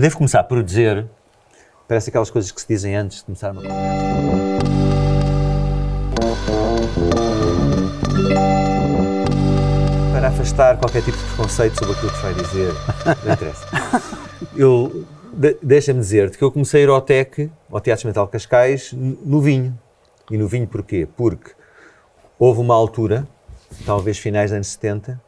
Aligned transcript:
Devo 0.00 0.16
começar 0.16 0.42
por 0.42 0.60
dizer, 0.60 1.06
parece 1.86 2.10
aquelas 2.10 2.28
coisas 2.28 2.50
que 2.50 2.60
se 2.60 2.66
dizem 2.66 2.96
antes 2.96 3.18
de 3.18 3.24
começar 3.24 3.52
uma 3.52 3.62
Para 10.12 10.28
afastar 10.28 10.78
qualquer 10.78 11.00
tipo 11.02 11.16
de 11.16 11.24
preconceito 11.24 11.78
sobre 11.78 11.94
aquilo 11.94 12.10
que 12.10 12.22
vai 12.22 12.34
dizer, 12.34 12.72
não 13.24 13.32
interessa. 13.32 13.66
Eu, 14.56 15.06
de, 15.32 15.56
deixa-me 15.62 16.00
dizer-te 16.00 16.38
que 16.38 16.44
eu 16.44 16.50
comecei 16.50 16.82
a 16.82 16.84
ir 16.84 16.88
ao 16.88 17.00
TEC, 17.00 17.50
ao 17.70 17.80
Teatro 17.80 17.92
Experimental 18.00 18.28
Cascais, 18.28 18.92
no 18.92 19.40
vinho. 19.40 19.78
E 20.30 20.36
no 20.36 20.46
vinho 20.46 20.66
porquê? 20.66 21.08
Porque 21.16 21.52
houve 22.38 22.60
uma 22.60 22.74
altura, 22.74 23.26
talvez 23.86 24.18
finais 24.18 24.50
dos 24.50 24.56
anos 24.56 24.68
70, 24.68 25.20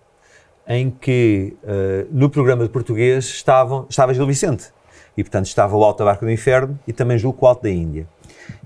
em 0.69 0.91
que 0.91 1.57
uh, 1.63 2.09
no 2.11 2.29
programa 2.29 2.65
de 2.65 2.71
português 2.71 3.25
estavam, 3.27 3.87
estava 3.89 4.13
Gil 4.13 4.27
Vicente. 4.27 4.73
E, 5.17 5.23
portanto, 5.23 5.47
estava 5.47 5.77
o 5.77 5.83
Alto 5.83 6.01
da 6.01 6.05
Barca 6.07 6.27
do 6.27 6.31
Inferno 6.31 6.79
e 6.87 6.93
também 6.93 7.17
julgo 7.17 7.39
o 7.43 7.47
Alto 7.47 7.63
da 7.63 7.71
Índia. 7.71 8.07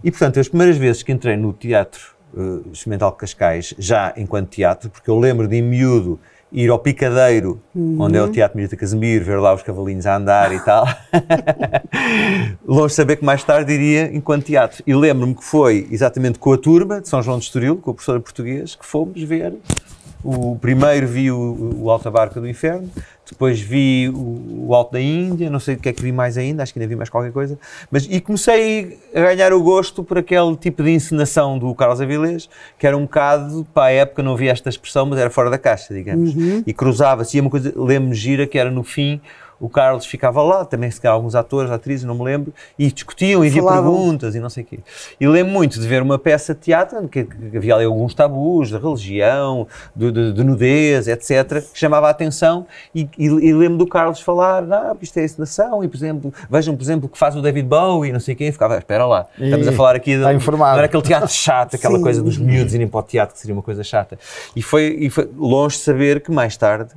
E, 0.02 0.10
portanto, 0.10 0.40
as 0.40 0.48
primeiras 0.48 0.76
vezes 0.76 1.02
que 1.02 1.12
entrei 1.12 1.36
no 1.36 1.52
Teatro 1.52 2.14
uh, 2.34 2.68
Experimental 2.72 3.12
Cascais, 3.12 3.74
já 3.78 4.12
enquanto 4.16 4.48
teatro, 4.48 4.90
porque 4.90 5.10
eu 5.10 5.18
lembro 5.18 5.46
de 5.46 5.56
em 5.56 5.62
miúdo 5.62 6.18
ir 6.52 6.68
ao 6.70 6.78
Picadeiro, 6.78 7.60
uhum. 7.74 7.98
onde 8.00 8.18
é 8.18 8.22
o 8.22 8.28
Teatro 8.28 8.56
Mirita 8.56 8.76
Casimiro, 8.76 9.24
ver 9.24 9.38
lá 9.38 9.54
os 9.54 9.62
cavalinhos 9.62 10.06
a 10.06 10.16
andar 10.16 10.52
e 10.52 10.60
tal. 10.60 10.84
Longe 12.66 12.88
de 12.88 12.94
saber 12.94 13.16
que 13.16 13.24
mais 13.24 13.44
tarde 13.44 13.72
iria 13.72 14.10
enquanto 14.12 14.46
teatro. 14.46 14.82
E 14.86 14.92
lembro-me 14.94 15.34
que 15.34 15.44
foi 15.44 15.86
exatamente 15.90 16.38
com 16.38 16.52
a 16.52 16.58
turma 16.58 17.00
de 17.00 17.08
São 17.08 17.22
João 17.22 17.38
de 17.38 17.44
Estoril, 17.44 17.76
com 17.76 17.92
o 17.92 17.94
professor 17.94 18.20
português, 18.20 18.74
que 18.74 18.84
fomos 18.84 19.22
ver 19.22 19.54
o 20.22 20.56
primeiro 20.56 21.06
vi 21.06 21.30
o, 21.30 21.74
o 21.78 21.90
Alta 21.90 22.10
Barca 22.10 22.40
do 22.40 22.48
Inferno, 22.48 22.90
depois 23.30 23.60
vi 23.60 24.08
o, 24.08 24.66
o, 24.68 24.74
Alto 24.74 24.92
da 24.92 25.00
Índia, 25.00 25.48
não 25.48 25.60
sei 25.60 25.76
o 25.76 25.78
que 25.78 25.88
é 25.88 25.92
que 25.92 26.02
vi 26.02 26.12
mais 26.12 26.36
ainda, 26.36 26.62
acho 26.62 26.72
que 26.72 26.78
ainda 26.78 26.88
vi 26.88 26.96
mais 26.96 27.08
qualquer 27.08 27.32
coisa, 27.32 27.58
mas 27.90 28.06
e 28.10 28.20
comecei 28.20 28.98
a 29.14 29.20
ganhar 29.20 29.52
o 29.52 29.62
gosto 29.62 30.02
por 30.02 30.18
aquele 30.18 30.56
tipo 30.56 30.82
de 30.82 30.90
encenação 30.90 31.58
do 31.58 31.74
Carlos 31.74 32.00
Avilés, 32.00 32.48
que 32.78 32.86
era 32.86 32.96
um 32.96 33.02
bocado, 33.02 33.66
para 33.72 33.84
a 33.84 33.90
época 33.92 34.22
não 34.22 34.34
havia 34.34 34.50
esta 34.50 34.68
expressão, 34.68 35.06
mas 35.06 35.18
era 35.18 35.30
fora 35.30 35.48
da 35.48 35.58
caixa, 35.58 35.94
digamos, 35.94 36.34
uhum. 36.34 36.62
e 36.66 36.72
cruzava-se, 36.72 37.36
e 37.36 37.40
uma 37.40 37.50
coisa, 37.50 37.72
lembro-me 37.76 38.14
gira, 38.14 38.46
que 38.46 38.58
era 38.58 38.70
no 38.70 38.82
fim, 38.82 39.20
o 39.60 39.68
Carlos 39.68 40.06
ficava 40.06 40.42
lá, 40.42 40.64
também 40.64 40.90
se 40.90 41.00
calhar 41.00 41.14
alguns 41.14 41.34
atores, 41.34 41.70
atrizes, 41.70 42.04
não 42.04 42.14
me 42.14 42.24
lembro, 42.24 42.52
e 42.78 42.90
discutiam, 42.90 43.44
e 43.44 43.48
havia 43.48 43.62
perguntas 43.62 44.34
e 44.34 44.40
não 44.40 44.48
sei 44.48 44.62
o 44.62 44.66
quê. 44.66 44.78
E 45.20 45.28
lembro 45.28 45.52
muito 45.52 45.78
de 45.78 45.86
ver 45.86 46.02
uma 46.02 46.18
peça 46.18 46.54
de 46.54 46.60
teatro 46.60 47.06
que, 47.08 47.28
havia 47.54 47.74
ali 47.74 47.84
alguns 47.84 48.14
tabus 48.14 48.70
de 48.70 48.78
religião, 48.78 49.66
de, 49.94 50.10
de, 50.10 50.32
de 50.32 50.42
nudez, 50.42 51.06
etc., 51.06 51.62
que 51.72 51.78
chamava 51.78 52.08
a 52.08 52.10
atenção, 52.10 52.66
e, 52.94 53.08
e, 53.18 53.26
e, 53.26 53.52
lembro 53.52 53.76
do 53.76 53.86
Carlos 53.86 54.20
falar, 54.20 54.64
ah, 54.72 54.96
isto 55.00 55.18
é 55.18 55.24
encenação, 55.24 55.84
e 55.84 55.88
por 55.88 55.96
exemplo, 55.96 56.32
vejam, 56.48 56.74
por 56.74 56.82
exemplo, 56.82 57.06
o 57.06 57.08
que 57.08 57.18
faz 57.18 57.36
o 57.36 57.42
David 57.42 57.68
Bowie, 57.68 58.12
não 58.12 58.20
sei 58.20 58.34
quem, 58.34 58.50
ficava, 58.50 58.78
espera 58.78 59.04
lá, 59.04 59.26
estamos 59.38 59.68
a 59.68 59.72
falar 59.72 59.94
aqui 59.94 60.12
de, 60.12 60.22
não 60.22 60.66
era 60.66 60.86
aquele 60.86 61.02
teatro 61.02 61.28
chato, 61.28 61.76
aquela 61.76 61.96
Sim. 61.98 62.02
coisa 62.02 62.22
dos 62.22 62.38
miúdos 62.38 62.74
irem 62.74 62.88
para 62.88 63.00
o 63.00 63.02
teatro, 63.02 63.34
que 63.34 63.40
seria 63.40 63.54
uma 63.54 63.62
coisa 63.62 63.84
chata. 63.84 64.18
E 64.56 64.62
foi, 64.62 64.96
e 64.98 65.10
foi 65.10 65.28
longe 65.36 65.76
de 65.76 65.82
saber 65.82 66.22
que 66.22 66.30
mais 66.30 66.56
tarde 66.56 66.92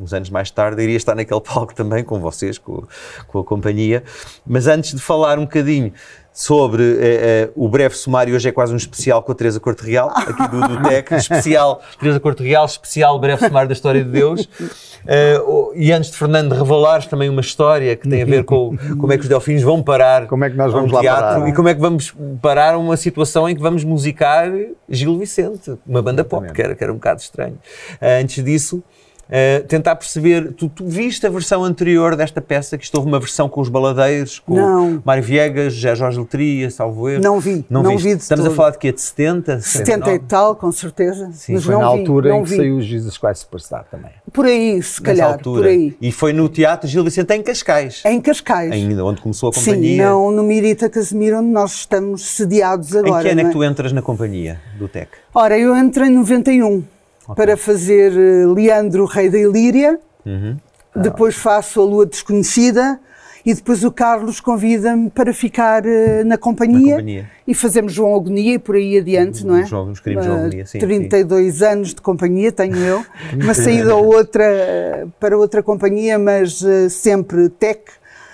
uns 0.00 0.12
anos 0.12 0.30
mais 0.30 0.50
tarde, 0.50 0.82
iria 0.82 0.96
estar 0.96 1.14
naquele 1.14 1.40
palco 1.42 1.74
também 1.74 2.02
com 2.02 2.20
vocês, 2.20 2.58
com, 2.58 2.84
com 3.26 3.38
a 3.40 3.44
companhia. 3.44 4.02
Mas 4.46 4.66
antes 4.66 4.92
de 4.92 5.00
falar 5.00 5.38
um 5.38 5.42
bocadinho 5.42 5.92
sobre 6.36 6.82
eh, 6.82 6.98
eh, 7.00 7.50
o 7.56 7.66
breve 7.66 7.94
sumário, 7.94 8.34
hoje 8.34 8.46
é 8.46 8.52
quase 8.52 8.70
um 8.70 8.76
especial 8.76 9.22
com 9.22 9.32
a 9.32 9.34
Teresa 9.34 9.58
Corte 9.58 9.82
Real, 9.86 10.10
aqui 10.10 10.48
do, 10.48 10.68
do 10.68 10.82
TEC, 10.82 11.14
especial 11.14 11.80
Teresa 11.98 12.20
Corte 12.20 12.42
Real, 12.42 12.66
especial 12.66 13.18
breve 13.18 13.46
sumário 13.46 13.66
da 13.66 13.72
história 13.72 14.04
de 14.04 14.10
Deus. 14.10 14.42
Uh, 14.42 15.72
e 15.74 15.90
antes 15.92 16.10
de 16.10 16.18
Fernando 16.18 16.52
revelares 16.52 17.06
também 17.06 17.30
uma 17.30 17.40
história 17.40 17.96
que 17.96 18.06
tem 18.06 18.20
a 18.20 18.26
ver 18.26 18.44
com 18.44 18.76
como 18.98 19.12
é 19.14 19.16
que 19.16 19.22
os 19.22 19.28
delfins 19.28 19.62
vão 19.62 19.82
parar 19.82 20.26
como 20.26 20.44
é 20.44 20.50
que 20.50 20.56
nós 20.56 20.72
vamos 20.72 20.92
um 20.92 21.00
teatro, 21.00 21.22
lá 21.22 21.34
parar, 21.34 21.48
e 21.48 21.54
como 21.54 21.68
é 21.68 21.74
que 21.74 21.80
vamos 21.80 22.14
parar 22.42 22.76
uma 22.76 22.98
situação 22.98 23.48
em 23.48 23.54
que 23.54 23.62
vamos 23.62 23.82
musicar 23.82 24.50
Gil 24.90 25.18
Vicente, 25.18 25.78
uma 25.86 26.02
banda 26.02 26.22
pop, 26.22 26.52
que 26.52 26.60
era, 26.60 26.74
que 26.74 26.84
era 26.84 26.92
um 26.92 26.96
bocado 26.96 27.20
estranho. 27.20 27.58
Uh, 27.94 28.20
antes 28.20 28.44
disso, 28.44 28.82
Uh, 29.26 29.66
tentar 29.66 29.96
perceber, 29.96 30.52
tu, 30.52 30.68
tu, 30.68 30.86
viste 30.86 31.26
a 31.26 31.30
versão 31.30 31.64
anterior 31.64 32.14
desta 32.14 32.40
peça, 32.40 32.78
que 32.78 32.84
isto 32.84 32.94
houve 32.94 33.08
uma 33.08 33.18
versão 33.18 33.48
com 33.48 33.60
os 33.60 33.68
baladeiros, 33.68 34.38
com 34.38 34.54
não. 34.54 35.02
Mário 35.04 35.22
Viegas, 35.22 35.74
Jorge 35.74 36.18
Letria, 36.18 36.70
salvo 36.70 37.08
erro. 37.08 37.22
Não 37.22 37.40
vi, 37.40 37.64
não, 37.68 37.82
não 37.82 37.98
vi 37.98 38.10
Estamos 38.10 38.44
todo. 38.44 38.52
a 38.52 38.56
falar 38.56 38.70
de 38.70 38.78
quê? 38.78 38.92
De 38.92 39.00
70? 39.00 39.60
70 39.60 40.14
e 40.14 40.18
tal, 40.20 40.54
com 40.54 40.70
certeza. 40.70 41.30
Sim, 41.32 41.54
mas 41.54 41.64
foi 41.64 41.74
na 41.74 41.80
vi, 41.80 41.98
altura 41.98 42.36
em 42.36 42.44
que 42.44 42.50
vi. 42.50 42.56
saiu 42.56 42.76
o 42.76 42.80
Jesus 42.80 43.18
Christ 43.18 43.40
Superstar 43.42 43.84
também. 43.90 44.12
Por 44.32 44.46
aí, 44.46 44.80
se 44.80 45.02
calhar, 45.02 45.32
altura. 45.32 45.62
por 45.62 45.68
aí. 45.68 45.96
E 46.00 46.12
foi 46.12 46.32
no 46.32 46.48
Teatro 46.48 46.88
Gil 46.88 47.02
Vicente 47.02 47.34
em 47.34 47.42
Cascais. 47.42 48.02
Em 48.04 48.20
Cascais. 48.20 48.70
Ainda, 48.70 49.04
onde 49.04 49.20
começou 49.20 49.48
a 49.48 49.52
companhia. 49.52 49.90
Sim, 49.90 49.96
não 49.96 50.30
no 50.30 50.44
Mirita 50.44 50.88
Casemiro, 50.88 51.38
onde 51.38 51.48
nós 51.48 51.72
estamos 51.72 52.22
sediados 52.22 52.94
agora. 52.94 53.22
Em 53.22 53.24
que 53.24 53.28
ano 53.30 53.40
é 53.40 53.44
que 53.44 53.50
é? 53.50 53.52
tu 53.52 53.64
entras 53.64 53.92
na 53.92 54.02
companhia 54.02 54.60
do 54.78 54.86
TEC? 54.86 55.08
Ora, 55.34 55.58
eu 55.58 55.76
entrei 55.76 56.08
em 56.08 56.12
91 56.12 56.95
okay. 57.28 57.34
para 57.34 57.56
fazer 57.56 58.12
eh, 58.12 58.46
Leandro, 58.46 59.04
rei 59.04 59.28
da 59.28 59.38
Ilíria. 59.38 59.98
Uhum. 60.24 60.56
Depois 60.94 61.34
faço 61.34 61.80
a 61.80 61.84
Lua 61.84 62.06
Desconhecida 62.06 62.98
e 63.46 63.54
depois 63.54 63.84
o 63.84 63.92
Carlos 63.92 64.40
convida-me 64.40 65.08
para 65.08 65.32
ficar 65.32 65.84
uh, 65.84 66.24
na, 66.24 66.36
companhia 66.36 66.96
na, 66.96 66.96
companhia 66.96 67.30
e 67.46 67.54
fazemos 67.54 67.92
João 67.92 68.16
Agonia 68.16 68.54
e 68.54 68.58
por 68.58 68.74
aí 68.74 68.98
adiante, 68.98 69.44
uhum. 69.44 69.50
não 69.50 69.56
é? 69.58 69.64
João, 69.64 69.92
escrevi 69.92 70.20
João 70.20 70.38
Agonia, 70.40 70.66
sim. 70.66 70.80
32 70.80 71.54
sim. 71.54 71.64
anos 71.64 71.94
de 71.94 72.00
companhia 72.00 72.50
tenho 72.50 72.76
eu, 72.76 73.06
uma 73.40 73.54
saída 73.54 73.94
ou 73.94 74.06
outra 74.06 74.42
eh, 74.42 75.06
para 75.20 75.38
outra 75.38 75.62
companhia, 75.62 76.18
mas 76.18 76.60
uh, 76.60 76.90
sempre 76.90 77.48
tech. 77.48 77.82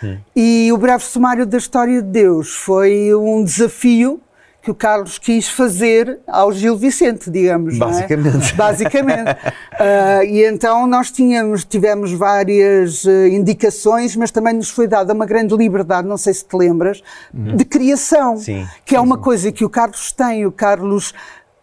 Hum. 0.02 0.16
E 0.34 0.72
o 0.72 0.78
breve 0.78 1.04
sumário 1.04 1.44
da 1.44 1.58
história 1.58 2.00
de 2.00 2.08
Deus 2.08 2.54
foi 2.54 3.14
um 3.14 3.44
desafio 3.44 4.18
que 4.62 4.70
o 4.70 4.74
Carlos 4.74 5.18
quis 5.18 5.48
fazer 5.48 6.20
ao 6.26 6.52
Gil 6.52 6.76
Vicente, 6.76 7.28
digamos. 7.28 7.76
Basicamente. 7.76 8.52
É? 8.52 8.54
Basicamente. 8.54 9.30
uh, 9.74 10.24
e 10.24 10.44
então 10.44 10.86
nós 10.86 11.10
tínhamos, 11.10 11.64
tivemos 11.64 12.12
várias 12.12 13.04
uh, 13.04 13.26
indicações, 13.26 14.14
mas 14.14 14.30
também 14.30 14.54
nos 14.54 14.70
foi 14.70 14.86
dada 14.86 15.12
uma 15.12 15.26
grande 15.26 15.56
liberdade, 15.56 16.06
não 16.06 16.16
sei 16.16 16.32
se 16.32 16.44
te 16.44 16.56
lembras, 16.56 17.02
uhum. 17.34 17.56
de 17.56 17.64
criação. 17.64 18.36
Sim. 18.36 18.64
Que 18.84 18.94
é 18.94 18.98
sim, 18.98 19.04
uma 19.04 19.16
sim. 19.16 19.22
coisa 19.22 19.50
que 19.50 19.64
o 19.64 19.68
Carlos 19.68 20.12
tem. 20.12 20.46
O 20.46 20.52
Carlos. 20.52 21.12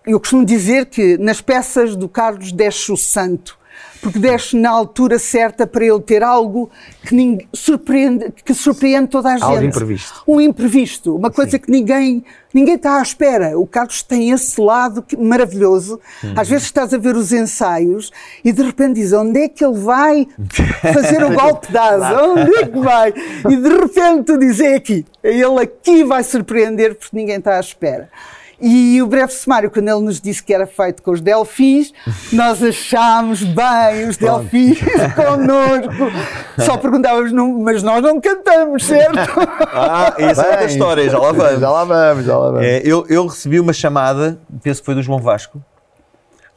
Eu 0.05 0.19
costumo 0.19 0.43
dizer 0.43 0.87
que 0.87 1.17
nas 1.17 1.39
peças 1.39 1.95
do 1.95 2.09
Carlos 2.09 2.51
desce 2.51 2.91
o 2.91 2.97
santo 2.97 3.58
porque 4.01 4.19
desce 4.19 4.55
na 4.55 4.69
altura 4.69 5.19
certa 5.19 5.67
para 5.67 5.85
ele 5.85 5.99
ter 5.99 6.23
algo 6.23 6.69
que, 7.03 7.13
ninguém, 7.13 7.47
surpreende, 7.53 8.33
que 8.43 8.53
surpreende 8.53 9.09
toda 9.09 9.29
a 9.29 9.33
gente. 9.33 9.43
Algo 9.43 9.63
imprevisto. 9.63 10.23
Um 10.27 10.41
imprevisto, 10.41 11.15
uma 11.15 11.29
coisa 11.29 11.51
Sim. 11.51 11.59
que 11.59 11.71
ninguém, 11.71 12.23
ninguém 12.53 12.75
está 12.75 12.99
à 12.99 13.01
espera. 13.01 13.59
O 13.59 13.67
Carlos 13.67 14.01
tem 14.03 14.31
esse 14.31 14.59
lado 14.59 15.03
maravilhoso. 15.17 15.99
Uhum. 16.23 16.33
Às 16.35 16.49
vezes 16.49 16.65
estás 16.65 16.93
a 16.93 16.97
ver 16.97 17.15
os 17.15 17.31
ensaios 17.33 18.11
e 18.43 18.51
de 18.51 18.61
repente 18.61 18.95
diz 18.95 19.11
onde 19.13 19.39
é 19.39 19.49
que 19.49 19.63
ele 19.63 19.77
vai 19.77 20.27
fazer 20.93 21.23
o 21.23 21.33
golpe 21.33 21.71
de 21.71 21.77
asa? 21.77 22.23
Onde 22.29 22.55
é 22.55 22.65
que 22.65 22.79
vai? 22.79 23.13
E 23.49 23.55
de 23.55 23.69
repente 23.69 24.23
tu 24.25 24.37
dizes, 24.37 24.59
é 24.59 24.75
aqui. 24.75 25.05
Ele 25.23 25.61
aqui 25.61 26.03
vai 26.03 26.23
surpreender 26.23 26.95
porque 26.95 27.15
ninguém 27.15 27.37
está 27.37 27.57
à 27.57 27.59
espera. 27.59 28.09
E 28.61 29.01
o 29.01 29.07
breve 29.07 29.31
sumário, 29.31 29.71
quando 29.71 29.87
ele 29.87 30.01
nos 30.01 30.19
disse 30.19 30.43
que 30.43 30.53
era 30.53 30.67
feito 30.67 31.01
com 31.01 31.11
os 31.11 31.21
delfins, 31.21 31.91
nós 32.33 32.61
achámos 32.61 33.43
bem 33.43 34.07
os 34.09 34.17
delfins 34.17 34.79
connosco. 35.15 36.11
Só 36.59 36.77
perguntávamos, 36.77 37.31
mas 37.61 37.81
nós 37.83 38.01
não 38.01 38.19
cantamos, 38.19 38.85
certo? 38.85 39.17
Ah, 39.73 40.13
essa 40.17 40.41
é 40.43 40.51
outra 40.51 40.65
história, 40.65 41.09
já 41.09 41.17
lá 41.19 41.31
vamos. 41.31 41.59
Já 41.59 41.71
lá 41.71 41.83
vamos, 41.83 42.25
já 42.25 42.37
lá 42.37 42.51
vamos. 42.51 42.65
É, 42.65 42.81
eu, 42.83 43.05
eu 43.07 43.27
recebi 43.27 43.59
uma 43.59 43.73
chamada, 43.73 44.39
penso 44.61 44.81
que 44.81 44.85
foi 44.85 44.95
do 44.95 45.01
João 45.01 45.19
Vasco, 45.19 45.61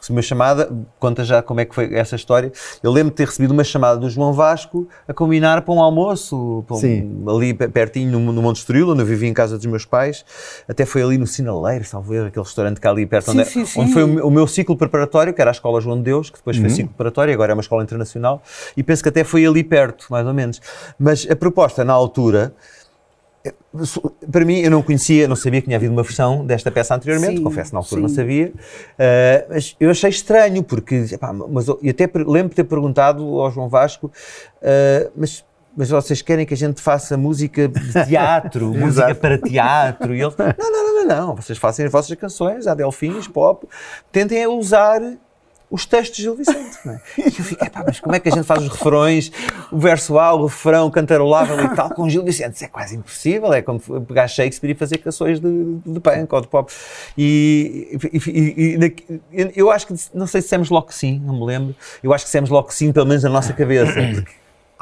recebi 0.03 0.17
uma 0.17 0.23
chamada, 0.23 0.71
conta 0.99 1.25
já 1.25 1.41
como 1.41 1.61
é 1.61 1.65
que 1.65 1.75
foi 1.75 1.95
essa 1.95 2.17
história. 2.17 2.51
Eu 2.83 2.91
lembro 2.91 3.11
de 3.11 3.17
ter 3.17 3.27
recebido 3.27 3.53
uma 3.53 3.63
chamada 3.63 3.99
do 3.99 4.11
João 4.11 4.33
Vasco 4.33 4.89
a 5.07 5.15
combinar 5.15 5.63
para 5.63 5.73
um 5.73 5.81
almoço, 5.81 6.65
para 6.67 6.77
um, 6.77 7.31
ali 7.31 7.55
pertinho 7.55 8.19
no, 8.19 8.33
no 8.33 8.43
Monte 8.43 8.57
Estoril, 8.57 8.91
onde 8.91 9.01
eu 9.01 9.07
vivia 9.07 9.29
em 9.29 9.33
casa 9.33 9.57
dos 9.57 9.67
meus 9.67 9.85
pais. 9.85 10.25
Até 10.69 10.85
foi 10.85 11.03
ali 11.03 11.17
no 11.17 11.27
Sinaleiro, 11.27 11.85
talvez, 11.89 12.25
aquele 12.25 12.45
restaurante 12.45 12.81
que 12.81 12.87
há 12.87 12.91
ali 12.91 13.07
perto, 13.07 13.31
sim, 13.31 13.39
onde, 13.39 13.49
sim, 13.49 13.65
sim. 13.65 13.81
onde 13.81 13.93
foi 13.93 14.03
o, 14.03 14.27
o, 14.27 14.31
meu 14.31 14.47
ciclo 14.49 14.77
preparatório, 14.77 15.33
que 15.33 15.41
era 15.41 15.51
a 15.51 15.53
Escola 15.53 15.81
João 15.81 15.97
de 15.97 16.03
Deus, 16.03 16.31
que 16.31 16.39
depois 16.39 16.57
uhum. 16.57 16.65
foi 16.65 16.71
ciclo 16.71 16.89
preparatório, 16.89 17.33
agora 17.33 17.53
é 17.53 17.55
uma 17.55 17.63
escola 17.63 17.85
internacional. 17.85 18.43
E 18.77 18.83
penso 18.83 19.05
que 19.05 19.09
até 19.09 19.23
foi 19.23 19.47
ali 19.47 19.63
perto, 19.63 20.07
mais 20.11 20.27
ou 20.27 20.35
menos. 20.35 20.61
Mas 20.99 21.29
a 21.31 21.37
proposta, 21.37 21.85
na 21.85 21.93
altura, 21.93 22.53
para 24.31 24.45
mim, 24.45 24.61
eu 24.61 24.71
não 24.71 24.83
conhecia, 24.83 25.27
não 25.27 25.35
sabia 25.35 25.61
que 25.61 25.67
tinha 25.67 25.77
havido 25.77 25.93
uma 25.93 26.03
versão 26.03 26.45
desta 26.47 26.71
peça 26.71 26.95
anteriormente, 26.95 27.39
sim, 27.39 27.43
confesso, 27.43 27.73
na 27.73 27.81
altura 27.81 27.97
sim. 27.97 28.03
não 28.03 28.09
sabia, 28.09 28.53
uh, 28.53 29.47
mas 29.49 29.77
eu 29.81 29.91
achei 29.91 30.11
estranho, 30.11 30.63
porque, 30.63 31.07
epá, 31.11 31.33
mas 31.33 31.67
eu 31.67 31.79
até 31.89 32.09
lembro 32.15 32.51
de 32.51 32.57
ter 32.57 32.65
perguntado 32.65 33.23
ao 33.41 33.51
João 33.51 33.69
Vasco, 33.69 34.07
uh, 34.07 35.11
mas 35.17 35.45
mas 35.75 35.89
vocês 35.89 36.21
querem 36.21 36.45
que 36.45 36.53
a 36.53 36.57
gente 36.57 36.83
faça 36.83 37.17
música 37.17 37.67
de 37.67 37.93
teatro, 38.07 38.75
música 38.75 39.15
para 39.15 39.39
teatro? 39.39 40.15
E 40.15 40.21
ele, 40.21 40.35
não, 40.39 40.71
não, 40.71 40.71
não, 40.71 40.95
não, 41.07 41.27
não, 41.27 41.35
vocês 41.35 41.59
façam 41.59 41.87
as 41.87 41.91
vossas 41.91 42.15
canções, 42.15 42.67
há 42.67 42.75
delfins, 42.75 43.27
pop, 43.27 43.67
tentem 44.11 44.47
usar 44.47 45.01
os 45.73 45.87
textos 45.87 46.19
de 46.19 46.23
Gil 46.25 46.37
Vicente. 46.37 46.79
Não 46.85 46.93
é? 46.93 47.01
E 47.17 47.25
eu 47.25 47.45
fiquei, 47.45 47.71
pá, 47.71 47.83
mas 47.85 47.99
como 47.99 48.15
é 48.15 48.21
que 48.21 48.29
a 48.29 48.33
gente 48.33 48.45
faz 48.45 48.63
os 48.63 48.69
refrões, 48.69 49.33
o 49.73 49.79
verso 49.79 50.19
A, 50.19 50.35
o 50.35 50.45
refrão 50.45 50.91
cantarolável 50.91 51.59
e 51.65 51.75
tal, 51.75 51.89
com 51.91 52.09
Gil 52.09 52.23
Vicente? 52.23 52.57
Isso 52.57 52.65
é 52.67 52.69
quase 52.69 52.95
impossível, 52.95 53.51
é 53.55 53.63
como 53.63 53.81
pegar 53.81 54.29
Shakespeare 54.29 54.73
e 54.73 54.75
fazer 54.75 54.99
canções 54.99 55.41
de, 55.41 55.79
de 55.87 55.99
punk 55.99 56.31
ou 56.31 56.41
de 56.43 56.49
pop. 56.49 56.71
E, 57.17 57.99
e, 58.13 58.79
e, 59.33 59.53
eu 59.57 59.71
acho 59.71 59.87
que, 59.87 59.95
não 60.13 60.27
sei 60.27 60.43
se 60.43 60.47
dissemos 60.47 60.69
logo 60.69 60.89
que 60.89 60.95
sim, 60.95 61.21
não 61.25 61.41
me 61.41 61.47
lembro, 61.47 61.75
eu 62.03 62.13
acho 62.13 62.25
que 62.25 62.29
dissemos 62.29 62.51
logo 62.51 62.69
que 62.69 62.75
sim, 62.75 62.93
pelo 62.93 63.07
menos 63.07 63.23
na 63.23 63.31
nossa 63.31 63.55
cabeça 63.55 63.95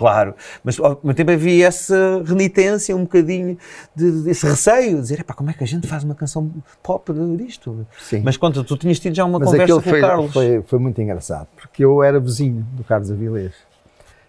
claro. 0.01 0.35
Mas 0.65 0.81
ao 0.81 0.99
mesmo 1.03 1.13
tempo 1.13 1.31
havia 1.31 1.67
essa 1.67 2.23
renitência, 2.25 2.97
um 2.97 3.03
bocadinho 3.03 3.59
de, 3.95 4.23
desse 4.23 4.47
receio, 4.47 4.97
de 4.97 5.03
dizer, 5.03 5.23
como 5.25 5.51
é 5.51 5.53
que 5.53 5.63
a 5.63 5.67
gente 5.67 5.87
faz 5.87 6.03
uma 6.05 6.15
canção 6.15 6.51
pop 6.83 7.13
disto? 7.37 7.87
Sim. 8.01 8.23
Mas 8.25 8.39
quando 8.39 8.65
tu 8.65 8.79
tinhas 8.79 8.99
tido 8.99 9.15
já 9.15 9.27
uma 9.27 9.39
Mas 9.39 9.51
conversa 9.51 9.75
com 9.75 9.81
foi, 9.83 9.99
o 9.99 10.01
Carlos. 10.01 10.33
Foi, 10.33 10.63
foi 10.67 10.79
muito 10.79 11.03
engraçado, 11.03 11.49
porque 11.55 11.85
eu 11.85 12.03
era 12.03 12.19
vizinho 12.19 12.67
do 12.73 12.83
Carlos 12.83 13.11
Avilés. 13.11 13.53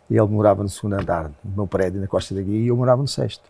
E 0.09 0.17
ele 0.17 0.27
morava 0.27 0.61
no 0.61 0.67
segundo 0.67 0.95
andar 0.95 1.31
do 1.41 1.55
meu 1.55 1.65
prédio, 1.65 2.01
na 2.01 2.07
Costa 2.07 2.35
da 2.35 2.41
Guia, 2.41 2.65
e 2.65 2.67
eu 2.67 2.75
morava 2.75 3.01
no 3.01 3.07
sexto. 3.07 3.45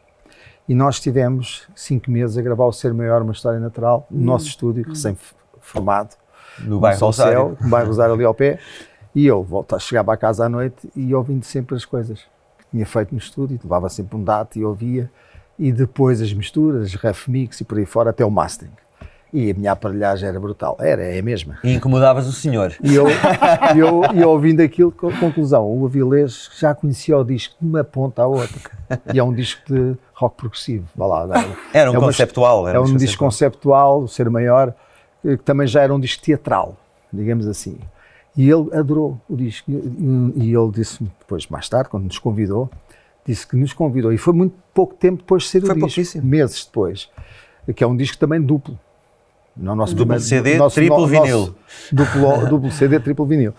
E 0.70 0.76
nós 0.76 1.00
tivemos 1.00 1.64
cinco 1.76 2.12
meses 2.12 2.38
a 2.38 2.42
gravar 2.44 2.66
o 2.66 2.72
Ser 2.72 2.94
Maior, 2.94 3.24
uma 3.24 3.34
história 3.34 3.60
natural, 3.60 4.06
no 4.12 4.22
hum. 4.22 4.26
nosso 4.26 4.46
estúdio, 4.46 4.88
recém-formado. 4.88 6.12
No 6.60 6.80
bairro 6.80 7.00
Rosário. 7.00 7.58
no 7.60 7.70
bairro 7.70 7.88
Rosário 7.88 8.14
ali 8.14 8.24
ao 8.24 8.34
pé. 8.36 8.60
E 9.14 9.26
eu 9.26 9.44
voltava, 9.44 9.80
chegava 9.80 10.14
à 10.14 10.18
casa 10.18 10.46
à 10.46 10.50
noite 10.50 10.90
e 10.96 11.14
ouvindo 11.14 11.44
sempre 11.44 11.76
as 11.76 11.84
coisas 11.84 12.20
que 12.58 12.66
tinha 12.72 12.86
feito 12.86 13.12
no 13.12 13.18
estúdio, 13.18 13.60
levava 13.64 13.90
sempre 13.90 14.16
um 14.16 14.24
dado 14.24 14.50
e 14.56 14.64
ouvia, 14.64 15.12
e 15.60 15.72
depois 15.72 16.22
as 16.22 16.34
misturas, 16.34 16.94
ref 16.96 17.28
mix 17.28 17.60
e 17.62 17.64
por 17.64 17.78
aí 17.78 17.86
fora, 17.86 18.10
até 18.10 18.26
o 18.26 18.32
mastering. 18.32 18.72
E 19.34 19.52
a 19.52 19.54
minha 19.54 19.72
aparelhagem 19.72 20.28
era 20.28 20.40
brutal, 20.40 20.76
era, 20.80 21.04
é 21.04 21.20
a 21.20 21.24
mesma. 21.24 21.58
E 21.64 21.74
incomodavas 21.74 22.28
o 22.28 22.34
senhor. 22.34 22.74
E 22.84 22.94
eu, 22.94 23.06
eu, 23.78 24.04
eu 24.14 24.30
ouvindo 24.30 24.62
aquilo, 24.62 24.92
conclusão, 24.92 25.66
o 25.66 25.86
Avilés 25.86 26.50
já 26.58 26.76
conhecia 26.76 27.18
o 27.18 27.24
disco 27.24 27.56
de 27.60 27.66
uma 27.66 27.84
ponta 27.84 28.24
à 28.24 28.28
outra. 28.28 28.60
E 29.14 29.20
é 29.20 29.24
um 29.24 29.34
disco 29.34 29.62
de 29.74 29.96
rock 30.14 30.36
progressivo, 30.36 30.86
vá 30.96 31.06
lá. 31.06 31.46
Era 31.74 31.92
um 31.92 31.96
é 31.96 32.00
conceptual. 32.00 32.68
Era 32.68 32.78
é 32.78 32.82
um 32.82 32.98
disco 32.98 33.24
conceptual, 33.24 34.02
o 34.02 34.08
Ser 34.08 34.30
Maior, 34.30 34.74
que 35.22 35.38
também 35.38 35.66
já 35.66 35.82
era 35.82 35.94
um 35.94 36.00
disco 36.00 36.22
teatral, 36.24 36.76
digamos 37.14 37.48
assim. 37.48 37.80
E 38.36 38.50
ele 38.50 38.74
adorou 38.74 39.20
o 39.30 39.36
disco. 39.36 39.70
E 39.72 40.54
ele 40.54 40.72
disse 40.72 41.04
depois, 41.20 41.48
mais 41.48 41.68
tarde, 41.68 41.90
quando 41.90 42.06
nos 42.06 42.18
convidou, 42.18 42.70
disse 43.26 43.46
que 43.46 43.56
nos 43.56 43.74
convidou. 43.74 44.14
E 44.14 44.18
foi 44.18 44.34
muito 44.34 44.56
pouco 44.74 44.94
tempo 44.96 45.18
depois 45.18 45.44
de 45.44 45.50
ser 45.50 45.62
foi 45.62 45.72
o 45.72 45.88
disco. 45.88 46.22
Meses 46.26 46.66
depois. 46.66 47.10
Que 47.76 47.84
é 47.84 47.88
um 47.88 47.96
disco 47.96 48.18
também 48.18 48.42
duplo. 48.42 48.80
No 49.56 49.76
nosso 49.76 49.94
duplo 49.94 50.16
primeiro, 50.16 50.24
CD, 50.24 50.58
nosso, 50.58 50.76
triplo 50.76 51.02
no, 51.02 51.08
vinil. 51.08 51.56
Duplo, 51.92 52.48
duplo 52.50 52.72
CD, 52.72 53.00
triplo 53.00 53.26
vinil. 53.26 53.54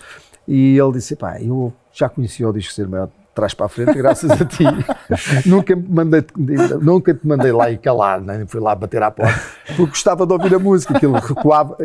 E 0.49 0.77
ele 0.77 0.93
disse, 0.93 1.15
pá, 1.15 1.41
eu 1.41 1.73
já 1.93 2.09
conhecia 2.09 2.49
o 2.49 2.53
disco 2.53 2.73
ser 2.73 2.89
maior 2.89 3.11
trás 3.35 3.55
para 3.55 3.67
a 3.67 3.69
frente, 3.69 3.95
graças 3.95 4.31
a 4.31 4.45
ti. 4.45 4.65
nunca, 5.47 5.75
mandei, 5.77 6.25
nunca 6.81 7.15
te 7.15 7.27
mandei 7.27 7.53
lá 7.53 7.71
e 7.71 7.79
calar, 7.79 8.21
nem 8.21 8.47
fui 8.47 8.61
lá 8.61 8.75
bater 8.75 9.03
à 9.03 9.11
porta, 9.11 9.41
porque 9.67 9.87
gostava 9.87 10.27
de 10.27 10.33
ouvir 10.33 10.55
a 10.55 10.59
música, 10.59 10.97
aquilo 10.97 11.15
recuava, 11.15 11.77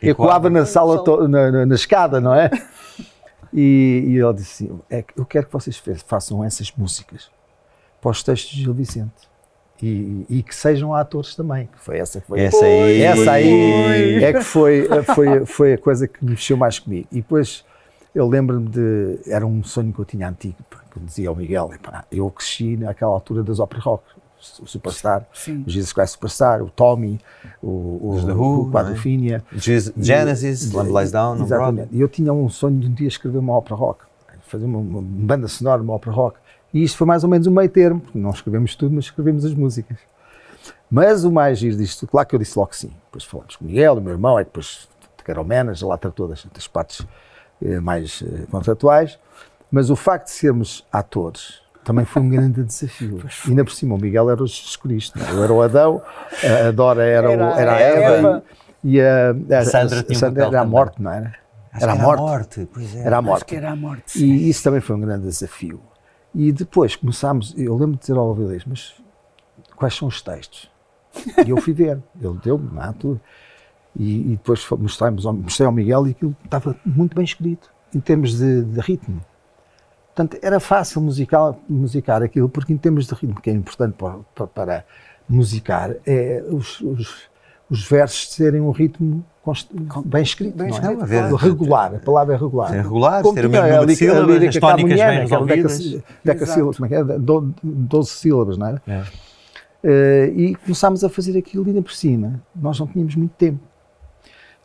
ecoava 0.00 0.48
na 0.48 0.64
sala, 0.64 1.02
na, 1.28 1.50
na, 1.50 1.66
na, 1.66 1.74
escada, 1.74 2.20
não 2.20 2.34
é? 2.34 2.50
E, 3.52 4.04
e 4.08 4.16
ele 4.18 4.32
disse 4.34 4.64
assim, 4.64 4.80
é, 4.90 5.04
eu 5.16 5.24
quero 5.24 5.46
que 5.46 5.52
vocês 5.52 5.82
façam 6.06 6.42
essas 6.42 6.72
músicas 6.76 7.30
para 8.00 8.10
os 8.10 8.22
textos 8.22 8.52
de 8.52 8.62
Gil 8.62 8.74
Vicente. 8.74 9.30
E, 9.82 10.24
e, 10.30 10.42
que 10.44 10.54
sejam 10.54 10.94
atores 10.94 11.34
também, 11.34 11.66
que 11.66 11.78
foi 11.80 11.98
essa 11.98 12.20
que 12.20 12.26
foi. 12.28 12.38
Essa 12.38 12.64
aí, 12.64 13.02
essa 13.02 13.32
aí 13.32 14.22
é 14.22 14.32
que 14.32 14.44
foi, 14.44 14.88
foi, 15.12 15.44
foi 15.44 15.72
a 15.72 15.78
coisa 15.78 16.06
que 16.06 16.24
mexeu 16.24 16.56
mais 16.56 16.78
comigo. 16.78 17.08
E 17.10 17.16
depois 17.16 17.64
eu 18.14 18.28
lembro-me 18.28 18.68
de. 18.68 19.20
Era 19.26 19.46
um 19.46 19.62
sonho 19.62 19.92
que 19.92 19.98
eu 19.98 20.04
tinha 20.04 20.28
antigo, 20.28 20.56
que 20.90 20.98
eu 20.98 21.02
dizia 21.02 21.28
ao 21.28 21.36
Miguel: 21.36 21.70
eu 22.10 22.30
cresci 22.30 22.76
naquela 22.76 23.12
altura 23.12 23.42
das 23.42 23.58
óperas 23.58 23.84
rock. 23.84 24.04
O 24.60 24.66
Superstar, 24.66 25.24
Sim. 25.32 25.62
o 25.64 25.70
Jesus 25.70 25.92
Christ 25.92 26.14
Superstar, 26.14 26.64
o 26.64 26.68
Tommy, 26.68 27.20
o, 27.62 27.68
o, 27.68 28.22
The 28.26 28.32
Who, 28.32 28.62
o 28.62 28.70
Quadrofinia. 28.72 29.40
Genesis, 29.96 30.72
Land 30.72 30.90
Lies 30.90 31.12
Down, 31.12 31.40
Exatamente. 31.44 31.88
E 31.92 32.00
eu 32.00 32.08
tinha 32.08 32.32
um 32.32 32.48
sonho 32.48 32.80
de 32.80 32.88
um 32.88 32.92
dia 32.92 33.06
escrever 33.06 33.38
uma 33.38 33.52
ópera 33.52 33.76
rock, 33.76 34.04
fazer 34.48 34.64
uma, 34.64 34.80
uma 34.80 35.00
banda 35.00 35.46
sonora, 35.46 35.80
uma 35.80 35.92
ópera 35.92 36.10
rock. 36.10 36.38
E 36.74 36.82
isto 36.82 36.98
foi 36.98 37.06
mais 37.06 37.22
ou 37.22 37.30
menos 37.30 37.46
um 37.46 37.52
meio 37.52 37.68
termo, 37.68 38.00
porque 38.00 38.18
não 38.18 38.30
escrevemos 38.30 38.74
tudo, 38.74 38.92
mas 38.92 39.04
escrevemos 39.04 39.44
as 39.44 39.54
músicas. 39.54 39.98
Mas 40.90 41.22
o 41.22 41.30
mais 41.30 41.60
giro 41.60 41.76
disto, 41.76 42.04
claro 42.08 42.26
que 42.26 42.34
eu 42.34 42.38
disse 42.40 42.58
logo 42.58 42.70
que 42.70 42.76
sim. 42.78 42.90
Depois 43.04 43.22
falamos 43.22 43.54
com 43.54 43.64
o 43.64 43.68
Miguel, 43.68 43.94
o 43.94 44.00
meu 44.00 44.12
irmão, 44.12 44.40
é 44.40 44.42
depois 44.42 44.88
que 45.24 45.30
era 45.30 45.40
o 45.40 45.44
manager, 45.44 45.86
lá 45.86 45.96
tratou 45.96 46.26
das, 46.26 46.44
das 46.46 46.66
partes 46.66 47.06
mais 47.80 48.22
eh, 48.22 48.46
contratuais, 48.50 49.18
mas 49.70 49.90
o 49.90 49.96
facto 49.96 50.26
de 50.26 50.32
sermos 50.32 50.86
atores 50.92 51.62
também 51.84 52.04
foi 52.04 52.22
um 52.22 52.28
grande 52.28 52.62
desafio. 52.64 53.22
E 53.46 53.50
ainda 53.50 53.64
por 53.64 53.72
cima, 53.72 53.94
o 53.94 53.98
Miguel 53.98 54.30
era 54.30 54.42
o 54.42 54.46
Jesus 54.46 54.76
Cristo, 54.76 55.18
é? 55.18 55.32
eu 55.32 55.42
era 55.42 55.52
o 55.52 55.62
Adão, 55.62 56.02
a 56.66 56.70
Dora 56.70 57.04
era, 57.04 57.32
era, 57.32 57.44
o, 57.44 57.50
era 57.50 57.72
a 57.72 57.80
Eva, 57.80 58.16
Eva, 58.16 58.44
e 58.84 59.00
a, 59.00 59.30
a, 59.30 59.64
Sandra, 59.64 60.04
a, 60.08 60.12
a 60.12 60.14
Sandra 60.14 60.44
era 60.46 60.60
a 60.60 60.64
morte, 60.64 61.00
não 61.00 61.10
era? 61.10 61.34
Era 61.80 61.92
a 61.92 61.96
morte. 61.96 62.20
Era 62.20 62.20
a 62.20 62.36
morte, 62.36 62.68
pois 62.72 62.94
é. 62.94 63.00
Era 63.00 63.16
a 63.16 63.22
morte. 63.22 63.56
era 63.56 63.70
a 63.70 63.76
morte. 63.76 64.12
Sim. 64.12 64.26
E 64.26 64.48
isso 64.48 64.62
também 64.62 64.80
foi 64.80 64.96
um 64.96 65.00
grande 65.00 65.26
desafio. 65.26 65.80
E 66.34 66.52
depois 66.52 66.96
começámos, 66.96 67.54
eu 67.56 67.74
lembro 67.74 67.96
de 67.96 68.00
dizer 68.00 68.16
ao 68.16 68.30
Avilés, 68.30 68.64
mas 68.66 68.94
quais 69.76 69.94
são 69.94 70.08
os 70.08 70.20
textos? 70.20 70.70
E 71.46 71.50
eu 71.50 71.58
fui 71.58 71.72
ver, 71.72 71.98
ele 72.20 72.38
deu-me 72.42 72.74
lá 72.74 72.92
tudo. 72.92 73.20
E, 73.98 74.32
e 74.32 74.36
depois 74.36 74.66
mostramos, 74.70 75.24
mostrei 75.24 75.66
ao 75.66 75.72
Miguel 75.72 76.06
e 76.06 76.10
aquilo 76.12 76.36
estava 76.44 76.76
muito 76.84 77.14
bem 77.14 77.24
escrito, 77.24 77.70
em 77.94 78.00
termos 78.00 78.38
de, 78.38 78.62
de 78.62 78.80
ritmo. 78.80 79.20
Portanto, 80.14 80.38
era 80.42 80.60
fácil 80.60 81.00
musical, 81.00 81.58
musicar 81.68 82.22
aquilo, 82.22 82.48
porque 82.48 82.72
em 82.72 82.76
termos 82.76 83.06
de 83.06 83.14
ritmo, 83.14 83.40
que 83.40 83.48
é 83.48 83.52
importante 83.52 83.94
para, 83.94 84.46
para, 84.46 84.84
musicar, 85.28 85.94
é 86.06 86.42
os, 86.50 86.80
os, 86.80 87.30
os, 87.70 87.88
versos 87.88 88.30
serem 88.32 88.60
um 88.60 88.70
ritmo 88.70 89.24
bem 90.04 90.22
escrito, 90.22 90.56
bem 90.56 90.68
escrito 90.68 91.04
é? 91.04 91.08
claro. 91.08 91.36
regular, 91.36 91.94
a 91.94 91.98
palavra 91.98 92.34
é 92.34 92.38
regular. 92.38 92.68
Ser 92.68 92.82
regular, 92.82 93.22
Como 93.22 93.34
ter 93.34 93.46
o 93.46 93.50
mesmo 93.50 93.66
número 93.66 93.86
de 93.86 93.96
sílabas, 93.96 94.42
as 94.42 94.56
tónicas 94.56 95.00
bem 95.00 95.20
resolvidas. 95.20 95.96
Deca, 96.22 96.46
sílabas, 96.46 96.76
como 96.76 96.86
é 96.86 96.88
que 96.88 96.94
é? 96.94 97.18
12 97.18 98.10
sílabas, 98.10 98.58
não 98.58 98.66
era? 98.66 98.82
É. 98.86 99.02
Uh, 99.84 100.38
e 100.38 100.54
começámos 100.56 101.02
a 101.02 101.08
fazer 101.08 101.36
aquilo 101.36 101.66
ainda 101.66 101.82
por 101.82 101.92
cima. 101.92 102.40
Nós 102.54 102.78
não 102.78 102.86
tínhamos 102.86 103.16
muito 103.16 103.32
tempo. 103.32 103.71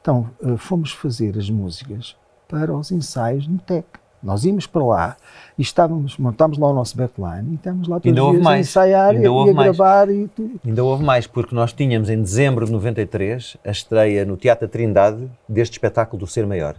Então, 0.07 0.29
uh, 0.41 0.55
fomos 0.55 0.93
fazer 0.93 1.37
as 1.37 1.49
músicas 1.49 2.15
para 2.47 2.73
os 2.73 2.93
ensaios 2.93 3.45
no 3.45 3.57
TEC. 3.57 3.83
Nós 4.23 4.45
íamos 4.45 4.65
para 4.65 4.85
lá 4.85 5.17
e 5.57 5.61
estávamos, 5.61 6.17
montámos 6.17 6.57
lá 6.57 6.69
o 6.69 6.73
nosso 6.73 6.95
backline 6.95 7.51
e 7.51 7.55
estávamos 7.55 7.89
lá 7.89 7.99
todos 7.99 8.17
os 8.17 8.31
dias 8.31 8.47
a 8.47 8.57
ensaiar 8.57 9.15
e, 9.15 9.25
a 9.27 9.53
gravar 9.53 10.09
e 10.09 10.29
tudo. 10.29 10.61
Ainda 10.65 10.81
houve 10.81 11.03
mais, 11.03 11.27
porque 11.27 11.53
nós 11.53 11.73
tínhamos 11.73 12.09
em 12.09 12.21
dezembro 12.21 12.65
de 12.65 12.71
93 12.71 13.57
a 13.65 13.69
estreia 13.69 14.23
no 14.23 14.37
Teatro 14.37 14.69
Trindade 14.69 15.29
deste 15.47 15.73
espetáculo 15.73 16.21
do 16.21 16.25
Ser 16.25 16.47
Maior 16.47 16.77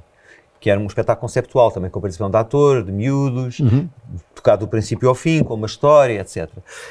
que 0.60 0.70
era 0.70 0.80
um 0.80 0.86
espetáculo 0.86 1.20
conceptual 1.22 1.70
também, 1.70 1.90
com 1.90 1.98
a 1.98 2.02
participação 2.02 2.30
de 2.30 2.36
ator, 2.36 2.82
de 2.82 2.90
miúdos, 2.90 3.60
uhum. 3.60 3.88
tocado 4.34 4.66
do 4.66 4.68
princípio 4.68 5.08
ao 5.08 5.14
fim, 5.14 5.42
com 5.42 5.54
uma 5.54 5.66
história, 5.66 6.20
etc. 6.20 6.48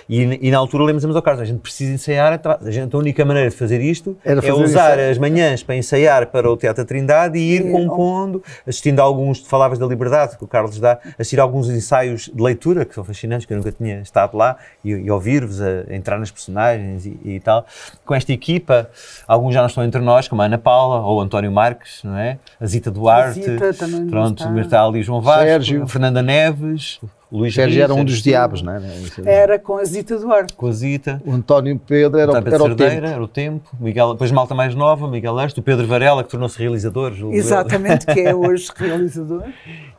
E, 0.07 0.47
e 0.47 0.51
na 0.51 0.57
altura 0.57 0.83
lemos 0.85 1.03
ao 1.03 1.21
Carlos, 1.21 1.41
a 1.41 1.45
gente 1.45 1.59
precisa 1.59 1.93
ensaiar, 1.93 2.39
a, 2.43 2.71
gente, 2.71 2.95
a 2.95 2.99
única 2.99 3.25
maneira 3.25 3.49
de 3.49 3.55
fazer 3.55 3.81
isto 3.81 4.17
era 4.23 4.45
é 4.45 4.53
usar 4.53 4.93
ensaio. 4.93 5.11
as 5.11 5.17
manhãs 5.17 5.63
para 5.63 5.75
ensaiar 5.75 6.27
para 6.27 6.49
o 6.49 6.55
Teatro 6.55 6.85
Trindade 6.85 7.37
e 7.37 7.55
ir 7.55 7.71
compondo, 7.71 8.43
assistindo 8.65 8.99
a 8.99 9.03
alguns, 9.03 9.39
falavas 9.39 9.77
da 9.77 9.85
liberdade 9.85 10.37
que 10.37 10.43
o 10.43 10.47
Carlos 10.47 10.79
dá, 10.79 10.99
assistir 11.17 11.39
a 11.39 11.43
alguns 11.43 11.69
ensaios 11.69 12.31
de 12.33 12.41
leitura, 12.41 12.85
que 12.85 12.95
são 12.95 13.03
fascinantes, 13.03 13.45
que 13.45 13.53
eu 13.53 13.57
nunca 13.57 13.71
tinha 13.71 13.99
estado 14.01 14.37
lá, 14.37 14.57
e, 14.83 14.91
e 14.91 15.11
ouvir-vos 15.11 15.61
a, 15.61 15.85
a, 15.89 15.95
entrar 15.95 16.17
nas 16.19 16.31
personagens 16.31 17.05
e, 17.05 17.19
e, 17.23 17.39
tal. 17.39 17.65
Com 18.05 18.15
esta 18.15 18.31
equipa, 18.31 18.89
alguns 19.27 19.53
já 19.53 19.59
não 19.59 19.67
estão 19.67 19.83
entre 19.83 20.01
nós, 20.01 20.27
como 20.27 20.41
a 20.41 20.45
Ana 20.45 20.57
Paula 20.57 21.01
ou 21.01 21.17
o 21.17 21.21
António 21.21 21.51
Marques, 21.51 22.03
não 22.03 22.17
é? 22.17 22.37
A 22.59 22.65
Zita 22.65 22.91
Duarte. 22.91 23.56
Também 23.77 24.07
Pronto, 24.07 24.43
está. 24.43 24.61
está 24.61 24.85
ali 24.85 25.03
João 25.03 25.21
Vasco, 25.21 25.43
Sérgio. 25.43 25.87
Fernanda 25.87 26.21
Neves, 26.21 26.99
Luís 27.31 27.53
Sérgio 27.53 27.83
era 27.83 27.93
um 27.93 28.05
dos 28.05 28.21
diabos, 28.21 28.61
não 28.61 28.73
é? 28.73 28.81
Era 29.25 29.59
com 29.59 29.77
a 29.77 29.83
Zita 29.83 30.17
Duarte. 30.17 30.53
Com 30.53 30.67
a 30.67 30.71
Zita. 30.71 31.21
O 31.25 31.33
António 31.33 31.77
Pedro 31.77 32.17
era, 32.17 32.41
Pedro 32.41 32.55
era 32.55 32.63
o 32.63 32.75
tempo. 32.75 33.05
Era 33.05 33.23
o 33.23 33.27
tempo. 33.27 33.69
Miguel, 33.79 34.13
depois 34.13 34.31
Malta 34.31 34.55
mais 34.55 34.73
nova, 34.73 35.07
Miguel 35.09 35.39
Este, 35.41 35.59
o 35.59 35.63
Pedro 35.63 35.85
Varela, 35.85 36.23
que 36.23 36.29
tornou-se 36.29 36.57
realizador. 36.57 37.13
Exatamente, 37.31 38.05
que 38.05 38.21
é 38.21 38.33
hoje 38.35 38.71
realizador. 38.75 39.43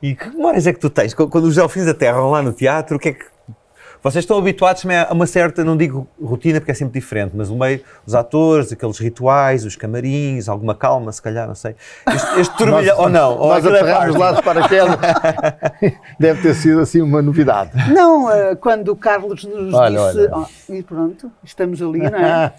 E 0.01 0.15
que 0.15 0.29
memórias 0.31 0.67
é 0.67 0.73
que 0.73 0.81
tu 0.81 0.89
tens? 0.89 1.13
Quando 1.13 1.45
os 1.45 1.57
Delfins 1.57 1.85
da 1.85 1.95
Terra 1.95 2.19
vão 2.19 2.31
lá 2.31 2.43
no 2.43 2.53
teatro, 2.53 2.97
o 2.97 2.99
que 2.99 3.11
é 3.11 3.13
que 3.13 3.25
vocês 4.03 4.25
estão 4.25 4.39
habituados 4.39 4.85
a 4.87 5.13
uma 5.13 5.27
certa, 5.27 5.65
não 5.65 5.77
digo 5.77 6.07
rotina 6.23 6.61
porque 6.61 6.71
é 6.71 6.75
sempre 6.75 7.01
diferente, 7.01 7.33
mas 7.35 7.51
o 7.51 7.57
meio, 7.57 7.81
os 8.07 8.15
atores, 8.15 8.73
aqueles 8.73 8.99
rituais, 8.99 9.65
os 9.65 9.77
camarins, 9.77 10.49
alguma 10.49 10.75
calma, 10.75 11.11
se 11.13 11.21
calhar, 11.21 11.47
não 11.47 11.55
sei. 11.55 11.75
Este, 12.07 12.41
este 12.41 12.57
turbilhão, 12.59 12.99
ou 12.99 13.09
não? 13.09 13.39
Ou 13.39 13.49
nós 13.49 13.65
é 13.65 13.69
aterramos 13.69 14.17
lá 14.17 14.33
de 14.33 14.43
paraquedas. 14.43 14.97
Deve 16.19 16.43
ter 16.43 16.55
sido 16.55 16.81
assim 16.81 17.01
uma 17.01 17.21
novidade. 17.23 17.71
Não, 17.93 18.31
eh, 18.31 18.55
quando 18.57 18.89
o 18.89 18.97
Carlos 18.97 19.45
nos 19.45 19.75
olha, 19.75 20.07
disse. 20.07 20.33
Olha. 20.33 20.47
Oh, 20.69 20.73
e 20.73 20.83
pronto, 20.83 21.31
estamos 21.43 21.83
ali, 21.83 21.99
não 21.99 22.19
é? 22.19 22.53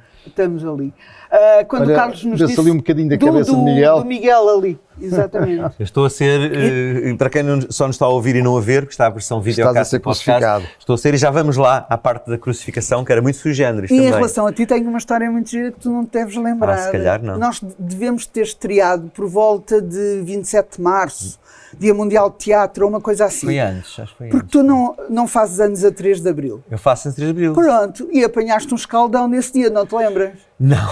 estamos 0.28 0.64
ali. 0.64 0.92
Uh, 1.26 1.66
quando 1.66 1.82
olha, 1.82 1.92
o 1.92 1.96
Carlos 1.96 2.24
nos 2.24 2.38
disse. 2.38 2.60
ali 2.60 2.70
um 2.70 2.76
bocadinho 2.76 3.08
da 3.08 3.16
do, 3.16 3.26
cabeça 3.26 3.50
do, 3.52 3.62
Miguel. 3.62 3.98
Do 3.98 4.04
Miguel 4.04 4.48
ali. 4.48 4.78
Exatamente. 5.00 5.74
Eu 5.78 5.84
estou 5.84 6.04
a 6.06 6.10
ser, 6.10 6.52
eh, 6.54 7.14
para 7.16 7.28
quem 7.28 7.42
não- 7.42 7.60
só 7.68 7.86
nos 7.86 7.96
está 7.96 8.06
a 8.06 8.08
ouvir 8.08 8.36
e 8.36 8.42
não 8.42 8.56
a 8.56 8.60
ver, 8.60 8.82
porque 8.82 8.94
está 8.94 9.06
a 9.06 9.10
versão 9.10 9.40
vídeo 9.40 9.62
Estás 9.66 9.76
a 9.76 9.84
ser 9.84 10.00
crucificado. 10.00 10.64
estou 10.78 10.94
a 10.94 10.98
ser 10.98 11.14
e 11.14 11.16
já 11.16 11.30
vamos 11.30 11.56
lá 11.56 11.84
à 11.90 11.98
parte 11.98 12.30
da 12.30 12.38
crucificação, 12.38 13.04
que 13.04 13.12
era 13.12 13.20
muito 13.20 13.36
sui 13.38 13.52
generis 13.52 13.90
E 13.90 13.94
em 13.94 13.96
também. 13.98 14.12
relação 14.14 14.46
a 14.46 14.52
ti, 14.52 14.64
tenho 14.64 14.88
uma 14.88 14.98
história 14.98 15.30
muito 15.30 15.50
gira 15.50 15.72
que 15.72 15.80
tu 15.80 15.90
não 15.90 16.04
te 16.06 16.12
deves 16.12 16.36
lembrar. 16.36 16.74
Ah, 16.74 16.78
se 16.78 16.92
calhar 16.92 17.22
não. 17.22 17.36
Nós 17.38 17.60
devemos 17.78 18.24
ter 18.26 18.42
estreado 18.42 19.10
por 19.14 19.26
volta 19.28 19.82
de 19.82 20.22
27 20.24 20.76
de 20.76 20.82
março, 20.82 21.38
Dia 21.78 21.92
Mundial 21.94 22.30
de 22.30 22.36
Teatro, 22.38 22.84
ou 22.84 22.90
uma 22.90 23.00
coisa 23.00 23.24
assim. 23.26 23.46
Foi 23.46 23.58
antes, 23.58 23.98
acho 23.98 24.12
que 24.12 24.18
foi 24.18 24.28
Porque 24.28 24.44
antes. 24.44 24.50
tu 24.52 24.62
não, 24.62 24.96
não 25.10 25.26
fazes 25.26 25.60
anos 25.60 25.84
a 25.84 25.90
3 25.90 26.20
de 26.20 26.28
Abril. 26.28 26.62
Eu 26.70 26.78
faço 26.78 27.08
em 27.08 27.12
3 27.12 27.26
de 27.26 27.30
Abril. 27.30 27.52
Pronto, 27.54 28.08
e 28.12 28.22
apanhaste 28.24 28.72
um 28.72 28.76
escaldão 28.76 29.28
nesse 29.28 29.52
dia, 29.52 29.70
não 29.70 29.84
te 29.86 29.94
lembras? 29.94 30.32
Não. 30.58 30.76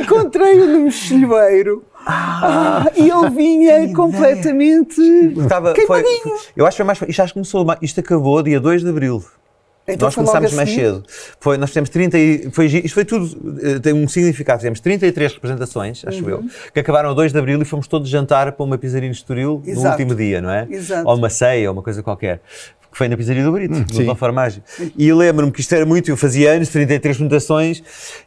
Encontrei-o 0.00 0.66
no 0.66 0.80
mexilheiro 0.84 1.84
Ah, 2.06 2.86
e 2.96 3.08
ele 3.10 3.30
vinha 3.30 3.94
completamente 3.94 5.00
Estava, 5.36 5.74
foi, 5.74 6.02
queimadinho. 6.02 6.36
eu 6.56 6.66
acho 6.66 6.76
que 6.76 6.82
foi 6.82 6.86
mais. 6.86 7.02
Isto 7.02 7.22
acho 7.22 7.32
que 7.32 7.40
começou. 7.40 7.66
Isto 7.82 8.00
acabou 8.00 8.42
dia 8.42 8.60
2 8.60 8.82
de 8.82 8.88
Abril. 8.88 9.22
Então 9.88 10.06
nós 10.06 10.14
começámos 10.14 10.52
mais 10.52 10.68
seguir? 10.68 10.82
cedo. 10.82 11.02
Foi, 11.40 11.56
nós 11.56 11.70
fizemos 11.70 11.88
30 11.90 12.18
e, 12.18 12.50
foi, 12.50 12.66
isto 12.66 12.94
foi 12.94 13.04
tudo, 13.04 13.58
eh, 13.62 13.78
tem 13.78 13.92
um 13.92 14.06
significado. 14.06 14.58
Fizemos 14.60 14.80
33 14.80 15.32
representações, 15.34 16.04
acho 16.06 16.22
Uhum. 16.22 16.30
eu, 16.30 16.44
que 16.72 16.80
acabaram 16.80 17.10
a 17.10 17.14
2 17.14 17.32
de 17.32 17.38
Abril 17.38 17.60
e 17.62 17.64
fomos 17.64 17.86
todos 17.86 18.08
jantar 18.08 18.52
para 18.52 18.64
uma 18.64 18.76
pizzaria 18.78 19.08
no 19.08 19.14
Estoril 19.14 19.62
no 19.64 19.70
Exato. 19.70 19.88
último 19.90 20.14
dia, 20.14 20.40
não 20.40 20.50
é? 20.50 20.66
Exato. 20.70 21.08
Ou 21.08 21.16
uma 21.16 21.30
ceia, 21.30 21.68
ou 21.70 21.72
uma 21.76 21.82
coisa 21.82 22.02
qualquer. 22.02 22.40
Que 22.90 22.96
foi 22.96 23.06
na 23.06 23.18
pizzaria 23.18 23.44
do 23.44 23.52
Brito, 23.52 23.74
no 23.78 23.94
sim. 23.94 24.06
Dom 24.06 24.14
Farmagem. 24.14 24.62
E 24.96 25.06
eu 25.08 25.16
lembro-me 25.16 25.52
que 25.52 25.60
isto 25.60 25.74
era 25.74 25.84
muito, 25.84 26.10
eu 26.10 26.16
fazia 26.16 26.52
anos, 26.52 26.70
33 26.70 27.18
mutações, 27.20 27.82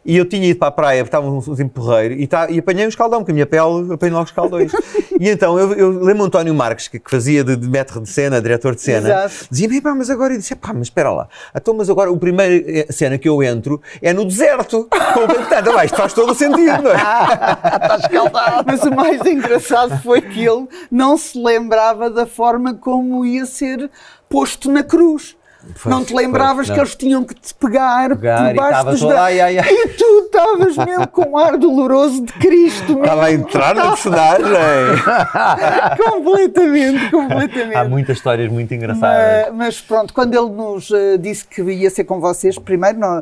e 0.05 0.15
eu 0.15 0.23
tinha 0.23 0.47
ido 0.47 0.59
para 0.59 0.67
a 0.67 0.71
praia, 0.71 1.01
estava 1.01 1.27
um, 1.27 1.39
um 1.39 1.55
tempo 1.55 1.69
porreiro, 1.81 2.13
e, 2.13 2.27
tá, 2.27 2.47
e 2.49 2.59
apanhei 2.59 2.85
um 2.85 2.89
escaldão, 2.89 3.19
porque 3.21 3.31
a 3.31 3.33
minha 3.33 3.47
pele 3.47 3.91
apanhou 3.91 4.17
logo 4.17 4.27
escaldões. 4.29 4.71
e 5.19 5.29
então 5.29 5.57
eu, 5.57 5.73
eu 5.73 6.03
lembro 6.03 6.25
António 6.25 6.53
Marques, 6.53 6.87
que, 6.87 6.99
que 6.99 7.09
fazia 7.09 7.43
de, 7.43 7.55
de 7.55 7.67
de 7.67 8.09
cena, 8.09 8.39
diretor 8.39 8.75
de 8.75 8.81
cena, 8.81 9.09
Exato. 9.09 9.47
dizia-me, 9.49 9.81
pá, 9.81 9.95
mas 9.95 10.11
agora, 10.11 10.33
eu 10.35 10.37
disse, 10.37 10.55
pá, 10.55 10.71
mas 10.73 10.83
espera 10.83 11.09
lá, 11.11 11.27
então, 11.55 11.73
mas 11.73 11.89
agora, 11.89 12.11
a 12.11 12.17
primeira 12.17 12.91
cena 12.91 13.17
que 13.17 13.27
eu 13.27 13.41
entro 13.43 13.81
é 14.01 14.13
no 14.13 14.25
deserto. 14.25 14.87
Portanto, 14.89 15.77
ah, 15.77 15.85
isto 15.85 15.97
faz 15.97 16.13
todo 16.13 16.31
o 16.31 16.35
sentido, 16.35 16.83
não 16.83 16.91
é? 16.91 16.97
Mas 18.65 18.83
o 18.83 18.91
mais 18.91 19.25
engraçado 19.25 20.01
foi 20.01 20.21
que 20.21 20.45
ele 20.45 20.67
não 20.89 21.17
se 21.17 21.37
lembrava 21.37 22.09
da 22.09 22.25
forma 22.25 22.73
como 22.73 23.25
ia 23.25 23.45
ser 23.45 23.89
posto 24.29 24.71
na 24.71 24.83
cruz. 24.83 25.35
Pois, 25.81 25.85
não 25.85 26.03
te 26.03 26.13
lembravas 26.13 26.67
que 26.67 26.71
não. 26.73 26.79
eles 26.79 26.95
tinham 26.95 27.23
que 27.23 27.35
te 27.35 27.53
pegar, 27.53 28.09
Pegar 28.09 28.53
por 28.55 28.87
e 28.87 28.91
dos 28.91 29.03
ai, 29.03 29.39
ai, 29.39 29.57
ai. 29.59 29.67
E 29.69 29.87
tu 29.89 30.19
estavas 30.25 30.75
mesmo 30.85 31.07
com 31.07 31.31
um 31.31 31.37
ar 31.37 31.57
doloroso 31.57 32.25
de 32.25 32.33
Cristo. 32.33 32.99
Estava 32.99 33.25
a 33.25 33.31
entrar 33.31 33.75
na 33.75 33.89
personagem. 33.89 34.45
completamente, 35.97 37.11
completamente. 37.11 37.75
Há 37.75 37.83
muitas 37.85 38.17
histórias 38.17 38.51
muito 38.51 38.73
engraçadas. 38.73 39.47
Mas, 39.49 39.55
mas 39.55 39.81
pronto, 39.81 40.13
quando 40.13 40.33
ele 40.33 40.49
nos 40.49 40.89
eh, 40.91 41.17
disse 41.17 41.45
que 41.45 41.61
ia 41.61 41.89
ser 41.89 42.05
com 42.05 42.19
vocês, 42.19 42.57
primeiro 42.57 42.97
nó- 42.97 43.21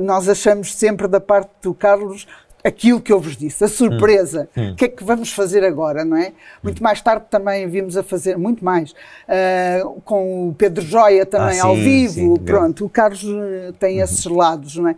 nós, 0.00 0.28
achamos 0.28 0.74
sempre 0.74 1.08
da 1.08 1.20
parte 1.20 1.50
do 1.62 1.74
Carlos 1.74 2.26
aquilo 2.62 3.00
que 3.00 3.12
eu 3.12 3.20
vos 3.20 3.36
disse, 3.36 3.64
a 3.64 3.68
surpresa. 3.68 4.48
Hum. 4.56 4.72
O 4.72 4.74
que 4.76 4.84
é 4.84 4.88
que 4.88 5.02
vamos 5.04 5.32
fazer 5.32 5.64
agora, 5.64 6.04
não 6.04 6.16
é? 6.16 6.32
Muito 6.62 6.82
mais 6.82 7.00
tarde 7.00 7.24
também 7.30 7.66
vimos 7.68 7.96
a 7.96 8.02
fazer, 8.02 8.36
muito 8.36 8.64
mais, 8.64 8.94
eh, 9.28 9.82
com 10.04 10.48
o 10.48 10.54
Pedro 10.54 10.84
Joia 10.84 11.24
também 11.24 11.58
Ah, 11.60 11.64
ao 11.64 11.74
sim, 11.74 11.82
vivo. 11.84 12.12
sim, 12.14 12.34
pronto, 12.44 12.84
o 12.84 12.88
Carlos 12.88 13.24
eh, 13.24 13.72
tem 13.78 13.98
Uhum. 13.98 14.04
esses 14.04 14.24
lados, 14.26 14.76
não 14.76 14.88
é? 14.88 14.96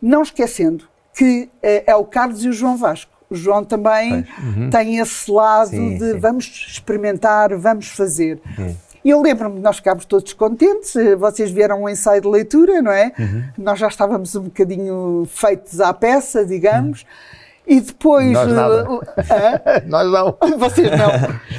Não 0.00 0.22
esquecendo 0.22 0.84
que 1.14 1.48
eh, 1.62 1.84
é 1.86 1.94
o 1.96 2.04
Carlos 2.04 2.44
e 2.44 2.48
o 2.48 2.52
João 2.52 2.76
Vasco. 2.76 3.10
O 3.28 3.34
João 3.34 3.64
também 3.64 4.24
tem 4.70 4.98
esse 4.98 5.28
lado 5.28 5.70
Sim, 5.70 5.98
de 5.98 6.12
vamos 6.14 6.44
experimentar, 6.68 7.56
vamos 7.56 7.88
fazer. 7.88 8.38
E 9.06 9.10
eu 9.10 9.22
lembro-me, 9.22 9.60
nós 9.60 9.76
ficámos 9.76 10.04
todos 10.04 10.32
contentes, 10.32 10.96
eh, 10.96 11.14
vocês 11.14 11.48
vieram 11.48 11.84
um 11.84 11.88
ensaio 11.88 12.20
de 12.20 12.26
leitura, 12.26 12.82
não 12.82 12.90
é? 12.90 13.12
Uhum. 13.16 13.44
Nós 13.56 13.78
já 13.78 13.86
estávamos 13.86 14.34
um 14.34 14.42
bocadinho 14.42 15.22
feitos 15.28 15.80
à 15.80 15.94
peça, 15.94 16.44
digamos, 16.44 17.06
e 17.64 17.80
depois... 17.80 18.32
Nós 18.32 18.52
nada. 18.52 18.84
eh, 19.16 19.22
hã? 19.30 19.82
Nós 19.86 20.10
não. 20.10 20.36
Vocês 20.58 20.90
não. 20.90 21.08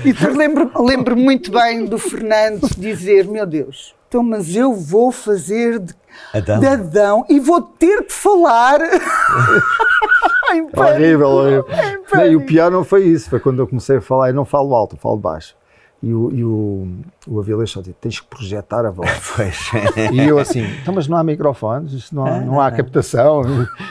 E 0.03 0.11
depois 0.11 0.35
lembro, 0.35 0.71
lembro 0.83 1.15
muito 1.15 1.49
bem 1.49 1.85
do 1.85 1.97
Fernando 1.97 2.67
dizer, 2.77 3.25
meu 3.29 3.45
Deus, 3.45 3.95
então 4.09 4.21
mas 4.21 4.53
eu 4.53 4.73
vou 4.73 5.09
fazer 5.09 5.79
de, 5.79 5.95
Adão. 6.33 6.59
de 6.59 6.67
Adão 6.67 7.25
e 7.29 7.39
vou 7.39 7.61
ter 7.61 8.03
que 8.03 8.11
falar... 8.11 8.81
em 10.53 10.67
pânico. 10.67 10.79
Horrível, 10.81 11.29
horrível. 11.29 11.65
Em 11.71 12.17
Não, 12.17 12.25
e 12.27 12.35
o 12.35 12.45
pior 12.45 12.69
não 12.69 12.83
foi 12.83 13.05
isso, 13.05 13.29
foi 13.29 13.39
quando 13.39 13.59
eu 13.59 13.67
comecei 13.67 13.95
a 13.95 14.01
falar, 14.01 14.27
eu 14.27 14.35
não 14.35 14.43
falo 14.43 14.75
alto, 14.75 14.97
eu 14.97 14.99
falo 14.99 15.15
baixo. 15.15 15.55
E 16.01 16.13
o, 16.13 16.31
e 16.31 16.43
o, 16.43 16.87
o 17.27 17.39
Avilés 17.39 17.71
só 17.71 17.81
disse, 17.81 17.95
tens 17.99 18.19
que 18.19 18.27
projetar 18.27 18.85
a 18.85 18.91
voz. 18.91 19.09
Pois. 19.35 19.71
E 20.13 20.19
eu 20.19 20.37
assim, 20.37 20.63
então 20.81 20.93
mas 20.93 21.07
não 21.07 21.17
há 21.17 21.23
microfones, 21.23 22.11
não, 22.11 22.25
há, 22.25 22.39
não 22.39 22.61
há 22.61 22.71
captação. 22.71 23.41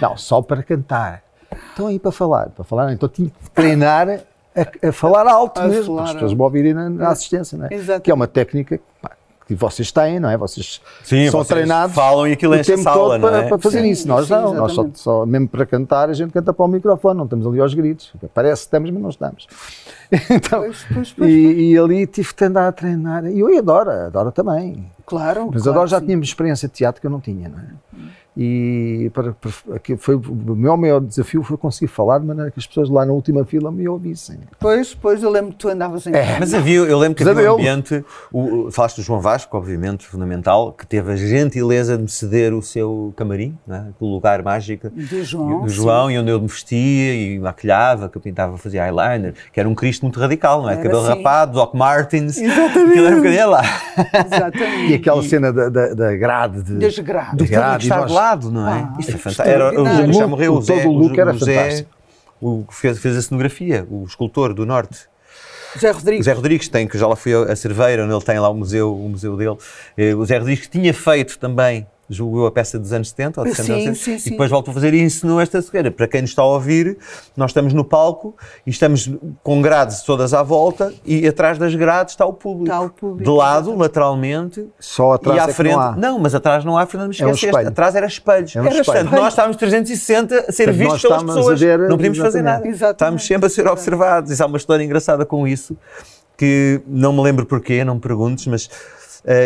Não, 0.01 0.17
só 0.17 0.41
para 0.41 0.63
cantar. 0.63 1.23
Então 1.73 1.89
aí 1.89 1.99
para 1.99 2.13
falar, 2.13 2.51
para 2.51 2.65
falar, 2.65 2.93
então 2.93 3.09
tinha 3.09 3.29
que 3.29 3.51
treinar 3.51 4.09
a, 4.09 4.89
a 4.89 4.93
falar 4.93 5.27
alto 5.27 5.61
A 5.61 5.69
mesmo, 5.69 5.97
falar 5.97 6.03
para 6.03 6.05
as 6.05 6.13
pessoas 6.15 6.35
me 6.35 6.43
ouvirem 6.43 6.75
na, 6.75 6.89
na 6.89 7.09
assistência, 7.09 7.59
não 7.59 7.67
é? 7.67 7.75
Exato. 7.75 8.01
Que 8.01 8.11
é 8.11 8.15
uma 8.15 8.27
técnica 8.27 8.81
pá, 9.03 9.11
que 9.47 9.55
vocês 9.55 9.93
têm, 9.93 10.19
não 10.19 10.29
é? 10.29 10.37
Vocês 10.37 10.81
Sim, 11.05 11.31
são 11.31 11.39
vocês 11.41 11.49
treinados 11.49 11.95
falam 11.95 12.27
e 12.27 12.33
aquilo 12.33 12.55
enche 12.57 12.73
a 12.73 12.79
sala, 12.79 12.97
todo 12.97 13.13
não 13.21 13.29
para, 13.29 13.39
é? 13.45 13.49
para 13.49 13.59
fazer 13.59 13.83
Sim, 13.83 13.89
isso. 13.91 14.09
Nós 14.09 14.27
sim, 14.27 14.33
não, 14.33 14.43
nós 14.55 14.73
só, 14.73 14.83
exatamente. 14.83 14.99
só- 14.99 15.27
mesmo 15.27 15.49
para 15.49 15.65
cantar, 15.65 16.11
a 16.11 16.13
gente 16.13 16.33
canta 16.33 16.53
para 16.53 16.65
o 16.65 16.69
microfone, 16.69 17.17
não 17.17 17.25
estamos 17.25 17.47
ali 17.47 17.61
aos 17.61 17.73
gritos. 17.73 18.13
Parece 18.35 18.63
que 18.63 18.67
estamos, 18.67 18.91
mas 18.91 19.03
não 19.03 19.11
estamos. 19.11 19.47
Então, 20.31 20.61
Pois, 20.63 20.87
pois, 20.93 21.13
pois, 21.13 21.31
e, 21.31 21.73
e 21.73 21.79
ali 21.79 22.07
tive 22.07 22.33
que 22.35 22.45
andar 22.45 22.69
a 22.69 22.73
treinar. 22.73 23.25
E 23.27 23.39
eu 23.41 23.59
adoro, 23.59 23.91
adoro 23.91 24.31
também. 24.33 24.91
Claro, 25.05 25.49
Mas 25.53 25.63
claro 25.63 25.71
agora 25.79 25.89
já 25.89 25.99
sim. 26.01 26.07
tínhamos 26.07 26.29
experiência 26.29 26.69
de 26.69 26.75
teatro 26.75 27.01
que 27.01 27.07
eu 27.07 27.11
não 27.11 27.21
tinha, 27.21 27.49
não 27.49 27.59
é? 27.59 27.65
E 28.39 29.11
para, 29.15 29.33
para, 29.33 29.51
foi, 29.97 30.15
o 30.17 30.55
meu 30.55 30.77
maior 30.77 31.01
desafio 31.01 31.43
foi 31.43 31.57
conseguir 31.57 31.87
falar 31.91 32.19
de 32.19 32.27
maneira 32.27 32.51
que 32.51 32.59
as 32.59 32.67
pessoas 32.67 32.91
lá 32.91 33.07
na 33.07 33.13
última 33.13 33.45
fila 33.47 33.73
me 33.73 33.89
ouvissem. 33.89 34.39
Pois, 34.61 34.95
pois, 34.95 35.23
eu 35.23 35.31
lembro 35.31 35.53
que 35.53 35.57
tu 35.59 35.69
andavas 35.69 36.07
em 36.07 36.13
Mas 36.39 36.53
havia, 36.53 36.77
eu 36.81 36.99
lembro 36.99 37.17
que 37.17 37.27
havia 37.27 37.51
um 37.51 37.55
ambiente, 37.55 38.05
o, 38.31 38.67
o- 38.67 38.71
falaste 38.71 38.97
do 38.97 39.03
João 39.03 39.21
Vasco, 39.21 39.57
obviamente, 39.57 40.07
fundamental, 40.07 40.73
que 40.73 40.87
teve 40.87 41.13
a 41.13 41.17
gentileza 41.17 41.97
de 41.97 42.03
me 42.03 42.09
ceder 42.11 42.53
o 42.53 42.61
seu 42.61 43.15
camarim, 43.17 43.57
não 43.67 43.77
é? 43.77 43.79
aquele 43.79 44.11
lugar 44.11 44.43
mágico 44.43 44.91
Do 44.91 45.25
João, 45.25 45.63
do. 45.63 45.69
João, 45.71 46.11
e 46.11 46.19
onde 46.19 46.31
eu 46.31 46.39
me 46.41 46.47
vestia 46.47 47.15
e 47.15 47.39
maquilhava, 47.39 48.09
que 48.11 48.19
eu 48.19 48.21
pintava, 48.21 48.59
fazia 48.59 48.85
eyeliner, 48.87 49.33
que 49.51 49.59
era 49.59 49.67
um 49.69 49.75
Cristo 49.75 50.03
muito 50.03 50.21
radical, 50.21 50.61
não 50.61 50.69
é? 50.69 50.75
Era 50.75 50.83
Cabelo 50.83 51.01
assim. 51.01 51.17
rapado, 51.17 51.53
Doc 51.55 51.73
Martens, 51.75 52.37
Exatamente. 52.37 52.91
aquilo 52.99 53.07
era 53.07 53.47
um 53.47 53.51
lá. 53.51 53.63
Exatamente. 54.27 54.93
E 54.93 54.95
aquela 54.95 55.23
cena 55.23 55.51
da, 55.53 55.69
da, 55.71 55.95
da 55.95 56.17
grade 56.17 56.63
de. 56.63 56.75
Das 56.75 56.99
grades. 56.99 57.35
Do 57.37 57.45
De 57.45 57.51
grade, 57.51 57.85
estar 57.85 57.97
e 58.09 58.13
não 58.51 58.69
é? 58.69 58.73
Ah, 58.81 58.97
Isto 58.99 59.13
é 59.13 59.15
é 59.15 59.19
fantástico. 59.19 59.49
Era, 59.49 59.65
o 59.67 59.69
extraordinário. 59.71 60.13
já 60.15 60.27
morreu, 60.27 60.55
o 60.55 60.59
O- 60.59 60.63
Zé, 60.63 60.83
todo 60.83 60.91
o 60.93 60.99
look 60.99 61.19
era 61.19 61.33
o 61.35 61.39
Zé, 61.39 61.55
fantástico. 61.57 61.91
o 62.41 62.65
que 62.69 62.75
fez, 62.75 62.99
fez 62.99 63.17
a 63.17 63.23
cenografia, 63.23 63.87
o 63.91 64.05
escultor 64.05 64.53
do 64.55 64.65
Norte. 64.67 64.99
O 65.75 65.79
Rodrigues. 65.93 66.25
Zé 66.25 66.33
Rodrigues 66.33 66.69
tem, 66.69 66.87
que 66.89 66.97
já 66.97 67.07
lá 67.07 67.15
fui 67.17 67.35
a, 67.35 67.53
Cerveira, 67.57 68.05
onde 68.05 68.15
ele 68.15 68.23
tem 68.25 68.39
lá 68.39 68.49
o 68.49 68.55
museu, 68.55 68.95
o 68.95 69.09
museu 69.09 69.37
dele. 69.37 69.57
Eh, 69.97 70.15
O 70.15 70.25
Zé 70.25 70.39
Rodrigues 70.39 70.67
que 70.67 70.71
tinha 70.79 70.95
feito 70.95 71.39
também, 71.39 71.87
julgou 72.09 72.47
a 72.47 72.51
peça 72.53 72.79
dos 72.79 72.93
anos 72.93 73.09
70, 73.11 73.41
ou 73.41 73.47
60 73.49 73.73
anos 73.73 73.83
70, 73.85 73.95
sim, 73.97 74.15
e 74.15 74.21
sim. 74.21 74.31
depois 74.31 74.51
voltou 74.51 74.71
a 74.73 74.75
fazer 74.75 74.95
e 74.95 75.01
ensinou 75.03 75.41
esta 75.41 75.61
cegueira. 75.61 75.91
Para 75.91 76.07
quem 76.07 76.21
nos 76.23 76.31
está 76.31 76.43
a 76.43 76.47
ouvir, 76.47 76.97
nós 77.37 77.51
estamos 77.51 77.73
no 77.73 77.85
palco 77.85 78.35
e 78.67 78.71
estamos 78.71 79.11
com 79.43 79.61
grades 79.61 80.03
todas 80.03 80.33
à 80.33 80.43
volta 80.43 80.93
e 81.05 81.27
atrás 81.27 81.59
das 81.59 81.75
grades 81.75 82.15
está 82.15 82.25
o 82.25 82.33
público. 82.33 82.67
Está 82.67 82.81
o 82.81 82.91
público, 82.91 83.25
De 83.25 83.37
lado, 83.37 83.57
exatamente. 83.71 83.81
lateralmente. 83.81 84.69
Só 84.79 85.13
atrás 85.15 85.37
e 85.37 85.41
à 85.41 85.45
é 85.45 85.47
que 85.49 85.53
frente. 85.53 85.73
não 85.97 86.15
há. 86.15 86.19
mas 86.21 86.35
atrás 86.35 86.65
não 86.65 86.79
há, 86.79 86.87
Fernando, 86.87 87.11
me 87.11 87.17
É 87.21 87.25
um 87.27 87.31
esqueceste. 87.31 87.47
espelho. 87.49 87.69
atrás 87.69 87.95
era 87.97 88.07
espelhos. 88.07 88.55
É 88.57 88.61
um 88.61 88.67
Era 88.67 88.81
espelho. 88.81 89.01
Portanto, 89.05 89.21
nós 89.21 89.33
estávamos 89.33 89.57
360 89.57 90.45
a 90.49 90.53
ser 90.53 90.73
vistos 90.73 91.03
pelas 91.03 91.23
pessoas. 91.25 91.61
ver- 91.61 91.79
não 91.81 91.97
podíamos 91.97 92.19
fazer 92.19 92.39
exatamente. 92.39 92.45
nada. 92.65 92.69
Exatamente. 92.69 92.95
Estávamos 92.97 93.27
sempre 93.27 93.47
a 93.47 93.51
ser 93.51 93.67
observados. 93.67 94.31
Isso 94.31 94.43
há 94.43 94.47
uma 94.47 94.57
história 94.57 94.85
engraçada 94.85 95.27
com 95.27 95.47
isso, 95.47 95.77
que 96.37 96.81
não 96.87 97.13
me 97.13 97.23
lembro 97.23 97.47
porquê, 97.47 97.83
não 97.85 97.95
me 97.97 98.01
perguntes, 98.01 98.47
mas 98.47 98.69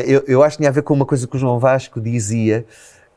eu, 0.07 0.25
eu 0.27 0.43
acho 0.43 0.57
que 0.57 0.63
tinha 0.63 0.69
a 0.71 0.73
ver 0.73 0.83
com 0.83 0.93
uma 0.93 1.07
coisa 1.07 1.27
que 1.27 1.37
o 1.37 1.39
João 1.39 1.59
Vasco 1.59 2.01
dizia, 2.01 2.67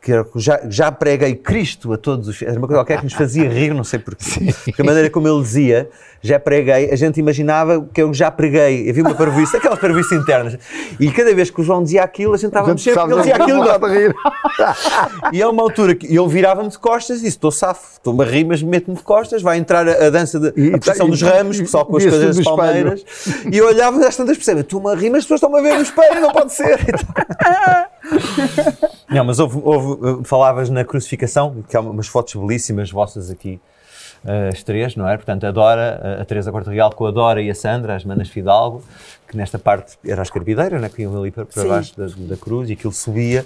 que 0.03 0.11
já, 0.35 0.59
já 0.69 0.91
preguei 0.91 1.33
Cristo 1.35 1.93
a 1.93 1.97
todos 1.97 2.27
os... 2.27 2.41
Era 2.41 2.51
uma 2.57 2.67
coisa 2.67 2.79
qualquer 2.81 2.97
que 2.97 3.05
nos 3.05 3.13
fazia 3.13 3.47
rir, 3.49 3.73
não 3.73 3.83
sei 3.85 3.99
porquê. 3.99 4.53
Porque 4.65 4.81
a 4.81 4.85
maneira 4.85 5.09
como 5.09 5.27
ele 5.27 5.41
dizia, 5.41 5.89
já 6.21 6.39
preguei, 6.39 6.91
a 6.91 6.95
gente 6.95 7.19
imaginava 7.19 7.87
que 7.93 8.01
eu 8.01 8.13
já 8.13 8.29
preguei. 8.29 8.89
Havia 8.89 9.03
uma 9.03 9.15
parvoíce, 9.15 9.55
aquelas 9.57 9.79
parvoíces 9.79 10.11
internas. 10.11 10.57
E 10.99 11.09
cada 11.11 11.33
vez 11.33 11.49
que 11.49 11.61
o 11.61 11.63
João 11.63 11.81
dizia 11.83 12.03
aquilo, 12.03 12.33
a 12.33 12.37
gente 12.37 12.47
estava 12.47 12.69
a 12.69 12.73
mexer, 12.73 12.93
porque 12.93 13.11
ele 13.13 13.21
dizia 13.21 13.35
aquilo. 13.35 13.63
a 13.63 13.89
rir. 13.89 14.15
E 15.31 15.41
há 15.41 15.49
uma 15.49 15.63
altura 15.63 15.95
que 15.95 16.13
eu 16.13 16.27
virava-me 16.27 16.69
de 16.69 16.77
costas 16.77 17.19
e 17.19 17.23
disse: 17.23 17.37
Estou 17.37 17.51
safo, 17.51 17.93
estou-me 17.93 18.23
a 18.23 18.27
rir, 18.27 18.43
mas 18.45 18.61
meto-me 18.61 18.95
de 18.97 19.03
costas. 19.03 19.41
Vai 19.41 19.57
entrar 19.57 19.87
a, 19.87 20.07
a 20.07 20.09
dança, 20.09 20.39
de, 20.39 20.53
E- 20.55 20.73
a 20.73 20.77
procissão 20.77 21.07
e- 21.07 21.11
dos 21.11 21.21
ramos, 21.21 21.57
e- 21.59 21.63
pessoal 21.63 21.85
com 21.85 21.97
as 21.97 22.03
coisas 22.05 22.35
das 22.37 22.45
palmeiras. 22.45 23.03
E 23.51 23.57
eu 23.57 23.67
olhava 23.67 23.99
e 24.01 24.05
às 24.05 24.15
tantas 24.15 24.37
percebo: 24.37 24.61
Estou-me 24.61 24.89
a 24.91 24.95
rir, 24.95 25.09
mas 25.09 25.19
as 25.19 25.25
pessoas 25.25 25.39
estão-me 25.41 25.59
a 25.59 25.61
ver 25.61 25.75
no 25.77 25.83
espelho, 25.83 26.21
não 26.21 26.31
pode 26.31 26.53
ser. 26.53 26.79
não, 29.13 29.25
mas 29.25 29.39
houve, 29.39 29.59
houve, 29.63 30.05
uh, 30.05 30.23
falavas 30.23 30.69
na 30.69 30.83
crucificação, 30.83 31.63
que 31.67 31.75
há 31.77 31.79
umas 31.79 32.07
fotos 32.07 32.35
belíssimas 32.35 32.91
vossas 32.91 33.29
aqui. 33.29 33.59
as 34.51 34.63
três, 34.63 34.95
não 34.95 35.07
é? 35.07 35.17
Portanto, 35.17 35.45
a 35.45 35.51
Dora, 35.51 36.19
a 36.21 36.25
Teresa 36.25 36.51
Corte 36.51 36.69
Real 36.69 36.89
com 36.91 37.05
a 37.05 37.11
Dora 37.11 37.41
e 37.41 37.49
a 37.49 37.55
Sandra, 37.55 37.95
as 37.95 38.05
manas 38.05 38.29
Fidalgo, 38.29 38.81
que 39.27 39.37
nesta 39.37 39.57
parte 39.57 39.97
eram 40.05 40.21
as 40.21 40.29
carpideiras, 40.29 40.79
né? 40.79 40.89
que 40.89 41.01
iam 41.01 41.17
ali 41.17 41.31
para, 41.31 41.45
para 41.45 41.65
baixo 41.65 41.97
da, 41.97 42.07
da, 42.07 42.37
cruz 42.37 42.69
e 42.69 42.73
aquilo 42.73 42.93
subia. 42.93 43.45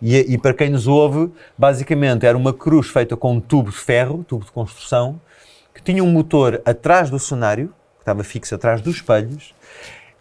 E, 0.00 0.16
e, 0.16 0.38
para 0.38 0.54
quem 0.54 0.70
nos 0.70 0.86
ouve, 0.86 1.30
basicamente 1.56 2.24
era 2.24 2.36
uma 2.36 2.52
cruz 2.52 2.88
feita 2.88 3.16
com 3.16 3.32
um 3.32 3.40
tubo 3.40 3.70
de 3.70 3.76
ferro, 3.76 4.24
tubo 4.24 4.44
de 4.44 4.52
construção, 4.52 5.20
que 5.74 5.82
tinha 5.82 6.02
um 6.02 6.10
motor 6.10 6.62
atrás 6.64 7.10
do 7.10 7.18
cenário, 7.18 7.68
que 7.96 8.02
estava 8.02 8.22
fixo 8.22 8.54
atrás 8.54 8.80
dos 8.80 8.96
espelhos, 8.96 9.54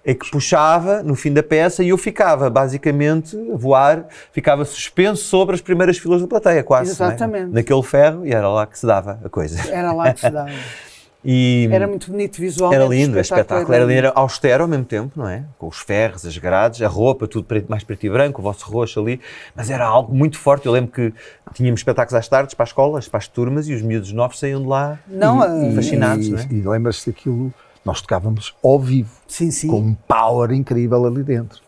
é 0.05 0.13
que 0.13 0.29
puxava 0.29 1.01
no 1.01 1.15
fim 1.15 1.33
da 1.33 1.41
peça 1.41 1.83
e 1.83 1.89
eu 1.89 1.97
ficava 1.97 2.49
basicamente 2.49 3.35
a 3.51 3.57
voar, 3.57 4.05
ficava 4.31 4.63
suspenso 4.63 5.23
sobre 5.23 5.55
as 5.55 5.61
primeiras 5.61 5.97
filas 5.97 6.21
da 6.21 6.27
plateia, 6.27 6.63
quase. 6.63 6.91
É? 6.91 6.93
Exatamente. 6.93 7.51
Naquele 7.51 7.81
ferro 7.81 8.25
e 8.25 8.31
era 8.31 8.47
lá 8.47 8.67
que 8.67 8.77
se 8.77 8.85
dava 8.85 9.19
a 9.23 9.29
coisa. 9.29 9.59
Era 9.71 9.91
lá 9.91 10.13
que 10.13 10.19
se 10.19 10.29
dava. 10.29 10.51
E 11.27 11.67
era 11.71 11.87
muito 11.87 12.11
bonito 12.11 12.39
visualmente. 12.39 12.79
Era 12.79 12.87
lindo, 12.87 13.17
o 13.17 13.19
espetáculo, 13.19 13.73
era, 13.73 13.83
lindo, 13.83 13.97
era 13.97 14.11
austero 14.13 14.61
ao 14.61 14.69
mesmo 14.69 14.85
tempo, 14.85 15.11
não 15.15 15.27
é? 15.27 15.43
Com 15.57 15.67
os 15.67 15.79
ferros, 15.79 16.23
as 16.23 16.37
grades, 16.37 16.83
a 16.83 16.87
roupa, 16.87 17.27
tudo 17.27 17.45
preto, 17.45 17.67
mais 17.67 17.83
preto 17.83 18.05
e 18.05 18.09
branco, 18.11 18.41
o 18.41 18.43
vosso 18.43 18.69
roxo 18.69 18.99
ali, 18.99 19.19
mas 19.55 19.71
era 19.71 19.83
algo 19.83 20.13
muito 20.13 20.37
forte. 20.37 20.67
Eu 20.67 20.71
lembro 20.71 20.91
que 20.91 21.11
tínhamos 21.55 21.79
espetáculos 21.79 22.13
às 22.13 22.27
tardes 22.27 22.53
para 22.53 22.61
as 22.61 22.69
escolas, 22.69 23.07
para 23.07 23.17
as 23.17 23.27
turmas, 23.27 23.67
e 23.67 23.73
os 23.73 23.81
miúdos 23.81 24.11
novos 24.11 24.37
saíam 24.37 24.61
de 24.61 24.67
lá 24.67 24.99
não, 25.07 25.71
e, 25.71 25.73
fascinados. 25.73 26.27
E, 26.27 26.31
não 26.31 26.37
é? 26.37 26.47
e 26.51 26.61
lembras-te 26.61 27.09
daquilo 27.09 27.51
nós 27.85 28.01
tocávamos 28.01 28.55
ao 28.63 28.79
vivo, 28.79 29.11
sim, 29.27 29.51
sim. 29.51 29.67
com 29.67 29.79
um 29.79 29.93
power 29.93 30.51
incrível 30.51 31.05
ali 31.05 31.21
dentro. 31.21 31.61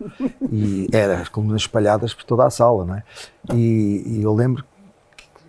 E 0.51 0.87
eram 0.91 1.21
as 1.21 1.29
colunas 1.29 1.61
espalhadas 1.61 2.11
por 2.11 2.23
toda 2.23 2.43
a 2.43 2.49
sala, 2.49 2.83
não 2.83 2.95
é? 2.95 3.03
E, 3.53 4.03
e 4.03 4.23
eu 4.23 4.33
lembro 4.33 4.65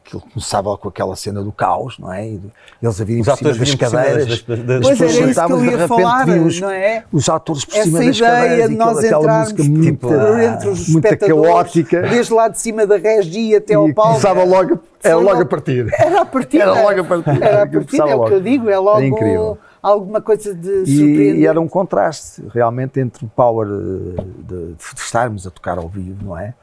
que 0.04 0.14
ele 0.14 0.25
começava 0.30 0.76
com 0.76 0.88
aquela 0.88 1.16
cena 1.16 1.42
do 1.42 1.52
caos, 1.52 1.98
não 1.98 2.12
é? 2.12 2.28
E 2.28 2.40
eles 2.82 3.00
a 3.00 3.04
virem 3.04 3.25
por 3.25 3.37
cima 3.37 3.54
das 3.54 3.75
cadeiras, 3.75 4.26
das, 4.26 4.42
das, 4.42 4.58
das, 4.58 4.80
pois 4.80 5.00
era 5.00 5.30
isso 5.30 5.46
que 5.46 5.52
eu 5.52 5.64
ia 5.64 5.88
falar, 5.88 6.28
os, 6.28 6.60
não 6.60 6.70
é? 6.70 7.04
Os 7.10 7.28
atores 7.30 7.64
por 7.64 7.75
cima 7.75 8.04
das 8.04 8.20
cadeiras, 8.20 8.68
de 8.68 8.76
nós 8.76 8.98
aquela, 8.98 9.16
aquela 9.22 9.40
música 9.40 9.62
muito, 9.64 9.84
tipo, 9.84 10.14
entre 10.38 10.68
os 10.68 10.88
muito 10.88 11.18
caótica. 11.18 12.02
Desde 12.02 12.32
lá 12.34 12.48
de 12.48 12.60
cima 12.60 12.87
da 12.87 12.98
regia 12.98 13.56
até 13.56 13.72
ao 13.72 13.92
palco. 13.94 14.10
Começava 14.12 14.44
logo, 14.44 14.78
era 15.02 15.16
logo 15.16 15.42
a 15.42 15.46
partir. 15.46 15.87
Era 15.98 16.20
a 16.20 16.25
partir. 16.26 16.60
Era 16.60 16.82
logo 16.82 17.00
a 17.00 17.04
partir. 17.04 17.42
Era 17.42 17.62
a 17.62 17.66
partir, 17.66 18.00
é 18.00 18.14
o 18.14 18.25
que 18.26 18.34
eu 18.34 18.40
digo, 18.40 18.68
é 18.68 18.78
logo... 18.78 19.02
incrível 19.02 19.58
alguma 19.88 20.21
coisa 20.21 20.54
de 20.54 20.87
surpreendente. 20.87 21.40
E, 21.40 21.47
era 21.47 21.61
um 21.61 21.68
contraste 21.68 22.42
realmente 22.52 23.00
entre 23.00 23.25
o 23.25 23.28
power 23.28 23.66
eh, 23.68 24.23
de, 24.38 24.75
de, 24.75 25.00
estarmos 25.00 25.47
a 25.47 25.50
tocar 25.50 25.78
ao 25.78 25.88
vivo, 25.88 26.25
não 26.25 26.38
é? 26.38 26.54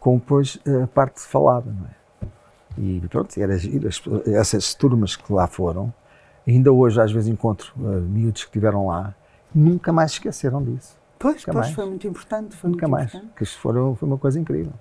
Com 0.00 0.16
depois 0.16 0.58
a 0.82 0.86
parte 0.86 1.20
falada, 1.20 1.70
não 1.70 1.86
é? 1.86 2.04
E 2.76 3.00
pronto, 3.08 3.38
era 3.40 3.56
giro. 3.56 3.88
Essas 4.26 4.74
turmas 4.74 5.16
que 5.16 5.32
lá 5.32 5.46
foram, 5.46 5.92
ainda 6.46 6.72
hoje 6.72 7.00
às 7.00 7.12
vezes 7.12 7.28
encontro 7.28 7.72
uh, 7.76 8.00
miúdos 8.00 8.42
que 8.42 8.48
estiveram 8.48 8.88
lá, 8.88 9.14
nunca 9.54 9.92
mais 9.92 10.12
esqueceram 10.12 10.62
disso. 10.62 10.96
Pois, 11.18 11.36
nunca 11.36 11.52
pois, 11.52 11.66
mais. 11.66 11.74
foi 11.74 11.86
muito 11.86 12.06
importante. 12.06 12.56
Foi 12.56 12.70
nunca 12.70 12.88
muito 12.88 12.98
mais. 12.98 13.14
Importante. 13.14 13.34
Que 13.36 13.46
foram, 13.46 13.94
foi 13.94 14.08
uma 14.08 14.18
coisa 14.18 14.38
incrível. 14.38 14.72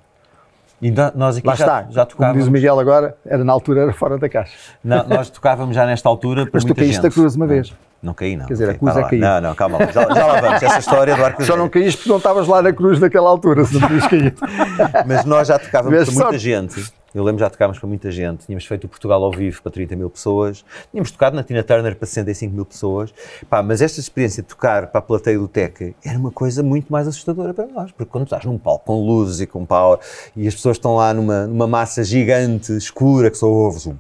E 0.82 0.92
nós 1.16 1.38
aqui 1.38 1.48
Lá 1.48 1.56
já, 1.56 1.66
está, 1.66 1.92
já 1.92 2.06
tocávamos. 2.06 2.16
Como 2.18 2.40
diz 2.40 2.48
o 2.48 2.52
Miguel 2.52 2.78
agora, 2.78 3.16
era 3.26 3.42
na 3.44 3.54
altura, 3.54 3.84
era 3.84 3.94
fora 3.94 4.18
da 4.18 4.28
caixa. 4.28 4.54
Não, 4.84 5.08
nós 5.08 5.30
tocávamos 5.30 5.74
já 5.74 5.86
nesta 5.86 6.10
altura. 6.10 6.50
Mas 6.52 6.66
tu 6.66 6.76
caíste 6.76 7.02
da 7.02 7.10
cruz 7.10 7.36
uma 7.36 7.48
vez. 7.48 7.74
Não 8.04 8.14
caí, 8.14 8.36
não. 8.36 8.46
Quer 8.46 8.54
dizer, 8.54 8.66
não 8.66 8.74
a 8.74 8.78
cruz 8.94 8.98
é 8.98 9.10
cair. 9.10 9.20
Não, 9.20 9.42
não, 9.42 9.56
calma 9.56 9.78
lá. 9.80 9.86
Já, 9.86 10.02
já 10.02 10.26
lá 10.28 10.42
vamos. 10.42 10.62
Essa 10.62 10.80
história 10.80 11.16
do 11.16 11.24
arco 11.24 11.44
Só 11.46 11.56
não 11.56 11.70
caíste 11.70 11.98
porque 12.00 12.10
não 12.10 12.18
estavas 12.18 12.48
lá 12.50 12.62
na 12.62 12.74
cruz 12.74 13.00
naquela 13.00 13.30
altura, 13.30 13.64
se 13.64 13.80
não 13.80 13.88
tinhas 13.88 14.08
caído. 14.08 14.36
Mas 15.08 15.24
nós 15.24 15.48
já 15.48 15.58
tocávamos 15.58 16.04
para 16.04 16.14
muita 16.14 16.38
gente. 16.38 16.94
Eu 17.16 17.24
lembro 17.24 17.40
já 17.40 17.50
tocávamos 17.50 17.80
para 17.80 17.88
muita 17.88 18.12
gente. 18.12 18.46
Tínhamos 18.46 18.66
feito 18.66 18.86
o 18.86 18.88
Portugal 18.90 19.24
ao 19.24 19.32
vivo 19.32 19.62
para 19.62 19.72
30 19.72 19.96
mil 19.96 20.10
pessoas. 20.10 20.66
Tínhamos 20.92 21.12
tocado 21.12 21.36
na 21.36 21.44
Tina 21.44 21.64
Turner 21.64 21.96
para 21.96 22.08
65 22.08 22.54
mil 22.54 22.66
pessoas. 22.66 23.14
Pá, 23.50 23.64
mas 23.64 23.82
esta 23.82 24.00
experiência 24.00 24.44
de 24.44 24.50
tocar 24.50 24.88
para 24.88 25.00
a 25.00 25.02
plateia 25.02 25.38
do 25.38 25.48
Teca 25.48 25.94
era 26.04 26.18
uma 26.18 26.32
coisa 26.32 26.62
muito 26.62 26.92
mais 26.92 27.08
assustadora 27.08 27.54
para 27.54 27.68
nós. 27.68 27.92
Porque 27.92 28.12
quando 28.12 28.26
estás 28.26 28.44
num 28.44 28.58
palco 28.58 28.86
com 28.86 29.00
luzes 29.00 29.40
e 29.40 29.48
com 29.48 29.66
power 29.66 30.00
e 30.36 30.46
as 30.46 30.56
pessoas 30.56 30.76
estão 30.76 30.96
lá 30.96 31.14
numa, 31.14 31.46
numa 31.46 31.68
massa 31.68 32.04
gigante, 32.04 32.76
escura, 32.76 33.30
que 33.30 33.38
só 33.38 33.48
ouves 33.48 33.88
um 33.88 33.96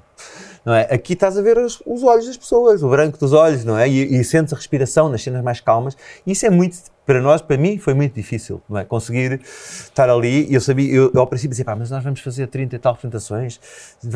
não 0.65 0.73
é? 0.73 0.81
Aqui 0.91 1.13
estás 1.13 1.37
a 1.37 1.41
ver 1.41 1.57
os, 1.57 1.81
os 1.85 2.03
olhos 2.03 2.25
das 2.25 2.37
pessoas, 2.37 2.81
o 2.83 2.89
branco 2.89 3.17
dos 3.17 3.33
olhos, 3.33 3.65
não 3.65 3.77
é? 3.77 3.87
E, 3.87 4.19
e, 4.19 4.23
sentes 4.23 4.53
a 4.53 4.55
respiração 4.55 5.09
nas 5.09 5.21
cenas 5.21 5.43
mais 5.43 5.59
calmas. 5.59 5.97
E 6.25 6.31
isso 6.31 6.45
é 6.45 6.49
muito, 6.49 6.77
para 7.05 7.19
nós, 7.21 7.41
para 7.41 7.57
mim, 7.57 7.77
foi 7.77 7.93
muito 7.93 8.13
difícil, 8.13 8.61
não 8.69 8.79
é? 8.79 8.85
Conseguir 8.85 9.41
estar 9.43 10.09
ali. 10.09 10.49
E 10.49 10.53
eu 10.53 10.61
sabia, 10.61 10.91
eu, 10.93 11.11
eu 11.13 11.19
ao 11.19 11.27
princípio 11.27 11.51
dizia, 11.51 11.65
pá, 11.65 11.75
mas 11.75 11.89
nós 11.89 12.03
vamos 12.03 12.21
fazer 12.21 12.47
30 12.47 12.75
e 12.75 12.79
tal 12.79 12.93
apresentações, 12.93 13.59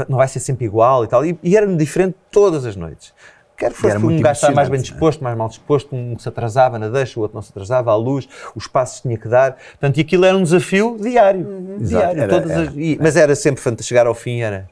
não 0.07 0.17
vai 0.17 0.27
ser 0.27 0.39
sempre 0.39 0.65
igual 0.65 1.03
e 1.03 1.07
tal. 1.07 1.25
E, 1.25 1.37
e 1.43 1.57
era 1.57 1.67
diferente 1.75 2.15
todas 2.31 2.65
as 2.65 2.75
noites. 2.75 3.13
Quer 3.57 3.73
que 3.73 3.77
fosse 3.79 3.97
um 3.97 4.21
gajo 4.21 4.53
mais 4.53 4.69
bem 4.69 4.79
disposto, 4.79 5.23
mais 5.23 5.35
mal 5.35 5.49
disposto, 5.49 5.95
um 5.95 6.15
que 6.15 6.21
se 6.21 6.29
atrasava 6.29 6.77
na 6.77 6.89
deixa, 6.89 7.19
o 7.19 7.23
outro 7.23 7.35
não 7.35 7.41
se 7.41 7.49
atrasava 7.49 7.91
à 7.91 7.95
luz, 7.95 8.29
os 8.55 8.67
passos 8.67 9.01
tinha 9.01 9.17
que 9.17 9.27
dar. 9.27 9.57
Portanto, 9.71 9.97
e 9.97 10.01
aquilo 10.01 10.25
era 10.25 10.37
um 10.37 10.43
desafio 10.43 10.95
diário. 11.01 11.47
Uhum. 11.47 11.77
diário 11.79 12.21
era, 12.21 12.35
era, 12.35 12.61
as, 12.61 12.73
e, 12.75 12.99
mas 13.01 13.15
era 13.15 13.35
sempre, 13.35 13.83
chegar 13.83 14.05
ao 14.05 14.13
fim, 14.13 14.41
era 14.41 14.69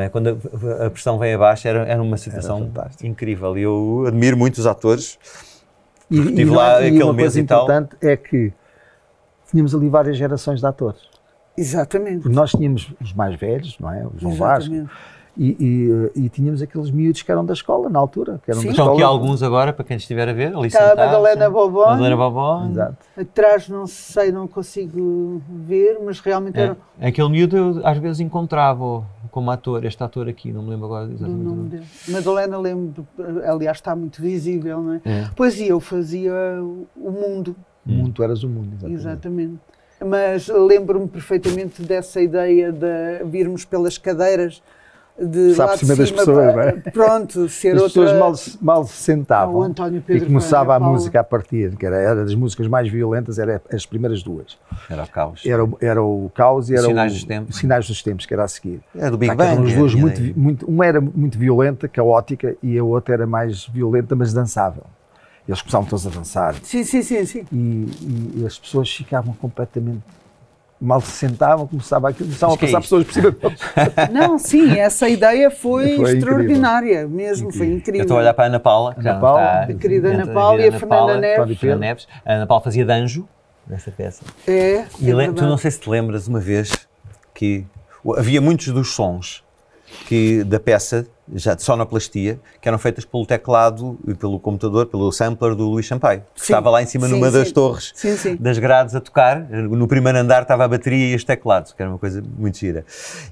é? 0.00 0.08
Quando 0.08 0.28
a, 0.28 0.86
a, 0.86 0.90
pressão 0.90 1.18
vem 1.18 1.34
abaixo, 1.34 1.68
era, 1.68 1.86
era 1.86 2.02
uma 2.02 2.16
situação 2.16 2.70
era 2.74 2.90
incrível. 3.02 3.56
E 3.56 3.62
eu 3.62 4.04
admiro 4.06 4.36
muito 4.36 4.58
os 4.58 4.66
atores. 4.66 5.18
E, 6.10 6.18
estive 6.18 6.42
e 6.42 6.54
lá 6.54 6.82
e 6.82 6.88
aquele 6.88 7.12
mês 7.12 7.36
e 7.36 7.44
tal. 7.44 7.64
importante 7.64 7.96
é 8.02 8.16
que 8.16 8.52
tínhamos 9.50 9.74
ali 9.74 9.88
várias 9.88 10.16
gerações 10.16 10.60
de 10.60 10.66
atores. 10.66 11.00
Exatamente. 11.56 12.22
Porque 12.22 12.34
nós 12.34 12.50
tínhamos 12.50 12.92
os 13.00 13.12
mais 13.12 13.38
velhos, 13.38 13.78
não 13.78 13.92
é? 13.92 14.06
O 14.06 14.12
João 14.18 14.34
Vasco. 14.34 14.74
E, 15.36 15.56
e, 16.16 16.24
e, 16.26 16.28
tínhamos 16.28 16.62
aqueles 16.62 16.92
miúdos 16.92 17.22
que 17.22 17.30
eram 17.30 17.44
da 17.44 17.54
escola 17.54 17.88
na 17.88 17.98
altura. 17.98 18.40
Que 18.44 18.52
eram 18.52 18.60
Sim. 18.60 18.68
da 18.68 18.72
Estão 18.72 18.92
aqui 18.92 19.02
alguns 19.02 19.42
agora, 19.42 19.72
para 19.72 19.84
quem 19.84 19.96
estiver 19.96 20.28
a 20.28 20.32
ver. 20.32 20.54
Ali 20.54 20.68
Está 20.68 20.92
a 20.92 20.96
Madalena 20.96 21.50
Bobon. 21.50 21.86
Madalena 21.86 22.16
Bobon. 22.16 22.70
Exato. 22.70 22.96
Atrás 23.16 23.68
não 23.68 23.84
sei, 23.84 24.30
não 24.30 24.46
consigo 24.46 25.42
ver, 25.48 25.98
mas 26.04 26.20
realmente 26.20 26.56
é. 26.56 26.62
eram... 26.62 26.76
Aquele 27.00 27.28
miúdo 27.28 27.56
eu 27.56 27.80
às 27.84 27.98
vezes 27.98 28.20
encontrava 28.20 29.04
como 29.34 29.50
ator, 29.50 29.84
este 29.84 30.00
ator 30.00 30.28
aqui, 30.28 30.52
não 30.52 30.62
me 30.62 30.70
lembro 30.70 30.86
agora 30.86 31.12
exatamente. 31.12 31.40
O 31.40 31.42
nome 31.42 31.68
dele. 31.68 31.84
Madalena 32.06 32.56
lembro, 32.56 33.04
aliás 33.44 33.78
está 33.78 33.96
muito 33.96 34.22
visível, 34.22 34.80
não 34.80 34.92
é? 34.92 35.00
é. 35.04 35.30
Pois 35.34 35.58
e 35.58 35.66
eu 35.66 35.80
fazia 35.80 36.32
o 36.62 37.10
mundo. 37.10 37.56
O 37.84 37.90
mundo, 37.90 38.12
tu 38.12 38.22
eras 38.22 38.44
o 38.44 38.48
mundo, 38.48 38.74
exatamente. 38.74 38.94
exatamente. 38.94 39.60
Mas 40.06 40.46
lembro-me 40.46 41.08
perfeitamente 41.08 41.82
dessa 41.82 42.22
ideia 42.22 42.70
de 42.70 43.24
virmos 43.24 43.64
pelas 43.64 43.98
cadeiras 43.98 44.62
de 45.20 45.54
lá 45.54 45.68
por 45.68 45.78
cima, 45.78 45.94
das 45.94 46.10
pessoas, 46.10 46.54
não 46.54 46.60
é? 46.60 46.72
Pronto, 46.72 47.48
ser 47.48 47.76
As 47.76 47.82
outra... 47.82 48.02
pessoas 48.02 48.18
mal, 48.18 48.34
mal 48.60 48.84
se 48.84 48.94
sentavam 48.94 49.62
ah, 49.62 49.66
António 49.66 50.02
Pedro 50.02 50.24
e 50.24 50.26
começava 50.26 50.74
a 50.74 50.80
música 50.80 51.20
a 51.20 51.24
partir, 51.24 51.76
que 51.76 51.86
era, 51.86 51.96
era 51.96 52.24
das 52.24 52.34
músicas 52.34 52.66
mais 52.66 52.88
violentas, 52.90 53.38
era 53.38 53.62
as 53.72 53.86
primeiras 53.86 54.22
duas. 54.22 54.58
Era 54.90 55.04
o 55.04 55.08
caos. 55.08 55.42
Era, 55.46 55.68
era 55.80 56.02
o 56.02 56.30
caos 56.34 56.68
e 56.68 56.74
era 56.74 56.82
Sinais 56.82 57.12
o, 57.12 57.14
dos 57.14 57.24
Tempos. 57.24 57.56
Sinais 57.56 57.86
dos 57.86 58.02
Tempos, 58.02 58.26
que 58.26 58.34
era 58.34 58.42
a 58.42 58.48
seguir. 58.48 58.80
Era 58.96 59.10
do 59.12 59.18
Big 59.18 59.34
Bang. 59.34 59.52
Eram 59.52 59.64
as 59.64 59.74
duas 59.74 59.94
muito, 59.94 60.38
muito, 60.38 60.66
uma 60.66 60.84
era 60.84 61.00
muito 61.00 61.38
violenta, 61.38 61.86
caótica, 61.86 62.56
e 62.60 62.76
a 62.76 62.82
outra 62.82 63.14
era 63.14 63.26
mais 63.26 63.66
violenta, 63.66 64.16
mas 64.16 64.32
dançável. 64.32 64.84
Eles 65.46 65.60
começavam 65.60 65.86
todos 65.86 66.06
a 66.06 66.10
dançar. 66.10 66.54
Sim, 66.62 66.82
sim, 66.82 67.02
sim. 67.02 67.24
sim. 67.24 67.46
E, 67.52 68.40
e 68.40 68.46
as 68.46 68.58
pessoas 68.58 68.90
ficavam 68.90 69.34
completamente 69.34 70.02
mal 70.80 71.00
se 71.00 71.12
sentavam, 71.12 71.66
começava 71.66 72.08
aquilo, 72.08 72.28
começavam 72.28 72.54
a 72.54 72.58
passar 72.58 72.78
é 72.78 72.80
pessoas 72.80 73.04
por 73.04 73.12
cima 73.12 73.30
deles. 73.32 73.60
Não, 74.12 74.38
sim, 74.38 74.78
essa 74.78 75.08
ideia 75.08 75.50
foi, 75.50 75.96
foi 75.96 76.16
extraordinária, 76.16 77.02
incrível. 77.02 77.08
mesmo, 77.08 77.48
incrível. 77.48 77.66
foi 77.66 77.76
incrível. 77.76 78.00
Eu 78.00 78.04
estou 78.04 78.16
a 78.16 78.20
olhar 78.20 78.34
para 78.34 78.44
a 78.44 78.46
Ana 78.48 78.60
Paula, 78.60 78.94
Ana 78.98 79.20
Paula 79.20 79.40
está, 79.40 79.72
a 79.72 79.74
querida 79.74 80.08
Ana 80.08 80.26
Paula 80.26 80.60
e 80.60 80.68
a 80.68 80.72
Fernanda 80.72 80.88
Paula, 80.88 81.16
Neves. 81.16 81.58
Fernanda 81.58 81.80
Neves. 81.80 82.08
A 82.24 82.32
Ana 82.32 82.46
Paula 82.46 82.62
fazia 82.62 82.84
danjo 82.84 83.28
nessa 83.66 83.90
peça. 83.90 84.24
É, 84.46 84.84
e 85.00 85.10
é 85.10 85.32
tu 85.32 85.44
não 85.44 85.56
sei 85.56 85.70
se 85.70 85.80
te 85.80 85.88
lembras 85.88 86.28
uma 86.28 86.40
vez 86.40 86.86
que 87.32 87.66
havia 88.16 88.40
muitos 88.40 88.68
dos 88.68 88.94
sons 88.94 89.42
que 90.06 90.44
da 90.44 90.60
peça 90.60 91.06
já 91.32 91.54
de 91.54 91.62
sonoplastia, 91.62 92.38
que 92.60 92.68
eram 92.68 92.78
feitas 92.78 93.04
pelo 93.04 93.24
teclado 93.24 93.98
e 94.06 94.14
pelo 94.14 94.38
computador, 94.38 94.86
pelo 94.86 95.10
sampler 95.10 95.54
do 95.54 95.68
Luís 95.68 95.86
Sampaio, 95.86 96.20
que 96.34 96.40
sim. 96.40 96.52
estava 96.52 96.68
lá 96.70 96.82
em 96.82 96.86
cima 96.86 97.06
sim, 97.06 97.14
numa 97.14 97.30
sim. 97.30 97.38
das 97.38 97.50
torres 97.50 97.94
das 98.38 98.58
grades 98.58 98.94
a 98.94 99.00
tocar. 99.00 99.40
No 99.48 99.88
primeiro 99.88 100.18
andar 100.18 100.42
estava 100.42 100.64
a 100.64 100.68
bateria 100.68 101.12
e 101.12 101.14
os 101.14 101.24
teclados, 101.24 101.72
que 101.72 101.80
era 101.80 101.90
uma 101.90 101.98
coisa 101.98 102.22
muito 102.36 102.58
gira. 102.58 102.84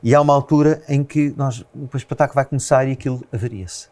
E 0.02 0.14
há 0.14 0.20
uma 0.20 0.32
altura 0.32 0.82
em 0.88 1.04
que 1.04 1.34
nós, 1.36 1.64
o 1.74 1.96
espetáculo 1.96 2.34
vai 2.34 2.44
começar 2.44 2.86
e 2.88 2.92
aquilo 2.92 3.22
avaria-se. 3.32 3.88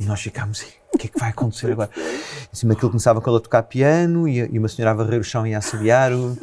E 0.00 0.04
nós 0.04 0.20
ficámos 0.20 0.60
assim, 0.60 0.72
o 0.92 0.98
que 0.98 1.06
é 1.06 1.10
que 1.10 1.18
vai 1.18 1.30
acontecer 1.30 1.70
agora? 1.70 1.90
Em 1.96 2.56
cima 2.56 2.72
aquilo 2.72 2.90
começava 2.90 3.20
com 3.20 3.30
ela 3.30 3.38
a 3.38 3.42
tocar 3.42 3.62
piano 3.62 4.26
e, 4.26 4.38
e 4.38 4.58
uma 4.58 4.68
senhora 4.68 4.90
a 4.90 4.94
varrer 4.94 5.20
o 5.20 5.24
chão 5.24 5.46
e 5.46 5.54
a 5.54 5.58
assobiar 5.58 6.12
o... 6.12 6.36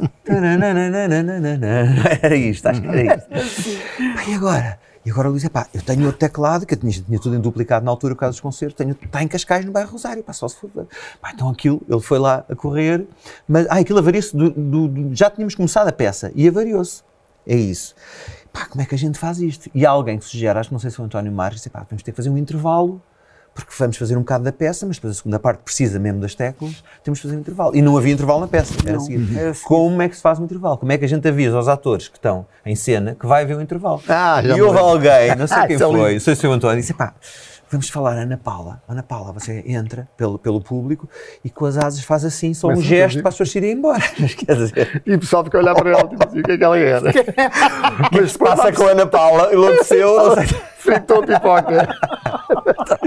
Era 2.22 2.36
isto, 2.36 2.66
acho 2.68 2.82
que 2.82 2.88
era 2.88 3.16
isto. 3.16 3.30
E 4.30 4.34
agora? 4.34 4.80
E 5.06 5.12
agora 5.12 5.30
o 5.30 5.32
Luís, 5.32 5.48
pá, 5.48 5.68
eu 5.74 5.82
tenho 5.82 6.06
outro 6.06 6.20
teclado, 6.20 6.66
que 6.66 6.74
eu 6.74 6.78
tinha, 6.78 6.92
tinha 6.92 7.20
tudo 7.20 7.36
em 7.36 7.40
duplicado 7.40 7.86
na 7.86 7.92
altura, 7.92 8.16
por 8.16 8.22
causa 8.22 8.34
dos 8.34 8.42
concertos, 8.42 8.76
tenho, 8.76 8.92
está 8.92 9.24
em 9.24 9.28
Cascais, 9.28 9.66
no 9.66 9.72
bairro 9.72 9.92
Rosário, 9.92 10.24
pá, 10.24 10.34
só 10.34 10.48
se 10.48 10.58
for. 10.58 10.70
Pá, 11.22 11.32
então 11.34 11.50
aquilo, 11.50 11.82
ele 11.88 12.02
foi 12.02 12.20
lá 12.20 12.44
a 12.50 12.56
correr, 12.56 13.08
mas, 13.48 13.66
ah, 13.70 13.76
aquilo 13.80 14.00
avariou-se, 14.00 14.36
já 15.14 15.30
tínhamos 15.30 15.56
começado 15.56 15.88
a 15.88 15.92
peça, 15.92 16.32
e 16.36 16.48
avariou-se. 16.48 17.04
É 17.48 17.56
isso. 17.56 17.96
pá, 18.52 18.66
como 18.66 18.82
é 18.82 18.86
que 18.86 18.94
a 18.94 18.98
gente 18.98 19.18
faz 19.18 19.40
isto? 19.40 19.70
E 19.74 19.86
há 19.86 19.90
alguém 19.90 20.20
que 20.20 20.26
sugere, 20.26 20.60
acho 20.60 20.70
que 20.70 20.74
não 20.74 20.80
sei 20.80 20.92
se 20.92 21.00
é 21.00 21.04
o 21.04 21.06
António 21.06 21.32
Marques, 21.32 21.60
disse, 21.60 21.70
pá, 21.70 21.86
vamos 21.90 22.04
ter 22.04 22.12
que 22.12 22.18
fazer 22.18 22.30
um 22.30 22.38
intervalo, 22.38 23.02
porque 23.64 23.76
vamos 23.80 23.98
fazer 23.98 24.16
um 24.16 24.22
bocado 24.22 24.44
da 24.44 24.52
peça, 24.52 24.86
mas 24.86 24.98
depois 24.98 25.14
a 25.14 25.18
segunda 25.18 25.40
parte 25.40 25.60
precisa 25.64 26.00
mesmo 26.00 26.20
das 26.20 26.36
teclas, 26.36 26.84
temos 27.04 27.20
que 27.20 27.24
fazer 27.28 27.38
um 27.38 27.40
intervalo. 27.40 27.76
E 27.76 27.82
não 27.82 27.98
havia 27.98 28.14
intervalo 28.14 28.42
na 28.42 28.48
peça, 28.48 28.74
era 28.84 28.94
Não, 28.94 29.00
seguir. 29.02 29.38
era 29.38 29.54
seguir. 29.54 29.66
Como 29.68 30.02
é 30.02 30.10
que 30.10 30.16
se 30.16 30.22
faz 30.22 30.40
um 30.40 30.46
intervalo? 30.46 30.78
Como 30.78 30.92
é 30.92 30.98
que 30.98 31.06
a 31.06 31.10
gente 31.10 31.28
avisa 31.28 31.56
aos 31.58 31.68
atores 31.68 32.08
que 32.08 32.18
estão 32.18 32.46
em 32.66 32.76
cena 32.76 33.16
que 33.20 33.26
vai 33.26 33.44
haver 33.44 33.58
um 33.58 33.62
intervalo? 33.62 34.02
Ah, 34.08 34.42
já 34.44 34.56
e 34.58 34.62
houve 34.62 34.78
alguém, 34.80 35.36
não 35.36 35.46
sei 35.48 35.58
Ah, 35.58 35.68
quem 35.68 35.76
é 35.76 35.80
foi, 35.80 36.14
não 36.14 36.20
sei 36.20 36.36
se 36.36 36.42
foi 36.42 36.50
o 36.50 36.54
António, 36.54 36.78
disse, 36.80 36.94
pá, 36.94 37.14
vamos 37.72 37.88
falar 37.90 38.18
a 38.18 38.22
Ana 38.22 38.38
Paula. 38.38 38.82
Ana 38.88 39.04
Paula, 39.04 39.32
você 39.32 39.64
entra 39.68 40.08
pelo, 40.18 40.40
pelo 40.40 40.60
público 40.60 41.08
e 41.46 41.50
com 41.52 41.66
as 41.66 41.78
asas 41.78 42.04
faz 42.04 42.26
assim, 42.26 42.54
só 42.54 42.68
um 42.68 42.72
Começa 42.72 42.88
gesto 42.90 43.20
para 43.22 43.30
as 43.30 43.36
pessoas 43.36 43.56
irem 43.56 43.74
embora. 43.74 44.02
Quer 44.18 44.56
dizer, 44.56 45.04
E 45.06 45.14
o 45.14 45.20
pessoal 45.20 45.44
fica 45.44 45.58
a 45.58 45.62
olhar 45.62 45.76
para 45.76 45.90
ela 45.92 46.08
tipo 46.08 46.28
assim, 46.28 46.40
o 46.40 46.44
que 46.44 46.52
é 46.54 46.58
que 46.58 46.64
ela 46.64 46.78
era? 46.80 47.12
Mas 48.12 48.36
passa 48.38 48.72
com 48.74 48.84
a 48.88 48.92
Ana 48.92 49.06
Paula, 49.06 49.54
enlouqueceu, 49.54 50.36
fritou 50.80 51.22
a 51.24 51.28
pipoca. 51.28 51.88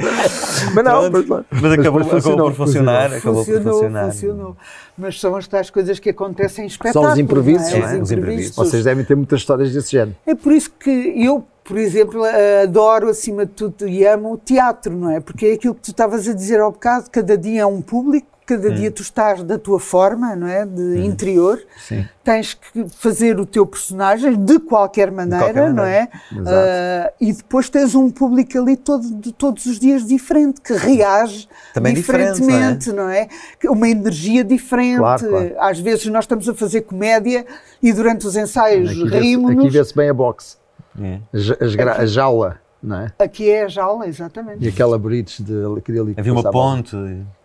Mas 0.75 0.85
não, 0.85 1.11
mas, 1.11 1.27
Mas 1.51 1.73
acabou, 1.73 1.73
depois 1.73 1.75
acabou 1.75 2.01
por 2.03 2.05
funcionou, 2.05 2.53
funcionar. 2.55 3.13
Acabou 3.13 3.45
por 3.45 3.53
Funcionou, 3.55 3.73
funcionar. 3.75 4.05
funcionou. 4.13 4.57
Mas 4.97 5.21
são 5.21 5.37
as 5.37 5.47
tais 5.47 5.71
coisas 5.71 5.99
que 5.99 6.11
acontecem 6.11 6.65
em 6.65 6.69
espetáculos. 6.69 7.19
imprevistos, 7.19 7.73
não 7.73 7.79
não 7.81 7.87
é? 7.87 7.95
Os 7.97 8.03
Os 8.03 8.13
imprevistos. 8.13 8.13
imprevistos. 8.13 8.57
Vocês 8.57 8.85
devem 8.85 9.05
ter 9.05 9.15
muitas 9.15 9.41
histórias 9.41 9.73
desse 9.73 9.93
género. 9.93 10.17
É 10.27 10.35
por 10.35 10.53
isso 10.53 10.71
que 10.79 10.91
eu, 11.17 11.45
por 11.65 11.77
exemplo, 11.79 12.23
adoro 12.63 13.09
acima 13.09 13.47
de 13.47 13.53
tudo 13.53 13.89
e 13.89 14.07
amo 14.07 14.33
o 14.35 14.39
teatro, 14.39 14.95
não 14.97 15.11
é? 15.11 15.21
Porque 15.21 15.47
é 15.47 15.53
aquilo 15.55 15.75
que 15.75 15.83
tu 15.83 15.91
estavas 15.91 16.29
a 16.29 16.33
dizer 16.35 16.61
ao 16.61 16.73
bocado, 16.73 17.07
cada 17.11 17.37
dia 17.37 17.63
é 17.63 17.67
um 17.67 17.81
público, 17.81 18.27
cada 18.47 18.71
dia 18.71 18.91
tu 18.91 19.03
estás 19.03 19.43
da 19.43 19.59
tua 19.59 19.79
forma, 19.81 20.35
não 20.37 20.47
é? 20.47 20.65
De 20.67 21.05
interior. 21.05 21.61
Sim. 21.87 22.07
Tens 22.25 22.55
que 22.55 22.87
fazer 22.89 23.39
o 23.41 23.47
teu 23.47 23.67
personagem 23.67 24.35
de 24.37 24.59
qualquer 24.61 25.11
maneira, 25.11 25.45
qualquer 25.45 25.73
não 25.73 25.85
é? 25.85 26.09
Exato. 26.31 26.49
Ah, 26.51 27.13
e 27.21 27.33
depois 27.33 27.69
tens 27.69 27.95
um 27.95 28.11
público 28.11 28.57
ali 28.59 28.77
todo, 28.77 29.03
de 29.17 29.33
todos 29.33 29.67
os 29.67 29.79
dias 29.79 30.07
diferente, 30.07 30.61
que 30.61 30.73
reage 30.73 31.49
Também 31.75 31.95
diferente, 31.95 32.41
diferentemente, 32.41 32.93
não 32.93 33.09
é? 33.09 33.29
Que- 33.59 33.69
Uma 33.69 33.89
energia 33.89 34.45
diferente. 34.45 34.99
Claro, 34.99 35.29
claro. 35.29 35.55
Às 35.59 35.79
vezes 35.81 36.07
nós 36.07 36.25
estamos 36.25 36.49
a 36.49 36.55
fazer 36.55 36.83
comédia 36.83 37.45
e 37.83 37.93
durante 37.93 38.27
os 38.27 38.37
ensaios 38.37 38.91
Aqui 38.91 39.05
vê-se- 39.09 39.47
aqui 39.59 39.71
vê-se 39.71 39.95
bem 39.97 40.09
a 40.11 40.15
boxe. 40.15 40.57
É. 41.01 41.19
A 41.35 41.77
gra- 41.77 41.97
A 42.03 42.07
jaula, 42.07 42.61
não 42.83 42.97
é? 43.01 43.13
Aqui 43.19 43.51
é 43.51 43.65
a 43.65 43.69
jaula, 43.69 44.07
exatamente. 44.07 44.65
E 44.65 44.69
aquela 44.69 44.99
bridge 44.99 45.43
de 45.43 45.55
aquele 45.79 45.99
ali 46.01 46.15
que 46.15 46.21
Havia 46.21 46.33
uma 46.33 46.51
ponte. 46.51 46.95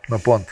Uma 0.09 0.19
ponte. 0.19 0.47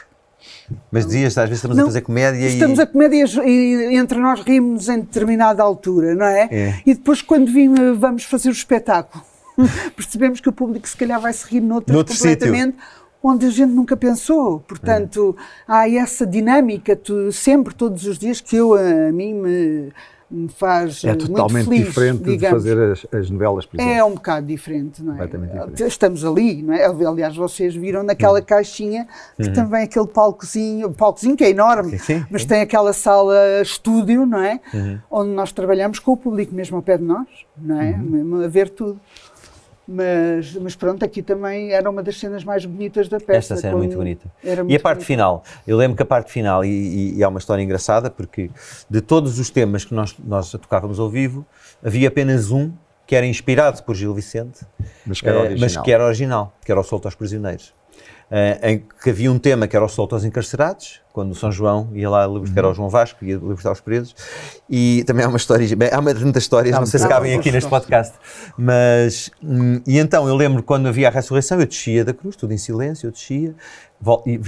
Mas 0.91 1.05
dizias, 1.05 1.37
às 1.37 1.49
vezes 1.49 1.59
estamos 1.59 1.77
Não, 1.77 1.83
a 1.83 1.87
fazer 1.87 2.01
comédia 2.01 2.47
Estamos 2.47 2.79
e. 2.79 2.81
a 2.81 2.87
comédia 2.87 3.25
e 3.45 3.95
entre 3.95 4.19
nós 4.19 4.41
rimos 4.41 4.89
em 4.89 4.99
determinada 4.99 5.61
altura, 5.61 6.15
não 6.15 6.25
é? 6.25 6.47
É. 6.51 6.81
E 6.85 6.93
depois, 6.93 7.21
quando 7.21 7.51
vim, 7.51 7.73
vamos 7.95 8.23
fazer 8.23 8.49
o 8.49 8.51
espetáculo, 8.51 9.23
percebemos 9.95 10.39
que 10.39 10.49
o 10.49 10.51
público 10.51 10.87
se 10.87 10.97
calhar 10.97 11.19
vai 11.19 11.33
se 11.33 11.45
rir 11.47 11.61
noutras 11.61 11.95
Noutro 11.95 12.15
completamente. 12.15 12.77
Onde 13.27 13.47
a 13.47 13.49
gente 13.49 13.71
nunca 13.71 13.97
pensou. 13.97 14.59
Portanto, 14.59 15.35
há 15.67 15.89
essa 15.89 16.27
dinâmica 16.27 16.95
tu, 16.95 17.31
sempre, 17.31 17.73
todos 17.73 18.05
os 18.05 18.19
dias, 18.19 18.39
que 18.39 18.55
eu, 18.55 18.75
a 18.75 19.11
mim 19.11 19.33
me, 19.33 19.91
me 20.29 20.47
faz 20.47 21.03
É 21.03 21.13
totalmente 21.15 21.65
feliz, 21.65 21.85
diferente 21.87 22.23
de 22.23 22.31
digamos. 22.31 22.63
fazer 22.63 22.91
as, 22.91 23.05
as 23.13 23.29
novelas, 23.29 23.65
por 23.65 23.79
exemplo. 23.79 23.93
É 23.95 24.03
um 24.03 24.15
bocado 24.15 24.47
diferente, 24.47 25.03
não 25.03 25.13
é? 25.13 25.17
Completamente 25.17 25.51
diferente. 25.51 25.83
Estamos 25.83 26.25
ali, 26.25 26.63
não 26.63 26.73
é? 26.73 26.85
Aliás, 26.85 27.35
vocês 27.35 27.75
viram 27.75 28.01
naquela 28.03 28.41
caixinha 28.41 29.07
que 29.37 29.49
também 29.51 29.81
é 29.81 29.83
aquele 29.83 30.07
palcozinho, 30.07 30.91
palcozinho 30.91 31.35
que 31.37 31.43
é 31.43 31.49
enorme, 31.51 31.97
Sim, 31.99 32.19
sim, 32.19 32.25
mas 32.29 32.41
sim. 32.41 32.47
tem 32.47 32.61
aquela 32.61 32.91
sala 32.93 33.35
estúdio, 33.61 34.25
não 34.25 34.39
é? 34.39 34.59
Onde 35.11 35.29
nós 35.31 35.51
trabalhamos 35.51 35.99
com 35.99 36.11
o 36.13 36.17
público 36.17 36.53
mesmo 36.55 36.75
ao 36.77 36.81
pé 36.81 36.97
de 36.97 37.03
nós, 37.03 37.27
não 37.57 37.79
é? 37.79 37.95
Mesmo 37.95 38.43
a 38.43 38.47
ver 38.47 38.69
tudo. 38.69 38.99
Mas, 39.87 40.53
mas 40.55 40.75
pronto, 40.75 41.03
aqui 41.05 41.21
também 41.21 41.71
era 41.71 41.89
uma 41.89 42.01
das 42.01 42.19
cenas 42.19 42.43
mais 42.43 42.65
bonitas 42.65 43.07
da 43.07 43.19
peça. 43.19 43.37
Esta 43.53 43.55
cena 43.57 43.73
é 43.73 43.77
muito 43.77 43.95
bonita. 43.97 44.27
Era 44.43 44.61
e 44.61 44.63
muito 44.63 44.75
a 44.75 44.79
parte 44.81 44.95
bonita. 44.97 45.05
final? 45.05 45.43
Eu 45.67 45.77
lembro 45.77 45.95
que 45.95 46.03
a 46.03 46.05
parte 46.05 46.31
final, 46.31 46.65
e, 46.65 46.69
e- 46.69 47.15
e 47.17 47.23
há 47.23 47.29
uma 47.29 47.39
história 47.39 47.61
engraçada, 47.61 48.09
porque 48.09 48.49
de 48.89 49.01
todos 49.01 49.37
os 49.39 49.49
temas 49.49 49.85
que 49.85 49.93
nós, 49.93 50.15
nós 50.23 50.49
tocávamos 50.51 50.99
ao 50.99 51.09
vivo, 51.09 51.45
havia 51.83 52.07
apenas 52.07 52.49
um 52.51 52.71
que 53.05 53.15
era 53.15 53.25
inspirado 53.27 53.83
por 53.83 53.93
Gil 53.95 54.13
Vicente, 54.15 54.65
Mas 55.05 55.21
que 55.21 55.29
era 55.29 55.37
eh, 55.37 55.41
original. 55.41 55.59
mas 55.61 55.77
que 55.77 55.91
era 55.91 56.05
original, 56.05 56.53
que 56.65 56.71
era 56.71 56.81
o 56.81 56.83
Solto 56.83 57.05
aos 57.07 57.13
Prisioneiros. 57.13 57.71
Eh, 58.31 58.71
em 58.71 58.83
que 59.03 59.11
havia 59.11 59.31
um 59.31 59.37
tema 59.37 59.67
que 59.67 59.75
era 59.75 59.85
o 59.85 59.87
Solto 59.87 60.15
aos 60.15 60.25
Encarcerados, 60.25 60.99
quando 61.13 61.31
o 61.31 61.35
São 61.35 61.51
João 61.51 61.89
ia 61.93 62.09
lá, 62.09 62.25
libertar, 62.25 62.65
Uhum. 62.65 62.73
João 62.73 62.89
Vasco, 62.89 63.23
ia 63.23 63.35
libertar 63.35 63.71
os 63.71 63.79
presos, 63.79 64.15
e 64.67 65.03
também 65.05 65.23
há 65.23 65.27
uma 65.27 65.37
história, 65.37 65.65
há 65.93 65.99
uma- 65.99 66.13
muitas 66.15 66.41
histórias, 66.43 66.75
Há 66.75 66.79
não 66.79 66.87
sei. 66.87 66.99
se 66.99 67.07
cabem 67.07 67.35
aqui 67.37 67.51
neste 67.51 67.69
podcast, 67.69 68.15
mas, 68.57 69.29
hum, 69.43 69.79
e 69.85 69.99
então 69.99 70.27
eu 70.27 70.35
lembro 70.35 70.63
quando 70.63 70.87
havia 70.87 71.07
a 71.07 71.11
ressurreição, 71.11 71.59
eu 71.59 71.67
descia 71.67 72.03
da 72.03 72.13
cruz, 72.15 72.35
tudo 72.35 72.51
em 72.51 72.57
silêncio, 72.57 73.05
eu 73.07 73.11
descia, 73.11 73.53
e 74.25 74.39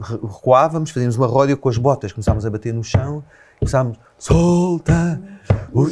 recuávamos, 0.00 0.90
fazíamos 0.90 1.16
uma 1.16 1.26
ródia 1.26 1.56
com 1.56 1.68
as 1.68 1.76
botas, 1.76 2.12
começávamos 2.12 2.46
a 2.46 2.50
bater 2.50 2.72
no 2.72 2.82
chão, 2.82 3.22
começávamos, 3.58 3.98
solta, 4.18 5.20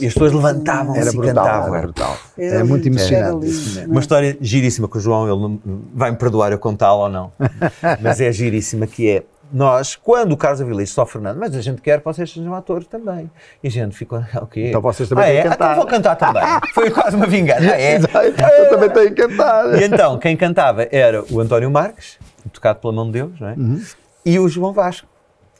e 0.00 0.06
as 0.06 0.12
pessoas 0.12 0.32
levantavam-se 0.32 1.08
e 1.08 1.16
brutal, 1.16 1.44
cantavam. 1.44 1.74
era 1.74 1.82
brutal. 1.86 2.16
Era 2.38 2.56
É 2.56 2.62
muito 2.62 2.86
emocionante. 2.86 3.14
era 3.14 3.32
lindo, 3.34 3.80
é? 3.80 3.86
Uma 3.86 4.00
história 4.00 4.36
giríssima 4.40 4.86
com 4.88 4.98
o 4.98 5.00
João, 5.00 5.28
ele 5.28 5.60
vai-me 5.94 6.16
perdoar 6.16 6.52
eu 6.52 6.58
contá-la 6.58 7.04
ou 7.04 7.08
não, 7.08 7.32
mas 8.00 8.20
é 8.20 8.30
giríssima 8.30 8.86
que 8.86 9.08
é, 9.08 9.22
nós, 9.52 9.96
quando 9.96 10.32
o 10.32 10.36
Carlos 10.36 10.60
Avilés 10.60 10.90
só 10.90 11.04
Fernando, 11.04 11.38
mas 11.38 11.54
a 11.56 11.60
gente 11.60 11.82
quer 11.82 11.98
que 11.98 12.04
vocês 12.04 12.30
sejam 12.30 12.54
atores 12.54 12.86
também. 12.86 13.28
E 13.62 13.66
a 13.68 13.70
gente 13.70 13.96
ficou, 13.96 14.22
o 14.40 14.46
quê? 14.46 14.68
Então 14.68 14.80
vocês 14.80 15.08
também 15.08 15.24
ah, 15.24 15.28
têm 15.28 15.36
é? 15.38 15.42
que 15.42 15.48
Ah, 15.48 15.50
cantar. 15.50 15.64
Então 15.72 15.76
vou 15.76 15.86
cantar 15.86 16.16
também. 16.16 16.42
Foi 16.72 16.90
quase 16.90 17.16
uma 17.16 17.26
vingança. 17.26 17.60
Ah, 17.62 17.80
é? 17.80 17.96
Eu 17.96 18.70
também 18.70 18.90
tenho 18.90 19.14
que 19.14 19.26
cantar. 19.26 19.80
E 19.80 19.84
então, 19.84 20.18
quem 20.18 20.36
cantava 20.36 20.86
era 20.92 21.24
o 21.28 21.40
António 21.40 21.68
Marques, 21.70 22.18
tocado 22.52 22.78
pela 22.78 22.92
mão 22.92 23.06
de 23.06 23.12
Deus, 23.12 23.40
não 23.40 23.48
é? 23.48 23.54
Uhum. 23.54 23.82
E 24.24 24.38
o 24.38 24.48
João 24.48 24.72
Vasco, 24.72 25.08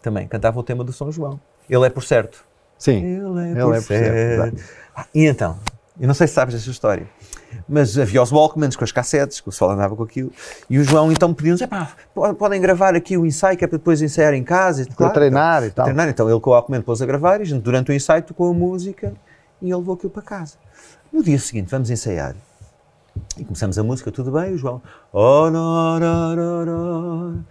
também 0.00 0.28
cantava 0.28 0.60
o 0.60 0.62
tema 0.62 0.84
do 0.84 0.92
São 0.92 1.10
João. 1.10 1.40
Ele 1.68 1.84
é 1.84 1.90
por 1.90 2.04
certo. 2.04 2.44
Sim. 2.80 3.04
Ele 3.04 3.40
é 3.40 3.50
Ele 3.52 3.60
por 3.62 3.74
é 3.74 3.76
por 3.76 3.82
certo, 3.82 4.42
certo. 4.42 4.64
Ah, 4.96 5.06
E 5.14 5.26
então, 5.26 5.56
eu 6.00 6.06
não 6.08 6.14
sei 6.14 6.26
se 6.26 6.32
sabes 6.34 6.54
desta 6.54 6.70
história, 6.70 7.06
mas 7.68 7.96
havia 7.98 8.20
os 8.22 8.32
Walkmans 8.32 8.74
com 8.74 8.82
as 8.82 8.90
cassetes, 8.90 9.38
que 9.40 9.48
o 9.48 9.52
pessoal 9.52 9.70
andava 9.72 9.94
com 9.94 10.02
aquilo, 10.02 10.32
e 10.68 10.78
o 10.78 10.82
João 10.84 11.12
então 11.12 11.32
pediu-nos, 11.34 11.60
"Epá, 11.60 11.92
po- 12.14 12.34
podem 12.34 12.60
gravar 12.60 12.94
aqui 12.96 13.16
o 13.18 13.24
ensaio, 13.26 13.56
que 13.56 13.64
é 13.64 13.68
para 13.68 13.78
depois 13.78 14.00
ensaiar 14.02 14.32
em 14.34 14.42
casa. 14.42 14.82
E, 14.82 14.86
claro, 14.86 15.12
treinar 15.12 15.58
então, 15.58 15.68
e 15.68 15.70
tal. 15.72 15.84
Treinar. 15.84 16.08
Então 16.08 16.28
ele 16.30 16.40
com 16.40 16.50
o 16.50 16.52
Walkman 16.54 16.80
pôs 16.82 17.00
a 17.02 17.06
gravar, 17.06 17.38
e 17.38 17.42
a 17.42 17.46
gente 17.46 17.62
durante 17.62 17.90
o 17.90 17.94
ensaio 17.94 18.22
tocou 18.22 18.50
a 18.50 18.54
música, 18.54 19.12
e 19.62 19.66
ele 19.66 19.76
levou 19.76 19.94
aquilo 19.94 20.10
para 20.10 20.22
casa. 20.22 20.54
No 21.12 21.22
dia 21.22 21.38
seguinte, 21.38 21.68
vamos 21.70 21.90
ensaiar. 21.90 22.34
E 23.36 23.44
começamos 23.44 23.76
a 23.78 23.82
música, 23.82 24.10
tudo 24.12 24.30
bem, 24.32 24.54
o 24.54 24.56
João. 24.58 24.80
Oh, 25.12 25.50
no, 25.50 25.98
no, 25.98 26.64
no. 26.64 27.44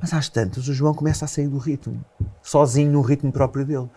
Mas 0.00 0.12
às 0.12 0.28
tantas 0.28 0.68
o 0.68 0.72
João 0.74 0.94
começa 0.94 1.24
a 1.24 1.28
sair 1.28 1.48
do 1.48 1.58
ritmo, 1.58 2.00
sozinho 2.42 2.92
no 2.92 3.00
ritmo 3.02 3.32
próprio 3.32 3.64
dele. 3.64 3.88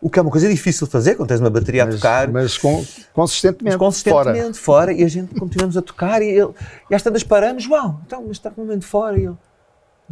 O 0.00 0.10
que 0.10 0.18
é 0.18 0.22
uma 0.22 0.30
coisa 0.32 0.48
difícil 0.48 0.86
de 0.86 0.92
fazer 0.92 1.14
quando 1.14 1.28
tens 1.28 1.38
uma 1.40 1.48
bateria 1.50 1.84
a 1.84 1.86
Mas, 1.86 1.94
tocar, 1.96 2.28
mas 2.28 2.58
com- 2.58 2.84
consistentemente. 3.12 3.64
mas 3.64 3.76
consistentemente 3.76 4.58
fora. 4.58 4.92
e 4.92 5.04
a 5.04 5.08
gente 5.08 5.32
continuamos 5.38 5.76
a 5.76 5.82
tocar 5.82 6.20
e, 6.22 6.26
ele, 6.28 6.50
e 6.90 6.94
às 6.94 7.02
tantas 7.02 7.22
paramos, 7.22 7.62
João, 7.62 8.00
então, 8.04 8.20
mas 8.22 8.32
está 8.32 8.50
completamente 8.50 8.84
fora. 8.86 9.16
E 9.18 9.24
ele, 9.26 9.36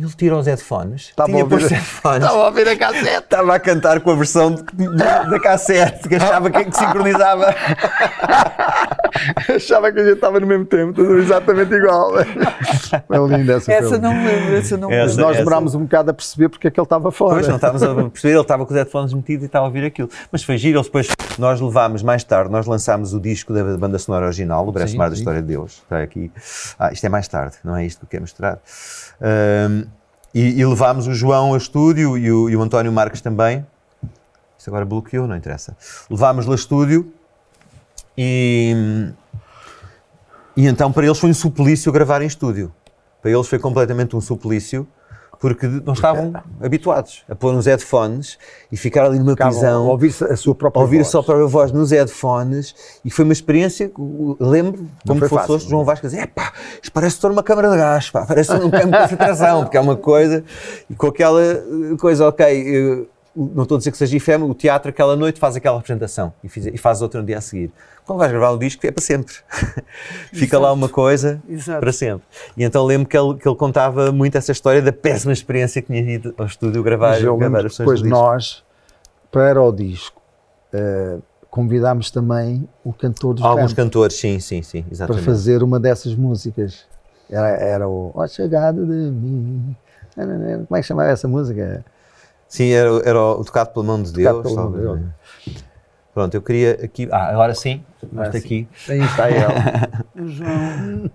ele 0.02 0.12
tira 0.16 0.36
os 0.36 0.46
headphones, 0.46 1.08
Estava 1.10 1.32
a 1.32 1.36
ouvir- 1.36 1.66
headphones, 1.68 2.22
Estava 2.22 2.38
a 2.42 2.46
ouvir 2.46 2.68
a 2.68 2.76
cassete. 2.76 3.16
estava 3.24 3.54
a 3.54 3.58
cantar 3.60 4.00
com 4.00 4.10
a 4.10 4.14
versão 4.14 4.54
de- 4.54 4.62
de- 4.62 4.86
da 4.96 5.40
cassete, 5.40 6.08
que 6.08 6.14
achava 6.16 6.50
que, 6.50 6.64
que 6.64 6.76
sincronizava. 6.76 7.54
Achava 9.54 9.92
que 9.92 10.00
a 10.00 10.04
gente 10.04 10.14
estava 10.14 10.40
no 10.40 10.46
mesmo 10.46 10.64
tempo, 10.64 10.92
tudo 10.92 11.18
exatamente 11.18 11.74
igual. 11.74 12.18
É 12.20 12.26
linda 13.36 13.54
essa 13.54 13.72
Essa 13.72 13.88
filme. 13.90 13.98
não 13.98 14.14
me 14.14 14.26
lembro, 14.26 14.56
essa 14.56 14.76
não 14.76 14.88
me 14.88 14.94
Essa- 14.94 15.04
Mas 15.04 15.16
lembro. 15.16 15.26
nós 15.28 15.36
demorámos 15.38 15.74
um 15.74 15.82
bocado 15.82 16.10
a 16.10 16.14
perceber 16.14 16.48
porque 16.48 16.68
é 16.68 16.70
que 16.70 16.78
ele 16.80 16.84
estava 16.86 17.10
fora. 17.12 17.34
Pois, 17.34 17.48
não 17.48 17.56
estávamos 17.56 17.82
a 17.82 17.94
perceber, 18.10 18.34
ele 18.34 18.40
estava 18.40 18.64
com 18.64 18.72
os 18.72 18.76
headphones 18.78 19.12
metidos 19.12 19.42
e 19.42 19.46
estava 19.46 19.64
a 19.64 19.68
ouvir 19.68 19.84
aquilo. 19.84 20.08
Mas 20.30 20.42
foi 20.42 20.56
giro, 20.56 20.80
depois, 20.82 21.08
nós 21.38 21.60
levámos, 21.60 22.02
mais 22.02 22.24
tarde, 22.24 22.50
nós 22.50 22.66
lançámos 22.66 23.12
o 23.12 23.20
disco 23.20 23.52
da 23.52 23.62
banda 23.76 23.98
sonora 23.98 24.26
original, 24.26 24.66
o 24.66 24.72
Breve 24.72 24.92
Sim, 24.92 24.96
Mar 24.98 25.10
da. 25.10 25.14
História 25.16 25.42
de 25.42 25.48
Deus. 25.48 25.82
Está 25.82 26.00
aqui. 26.02 26.30
Ah, 26.78 26.92
isto 26.92 27.04
é 27.04 27.08
mais 27.08 27.26
tarde, 27.28 27.56
não 27.64 27.76
é 27.76 27.84
isto 27.84 27.98
que 28.00 28.04
eu 28.06 28.08
quero 28.10 28.22
mostrar. 28.22 28.58
Ahm, 29.20 29.84
e, 30.35 30.61
e 30.61 30.66
levámos 30.66 31.07
o 31.07 31.14
João 31.14 31.55
a 31.55 31.57
estúdio 31.57 32.16
e 32.16 32.31
o, 32.31 32.49
e 32.49 32.57
o 32.57 32.62
António 32.62 32.93
Marques 32.93 33.21
também. 33.21 33.66
Isto 34.59 34.69
agora 34.69 34.85
bloqueou, 34.85 35.27
não 35.27 35.37
interessa. 35.37 35.77
Levámos-lo 36.11 36.53
a 36.53 36.55
estúdio 36.55 37.12
e, 38.16 39.12
e 40.57 40.66
então 40.66 40.93
para 40.93 41.07
eles 41.07 41.19
foi 41.19 41.31
um 41.31 41.35
suplício 41.35 41.90
gravar 41.90 42.23
em 42.23 42.27
estúdio. 42.27 42.73
Para 43.23 43.31
eles 43.31 43.47
foi 43.47 43.59
completamente 43.59 44.14
um 44.16 44.21
suplício 44.21 44.87
porque 45.40 45.66
não 45.66 45.94
estavam 45.94 46.33
habituados 46.62 47.24
a 47.29 47.35
pôr 47.35 47.55
uns 47.55 47.64
headphones 47.64 48.38
e 48.70 48.76
ficar 48.76 49.07
ali 49.07 49.18
numa 49.18 49.31
Ficavam 49.31 49.53
prisão 49.53 49.87
a 49.87 49.90
ouvir 49.90 50.14
a 50.29 50.37
sua 50.37 50.55
própria 50.55 50.81
a 50.81 50.83
ouvir 50.83 50.98
a 50.98 51.00
voz. 51.00 51.09
sua 51.09 51.22
própria 51.22 51.46
voz 51.46 51.72
nos 51.72 51.90
headphones 51.90 52.74
e 53.03 53.11
foi 53.11 53.24
uma 53.24 53.33
experiência 53.33 53.88
que 53.88 53.98
eu 54.00 54.37
lembro 54.38 54.87
como 55.07 55.18
foi 55.18 55.29
fosse 55.31 55.40
fácil, 55.40 55.55
hoje 55.55 55.68
João 55.68 55.85
Vasco 55.85 56.07
a 56.07 56.11
dizer 56.11 56.22
epá, 56.24 56.53
isto 56.83 56.92
parece 56.92 57.16
estar 57.16 57.31
numa 57.31 57.42
câmara 57.42 57.70
de 57.70 57.76
gás 57.79 58.11
pá, 58.11 58.26
parece 58.26 58.53
um 58.53 58.70
campo 58.70 58.90
de 58.90 58.98
concentração 58.98 59.62
porque 59.62 59.79
é 59.79 59.81
uma 59.81 59.96
coisa 59.96 60.44
e 60.90 60.94
com 60.94 61.07
aquela 61.07 61.42
eh, 61.42 61.96
coisa 61.98 62.29
ok 62.29 62.46
eh, 62.46 63.07
não 63.35 63.62
estou 63.62 63.77
a 63.77 63.79
dizer 63.79 63.90
que 63.93 63.97
seja 63.97 64.16
efêmero, 64.16 64.51
o 64.51 64.55
teatro 64.55 64.90
aquela 64.90 65.14
noite 65.14 65.38
faz 65.38 65.55
aquela 65.55 65.79
apresentação 65.79 66.33
e, 66.43 66.49
fiz, 66.49 66.66
e 66.66 66.77
faz 66.77 67.01
outra 67.01 67.21
no 67.21 67.27
dia 67.27 67.38
a 67.38 67.40
seguir. 67.40 67.71
Quando 68.05 68.19
vais 68.19 68.33
gravar 68.33 68.53
um 68.53 68.59
disco 68.59 68.85
é 68.87 68.90
para 68.90 69.03
sempre. 69.03 69.35
Fica 70.35 70.59
lá 70.59 70.73
uma 70.73 70.88
coisa 70.88 71.40
Exato. 71.49 71.81
para 71.81 71.93
sempre. 71.93 72.27
E 72.57 72.64
então 72.64 72.85
lembro 72.85 73.09
que 73.09 73.16
ele, 73.16 73.35
que 73.35 73.49
ele 73.49 73.57
contava 73.57 74.11
muito 74.11 74.37
essa 74.37 74.51
história 74.51 74.83
da 74.83 74.93
péssima 74.93 75.33
experiência 75.33 75.81
que 75.81 75.88
tinha 75.88 76.01
ido 76.01 76.35
ao 76.37 76.47
estúdio 76.47 76.83
gravar, 76.83 77.11
Mas 77.11 77.23
eu 77.23 77.37
gravar 77.37 77.66
as 77.66 77.77
depois 77.77 78.03
nós, 78.03 78.64
para 79.31 79.62
o 79.62 79.71
disco, 79.71 80.21
eh, 80.73 81.19
convidámos 81.49 82.11
também 82.11 82.69
o 82.85 82.93
cantor 82.93 83.35
dos 83.35 83.45
Alguns 83.45 83.73
Vamp 83.73 83.77
cantores, 83.77 84.16
sim, 84.16 84.40
sim, 84.40 84.62
sim, 84.62 84.83
para 84.83 84.93
exatamente. 84.93 85.25
fazer 85.25 85.62
uma 85.62 85.79
dessas 85.79 86.14
músicas. 86.14 86.85
Era, 87.29 87.49
era 87.49 87.88
o 87.88 88.11
Ó 88.14 88.27
Chegada 88.27 88.85
de 88.85 88.93
Mim. 88.93 89.77
Como 90.14 90.77
é 90.77 90.81
que 90.81 90.83
chamava 90.83 91.11
essa 91.11 91.29
música? 91.29 91.85
Sim, 92.50 92.70
era, 92.72 92.90
era 93.08 93.22
o 93.22 93.44
tocado 93.44 93.70
pela 93.70 93.84
mão 93.86 94.02
de 94.02 94.12
Tocado 94.12 94.42
Deus. 94.42 94.54
pela 94.54 94.62
mão 94.68 94.72
de 94.72 94.82
talvez, 94.84 95.06
né? 95.06 95.14
Pronto, 96.12 96.34
eu 96.34 96.42
queria 96.42 96.72
aqui. 96.82 97.08
Ah, 97.12 97.28
agora 97.28 97.54
sim, 97.54 97.84
está 98.02 98.32
sim. 98.32 98.38
aqui. 98.38 98.68
Aí 98.88 98.98
está 99.00 99.30
ela. 99.30 99.54
O 100.16 100.26
João, 100.28 101.10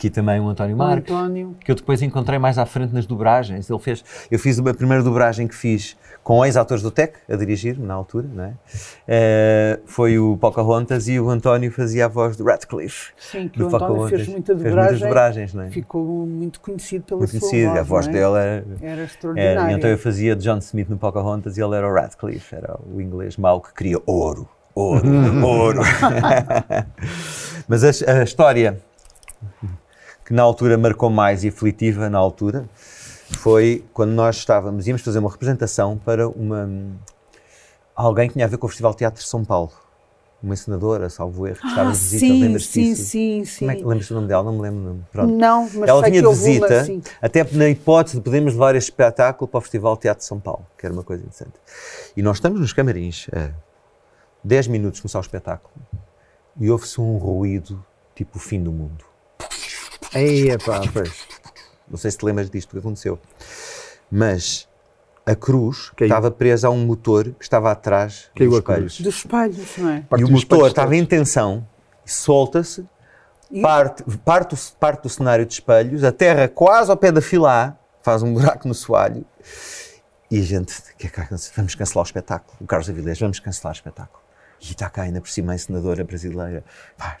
Aqui 0.00 0.08
também 0.08 0.40
o 0.40 0.48
António 0.48 0.74
o 0.74 0.78
Marques. 0.78 1.12
António. 1.14 1.54
que 1.62 1.70
eu 1.70 1.74
depois 1.74 2.00
encontrei 2.00 2.38
mais 2.38 2.56
à 2.56 2.64
frente 2.64 2.94
nas 2.94 3.04
dobragens. 3.04 3.68
Ele 3.68 3.78
fez, 3.78 4.02
eu 4.30 4.38
fiz 4.38 4.58
uma 4.58 4.72
primeira 4.72 5.02
dobragem 5.02 5.46
que 5.46 5.54
fiz 5.54 5.94
com 6.24 6.42
ex-atores 6.42 6.82
do 6.82 6.90
TEC, 6.90 7.18
a 7.28 7.36
dirigir-me 7.36 7.86
na 7.86 7.92
altura, 7.92 8.26
não 8.32 8.44
é? 8.44 8.52
Eh, 9.06 9.78
foi 9.84 10.18
o 10.18 10.38
Pocahontas 10.38 11.06
e 11.06 11.20
o 11.20 11.28
António 11.28 11.70
fazia 11.70 12.06
a 12.06 12.08
voz 12.08 12.34
do 12.34 12.44
Radcliffe. 12.44 13.12
Sim, 13.18 13.46
que 13.48 13.62
o 13.62 13.66
António 13.66 13.86
Pocahontas. 13.88 14.10
fez 14.10 14.28
muita 14.28 14.52
Fez 14.54 14.64
dobragem. 14.64 14.90
muitas 14.92 15.08
dobragens, 15.08 15.52
não 15.54 15.62
é? 15.64 15.70
Ficou 15.70 16.26
muito 16.26 16.60
conhecido 16.60 17.04
pela 17.04 17.18
Muito 17.18 17.30
sua 17.32 17.40
conhecido, 17.40 17.68
voz. 17.68 17.78
a 17.78 17.82
voz 17.82 18.06
não 18.06 18.14
é? 18.14 18.16
dele 18.16 18.26
era, 18.38 18.64
Era 18.80 18.92
era- 18.92 19.02
extraordinária. 19.04 19.72
e 19.72 19.76
então 19.76 19.90
eu 19.90 19.98
fazia 19.98 20.34
John 20.34 20.58
Smith 20.58 20.88
no 20.88 20.96
Pocahontas 20.96 21.58
e 21.58 21.62
ele 21.62 21.76
era 21.76 21.86
o 21.86 21.92
Radcliffe, 21.92 22.54
era 22.54 22.74
o 22.90 23.02
inglês 23.02 23.36
mau 23.36 23.60
que 23.60 23.74
queria 23.74 24.00
ouro, 24.06 24.48
ouro, 24.74 25.06
ouro. 25.44 25.80
Mas 27.68 27.84
a, 27.84 28.20
a 28.20 28.22
história 28.22 28.80
que 30.30 30.34
na 30.34 30.44
altura 30.44 30.78
marcou 30.78 31.10
mais 31.10 31.42
e 31.42 31.48
aflitiva 31.48 32.08
na 32.08 32.16
altura 32.16 32.70
foi 33.32 33.84
quando 33.92 34.10
nós 34.12 34.36
estávamos, 34.36 34.86
íamos 34.86 35.02
fazer 35.02 35.18
uma 35.18 35.28
representação 35.28 35.98
para 35.98 36.28
uma 36.28 36.70
alguém 37.96 38.28
que 38.28 38.34
tinha 38.34 38.44
a 38.44 38.48
ver 38.48 38.56
com 38.56 38.64
o 38.64 38.68
Festival 38.68 38.92
de 38.92 38.98
Teatro 38.98 39.20
de 39.20 39.28
São 39.28 39.44
Paulo. 39.44 39.72
Uma 40.40 40.54
encenadora, 40.54 41.10
salvo 41.10 41.48
erro, 41.48 41.56
que 41.58 41.66
estava 41.66 41.88
Ah, 41.88 41.92
de 41.92 41.98
visita, 41.98 42.20
sim, 42.26 42.40
lembras-te 42.42 42.68
sim, 42.68 42.82
disso? 42.84 43.04
sim, 43.10 43.44
sim. 43.44 43.58
Como 43.82 43.92
é 43.92 43.98
que 43.98 44.12
o 44.12 44.14
nome 44.14 44.28
dela? 44.28 44.44
Não 44.44 44.52
me 44.52 44.62
lembro 44.62 44.78
o 44.78 44.84
nome. 44.84 45.04
Pronto. 45.10 45.32
Não, 45.36 45.68
mas 45.74 45.88
Ela 45.90 46.02
vinha 46.02 46.22
que 46.22 46.28
de 46.28 46.34
visita, 46.34 46.86
até 47.20 47.44
na 47.52 47.68
hipótese 47.68 48.16
de 48.18 48.22
podermos 48.22 48.52
levar 48.52 48.76
este 48.76 48.90
espetáculo 48.90 49.48
para 49.48 49.58
o 49.58 49.60
Festival 49.60 49.96
de 49.96 50.02
Teatro 50.02 50.20
de 50.22 50.26
São 50.28 50.38
Paulo, 50.38 50.64
que 50.78 50.86
era 50.86 50.92
uma 50.92 51.02
coisa 51.02 51.24
interessante. 51.24 51.54
E 52.16 52.22
nós 52.22 52.36
estamos 52.36 52.60
nos 52.60 52.72
camarins, 52.72 53.26
a 53.34 53.50
10 54.44 54.68
minutos 54.68 54.98
de 54.98 55.02
começar 55.02 55.18
o 55.18 55.22
espetáculo, 55.22 55.74
e 56.56 56.70
ouve-se 56.70 57.00
um 57.00 57.16
ruído 57.16 57.84
tipo 58.14 58.38
o 58.38 58.40
fim 58.40 58.62
do 58.62 58.70
mundo. 58.70 59.09
Aí, 60.14 60.56
pá, 60.58 60.80
pois. 60.92 61.26
Não 61.88 61.96
sei 61.96 62.10
se 62.10 62.18
te 62.18 62.24
lembras 62.24 62.48
disto 62.48 62.70
que 62.70 62.78
aconteceu. 62.78 63.18
Mas 64.10 64.68
a 65.26 65.34
cruz 65.34 65.90
Caiu. 65.96 66.08
estava 66.08 66.30
presa 66.30 66.68
a 66.68 66.70
um 66.70 66.84
motor 66.84 67.24
que 67.32 67.44
estava 67.44 67.70
atrás 67.70 68.30
Caiu 68.34 68.50
dos 68.50 68.58
espelhos. 68.58 69.00
Dos 69.00 69.14
espelhos, 69.16 69.78
não 69.78 69.90
é? 69.90 70.04
E 70.18 70.24
o 70.24 70.30
motor 70.30 70.68
estava 70.68 70.96
em 70.96 71.04
tensão, 71.04 71.66
solta-se, 72.04 72.86
parte, 73.62 74.04
parte, 74.24 74.54
do, 74.54 74.60
parte 74.78 75.02
do 75.02 75.08
cenário 75.08 75.44
de 75.44 75.52
espelhos, 75.52 76.04
a 76.04 76.12
terra 76.12 76.48
quase 76.48 76.90
ao 76.90 76.96
pé 76.96 77.12
da 77.12 77.20
fila 77.20 77.66
A, 77.66 77.74
faz 78.02 78.22
um 78.22 78.32
buraco 78.32 78.66
no 78.66 78.74
soalho, 78.74 79.24
e 80.30 80.38
a 80.38 80.42
gente, 80.42 80.80
que 80.96 81.08
é 81.08 81.10
que 81.10 81.20
vamos 81.56 81.74
cancelar 81.74 82.04
o 82.04 82.06
espetáculo. 82.06 82.56
O 82.60 82.66
Carlos 82.66 82.88
Avilés, 82.88 83.18
vamos 83.18 83.40
cancelar 83.40 83.72
o 83.72 83.76
espetáculo. 83.76 84.22
E 84.60 84.64
está 84.64 84.88
cá 84.88 85.02
ainda 85.02 85.20
por 85.20 85.28
cima 85.28 85.52
a 85.52 85.54
encenadora 85.56 86.04
brasileira. 86.04 86.64
Pá. 86.96 87.18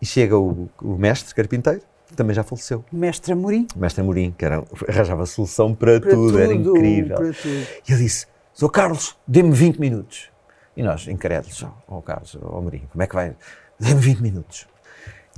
E 0.00 0.06
chega 0.06 0.38
o, 0.38 0.70
o 0.80 0.96
mestre 0.96 1.34
carpinteiro, 1.34 1.82
também 2.14 2.34
já 2.34 2.42
faleceu. 2.42 2.84
Mestre 2.92 3.32
Amorim. 3.32 3.66
Mestre 3.76 4.00
Amorim, 4.02 4.34
que 4.36 4.44
era, 4.44 4.64
arranjava 4.88 5.26
solução 5.26 5.74
para, 5.74 6.00
Para 6.00 6.10
tudo, 6.10 6.38
era 6.38 6.52
tudo, 6.52 6.76
incrível. 6.76 7.16
para 7.16 7.32
tudo. 7.32 7.66
E 7.88 7.92
ele 7.92 8.02
disse: 8.02 8.26
Sr. 8.52 8.70
Carlos, 8.70 9.16
dê-me 9.26 9.52
20 9.52 9.78
minutos. 9.78 10.30
E 10.76 10.82
nós, 10.82 11.06
incrédulos, 11.08 11.62
ó 11.62 11.72
oh, 11.88 12.02
Carlos, 12.02 12.36
ó 12.40 12.58
oh, 12.58 12.62
Marinho, 12.62 12.88
como 12.90 13.02
é 13.02 13.06
que 13.06 13.14
vai? 13.14 13.36
Dê-me 13.78 14.00
20 14.00 14.20
minutos. 14.20 14.66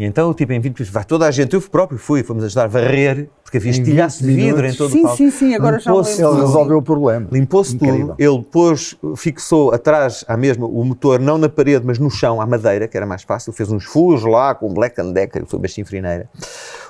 E 0.03 0.05
então, 0.05 0.31
o 0.31 0.35
tipo, 0.35 0.53
em 0.53 0.59
20 0.59 0.65
minutos, 0.65 0.89
vai 0.89 1.05
toda 1.05 1.29
a 1.29 1.31
gente, 1.31 1.55
eu 1.55 1.61
próprio 1.61 1.97
fui, 1.97 2.25
fomos 2.25 2.43
ajudar 2.43 2.65
a 2.65 2.67
varrer, 2.67 3.29
porque 3.45 3.59
havia 3.59 3.71
estilhaço 3.71 4.19
de 4.19 4.35
20 4.35 4.37
vidro 4.37 4.67
em 4.67 4.75
todo 4.75 4.89
o 4.89 4.93
Sim, 4.93 5.03
palco. 5.03 5.17
sim, 5.17 5.31
sim, 5.31 5.55
agora 5.55 5.79
já. 5.79 5.93
Ele 5.93 6.41
resolveu 6.41 6.79
o 6.79 6.83
problema. 6.83 7.29
Limpou-se 7.31 7.79
tudo, 7.79 8.17
ele 8.19 8.39
depois 8.39 8.97
fixou 9.17 9.73
atrás 9.73 10.25
à 10.27 10.37
mesma 10.37 10.67
o 10.67 10.85
motor, 10.85 11.21
não 11.21 11.39
na 11.39 11.49
parede, 11.49 11.87
mas 11.87 12.01
no 12.01 12.11
chão, 12.11 12.41
à 12.41 12.47
madeira, 12.47 12.89
que 12.89 12.97
era 12.97 13.07
mais 13.07 13.23
fácil, 13.23 13.53
fez 13.53 13.71
uns 13.71 13.85
furos 13.85 14.25
lá 14.25 14.57
com 14.57 14.75
Black 14.75 15.01
and 15.01 15.13
Decker, 15.13 15.45
que 15.45 15.49
foi 15.49 15.61
bastante 15.61 15.87
frineira. 15.89 16.29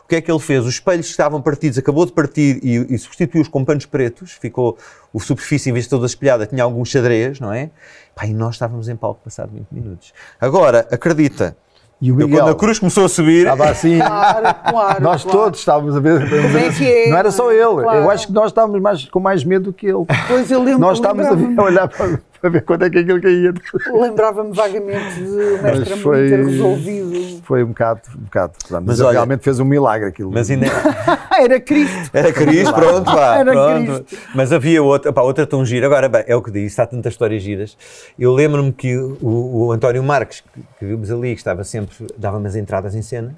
O 0.06 0.08
que 0.08 0.16
é 0.16 0.20
que 0.22 0.32
ele 0.32 0.40
fez? 0.40 0.64
Os 0.64 0.72
espelhos 0.72 1.04
estavam 1.04 1.42
partidos, 1.42 1.76
acabou 1.76 2.06
de 2.06 2.12
partir 2.12 2.60
e, 2.62 2.94
e 2.94 2.98
substituiu-os 2.98 3.48
com 3.48 3.62
panos 3.62 3.84
pretos, 3.84 4.32
ficou 4.32 4.78
o 5.12 5.20
superfície, 5.20 5.68
em 5.68 5.72
vez 5.74 5.84
de 5.84 5.90
toda 5.90 6.06
espelhada, 6.06 6.46
tinha 6.46 6.64
alguns 6.64 6.88
xadrez, 6.88 7.38
não 7.38 7.52
é? 7.52 7.68
Pá, 8.14 8.24
e 8.24 8.32
nós 8.32 8.54
estávamos 8.54 8.88
em 8.88 8.96
palco 8.96 9.20
passado 9.22 9.50
20 9.52 9.66
minutos. 9.70 10.14
Agora, 10.40 10.88
acredita, 10.90 11.54
E 12.02 12.10
o 12.10 12.20
eu, 12.20 12.26
Miguel 12.26 12.40
quando 12.40 12.50
a 12.50 12.54
cruz 12.56 12.80
começou 12.80 13.04
a 13.04 13.08
subir, 13.08 13.46
estava 13.46 13.70
assim. 13.70 13.98
Claro, 14.02 14.54
claro. 14.68 15.02
Nós 15.04 15.22
claro. 15.22 15.38
todos 15.38 15.60
estávamos 15.60 15.96
a 15.96 16.00
ver. 16.00 16.28
Como 16.28 16.58
é 16.58 16.68
que 16.70 16.84
é? 16.84 17.08
Não 17.08 17.16
era 17.16 17.30
só 17.30 17.52
ele. 17.52 17.82
Claro. 17.82 17.98
Eu 18.00 18.10
acho 18.10 18.26
que 18.26 18.32
nós 18.32 18.46
estávamos 18.46 18.82
mais, 18.82 19.04
com 19.08 19.20
mais 19.20 19.44
medo 19.44 19.66
do 19.66 19.72
que 19.72 19.86
ele. 19.86 20.04
Pois 20.26 20.50
eu 20.50 20.60
lembro, 20.60 20.80
Nós 20.80 20.98
estávamos 20.98 21.26
a, 21.30 21.34
ver- 21.36 21.54
a 21.56 21.62
olhar 21.62 21.86
para, 21.88 22.20
para 22.42 22.50
ver 22.50 22.64
quando 22.64 22.82
é 22.84 22.90
que 22.90 22.98
aquilo 22.98 23.22
caía. 23.22 23.54
Lembrava-me 23.94 24.52
vagamente 24.52 25.14
de 25.14 25.28
o 25.30 25.62
mestre 25.62 25.96
foi- 25.96 26.28
ter 26.28 26.44
resolvido. 26.44 27.40
Foi 27.44 27.62
um 27.62 27.68
bocado. 27.68 28.00
Um 28.18 28.22
bocado 28.24 28.52
mas 28.68 28.82
Mas 28.84 29.00
olha- 29.00 29.12
realmente 29.12 29.42
fez 29.44 29.60
um 29.60 29.64
milagre 29.64 30.08
aquilo. 30.08 30.30
mas 30.32 30.50
ainda, 30.50 30.66
era 31.40 31.60
Cristo. 31.60 32.10
Era 32.12 32.32
Cristo, 32.32 32.74
pronto, 32.74 33.04
vá, 33.04 33.36
Era 33.38 33.52
pronto. 33.52 34.04
Mas 34.34 34.52
havia 34.52 34.82
outra, 34.82 35.12
pá, 35.12 35.22
outra 35.22 35.46
tão 35.46 35.64
gira. 35.64 35.86
Agora, 35.86 36.08
bem, 36.08 36.24
é 36.26 36.34
o 36.34 36.42
que 36.42 36.50
disse, 36.50 36.80
há 36.80 36.86
tantas 36.86 37.12
histórias 37.12 37.42
giras. 37.42 37.76
Eu 38.18 38.32
lembro-me 38.34 38.72
que 38.72 38.96
o, 38.96 39.66
o 39.66 39.72
António 39.72 40.02
Marques, 40.02 40.40
que, 40.40 40.60
que 40.80 40.84
vimos 40.84 41.10
ali, 41.12 41.34
que 41.34 41.40
estava 41.40 41.62
sempre, 41.62 41.94
dava-me 42.18 42.48
as 42.48 42.56
entradas 42.56 42.94
em 42.96 43.02
cena, 43.02 43.36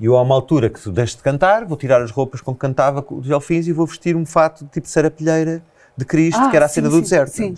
e 0.00 0.06
eu, 0.06 0.16
a 0.16 0.22
uma 0.22 0.34
altura 0.34 0.70
que 0.70 0.80
tu 0.80 0.90
deixes 0.90 1.14
de 1.14 1.22
cantar, 1.22 1.66
vou 1.66 1.76
tirar 1.76 2.00
as 2.00 2.10
roupas 2.10 2.40
com 2.40 2.54
que 2.54 2.60
cantava, 2.60 3.02
com 3.02 3.16
os 3.18 3.26
delfins, 3.26 3.66
e 3.68 3.72
vou 3.72 3.86
vestir 3.86 4.16
um 4.16 4.24
fato 4.24 4.64
tipo 4.72 4.86
de 4.86 4.88
serapilheira 4.90 5.62
de 5.94 6.06
Cristo, 6.06 6.40
Ah, 6.40 6.48
que 6.48 6.56
era 6.56 6.64
a 6.64 6.68
sim, 6.68 6.76
cena 6.76 6.88
do 6.88 6.94
sim, 6.96 7.02
deserto. 7.02 7.30
sim. 7.32 7.54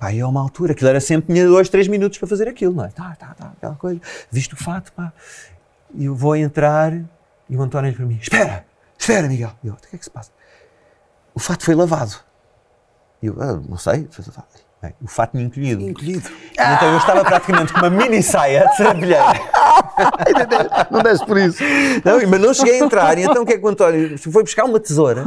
Pá, 0.00 0.10
e 0.14 0.20
a 0.20 0.26
uma 0.26 0.40
altura, 0.40 0.72
aquilo 0.72 0.88
era 0.88 0.98
sempre, 0.98 1.34
tinha 1.34 1.46
dois, 1.46 1.68
três 1.68 1.86
minutos 1.86 2.18
para 2.18 2.26
fazer 2.26 2.48
aquilo, 2.48 2.74
não 2.74 2.86
é? 2.86 2.88
Tá, 2.88 3.14
tá, 3.18 3.34
tá, 3.34 3.52
aquela 3.54 3.74
coisa. 3.74 4.00
Visto 4.32 4.54
o 4.54 4.56
fato, 4.56 4.90
pá. 4.94 5.12
E 5.94 6.06
eu 6.06 6.14
vou 6.14 6.34
entrar, 6.34 6.94
e 7.50 7.54
o 7.54 7.60
António 7.60 7.90
diz 7.90 7.98
para 7.98 8.06
mim: 8.06 8.18
Espera, 8.20 8.64
espera, 8.98 9.28
Miguel. 9.28 9.52
E 9.62 9.66
eu, 9.66 9.74
o 9.74 9.76
que 9.76 9.94
é 9.94 9.98
que 9.98 10.04
se 10.04 10.10
passa? 10.10 10.30
O 11.34 11.38
fato 11.38 11.66
foi 11.66 11.74
lavado. 11.74 12.16
E 13.22 13.26
eu, 13.26 13.36
ah, 13.42 13.60
não 13.68 13.76
sei. 13.76 14.08
Bem, 14.80 14.94
o 15.02 15.06
fato 15.06 15.32
tinha 15.32 15.44
encolhido. 15.44 15.82
Encolhido. 15.82 16.30
Então 16.52 16.92
eu 16.92 16.96
estava 16.96 17.22
praticamente 17.22 17.70
com 17.70 17.80
uma 17.80 17.90
mini 17.90 18.22
saia 18.22 18.66
de 18.68 18.76
serapilheira. 18.78 19.24
Não 20.90 21.02
deste 21.02 21.26
por 21.26 21.38
isso. 21.38 21.62
Não, 22.04 22.28
mas 22.28 22.40
não 22.40 22.54
cheguei 22.54 22.80
a 22.80 22.84
entrar. 22.84 23.18
Então 23.18 23.42
o 23.42 23.46
que 23.46 23.54
é 23.54 23.58
que 23.58 23.64
o 23.64 23.68
António 23.68 24.18
foi 24.18 24.42
buscar 24.42 24.64
uma 24.64 24.80
tesoura? 24.80 25.24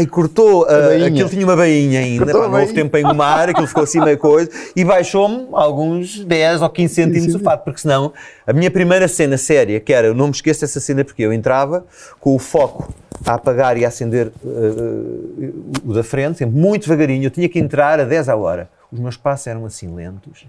E 0.00 0.06
cortou. 0.06 0.66
ah, 0.68 1.06
aquilo 1.06 1.28
tinha 1.28 1.44
uma 1.44 1.56
bainha 1.56 2.00
ainda. 2.00 2.24
Cortou 2.24 2.40
Pá, 2.42 2.46
a 2.46 2.50
não 2.50 2.60
houve 2.60 2.72
tempo 2.72 2.90
para 2.90 3.00
engomar. 3.00 3.48
Aquilo 3.48 3.66
ficou 3.66 3.84
assim 3.84 4.00
meio 4.00 4.18
coisa. 4.18 4.50
E 4.74 4.84
baixou-me 4.84 5.48
alguns 5.52 6.24
10 6.24 6.62
ou 6.62 6.70
15 6.70 6.94
centímetros 6.94 7.34
do 7.34 7.40
fato. 7.40 7.64
Porque 7.64 7.80
senão, 7.80 8.12
a 8.46 8.52
minha 8.52 8.70
primeira 8.70 9.08
cena 9.08 9.36
séria, 9.36 9.80
que 9.80 9.92
era, 9.92 10.06
eu 10.06 10.14
não 10.14 10.26
me 10.26 10.32
esqueço 10.32 10.60
dessa 10.62 10.80
cena 10.80 11.04
porque 11.04 11.22
eu 11.22 11.32
entrava 11.32 11.84
com 12.18 12.34
o 12.34 12.38
foco 12.38 12.92
a 13.24 13.34
apagar 13.34 13.76
e 13.76 13.84
a 13.84 13.88
acender 13.88 14.32
ah, 14.44 14.48
ah, 14.48 15.80
o 15.84 15.92
da 15.92 16.02
frente, 16.02 16.38
sempre 16.38 16.58
muito 16.58 16.82
devagarinho. 16.82 17.24
Eu 17.24 17.30
tinha 17.30 17.48
que 17.48 17.58
entrar 17.58 18.00
a 18.00 18.04
10 18.04 18.28
à 18.28 18.36
hora. 18.36 18.68
Os 18.92 18.98
meus 18.98 19.16
passos 19.16 19.46
eram 19.46 19.64
assim 19.64 19.94
lentos. 19.94 20.46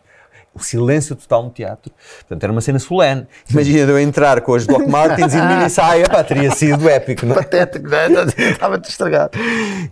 O 0.53 0.59
silêncio 0.61 1.15
total 1.15 1.43
no 1.43 1.49
teatro. 1.49 1.89
Portanto, 2.19 2.43
era 2.43 2.51
uma 2.51 2.59
cena 2.59 2.77
solene. 2.77 3.25
Imagina 3.49 3.89
eu 3.89 3.97
entrar 3.97 4.41
com 4.41 4.53
as 4.53 4.67
Doc 4.67 4.85
Martens 4.85 5.33
e 5.33 5.39
de 5.39 5.47
mini 5.47 5.69
saia, 5.69 6.09
pá, 6.09 6.21
teria 6.25 6.51
sido 6.51 6.89
épico, 6.89 7.25
não 7.25 7.35
é? 7.35 7.37
Patético, 7.37 7.87
não 7.87 7.97
é? 7.97 8.07
Estava-te 8.51 8.89
estragado. 8.89 9.31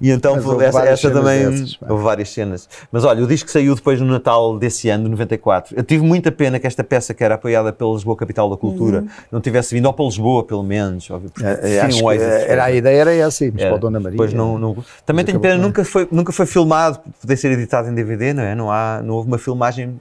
E 0.02 0.12
então 0.12 0.36
Mas 0.36 0.46
houve 0.46 0.66
essa, 0.66 0.84
essa 0.84 1.10
também 1.12 1.50
dessas, 1.50 1.78
houve 1.88 2.04
várias 2.04 2.30
cenas. 2.30 2.68
Mas 2.92 3.06
olha, 3.06 3.24
o 3.24 3.28
disco 3.28 3.50
saiu 3.50 3.74
depois 3.74 4.02
no 4.02 4.08
Natal 4.08 4.60
desse 4.60 4.90
ano, 4.90 5.06
de 5.06 5.10
94. 5.12 5.76
Eu 5.78 5.84
tive 5.84 6.04
muita 6.04 6.30
pena 6.30 6.60
que 6.60 6.68
esta 6.68 6.84
peça, 6.84 7.14
que 7.14 7.24
era 7.24 7.36
apoiada 7.36 7.72
pela 7.72 7.94
Lisboa 7.94 8.18
Capital 8.18 8.50
da 8.50 8.58
Cultura, 8.58 9.06
não 9.32 9.40
tivesse 9.40 9.74
vindo, 9.74 9.86
ou 9.86 9.94
para 9.94 10.04
Lisboa, 10.04 10.44
pelo 10.44 10.62
menos. 10.64 11.10
Óbvio, 11.10 11.30
porque 11.30 11.48
É, 11.48 11.86
o 11.86 11.88
que, 11.88 12.04
Oasis. 12.04 12.22
era 12.50 12.66
a 12.66 12.72
ideia 12.72 13.00
era 13.00 13.14
essa, 13.16 13.46
mas 13.46 13.62
Era. 13.62 13.70
para 13.70 13.78
a 13.78 13.80
Dona 13.80 14.00
Maria. 14.02 14.12
Depois 14.12 14.34
não, 14.34 14.58
não- 14.60 14.84
Também 15.06 15.24
tenho 15.24 15.40
pena, 15.40 15.56
nunca 15.58 15.86
foi, 15.86 16.06
nunca 16.12 16.34
foi 16.34 16.46
filmado, 16.46 17.00
poder 17.22 17.38
ser 17.38 17.50
editado 17.54 17.88
em 17.88 17.94
DVD, 17.96 18.34
não 18.34 18.44
é? 18.44 18.54
Não, 18.56 18.70
há, 18.70 19.02
não 19.02 19.14
houve 19.14 19.30
uma 19.30 19.38
filmagem 19.38 20.00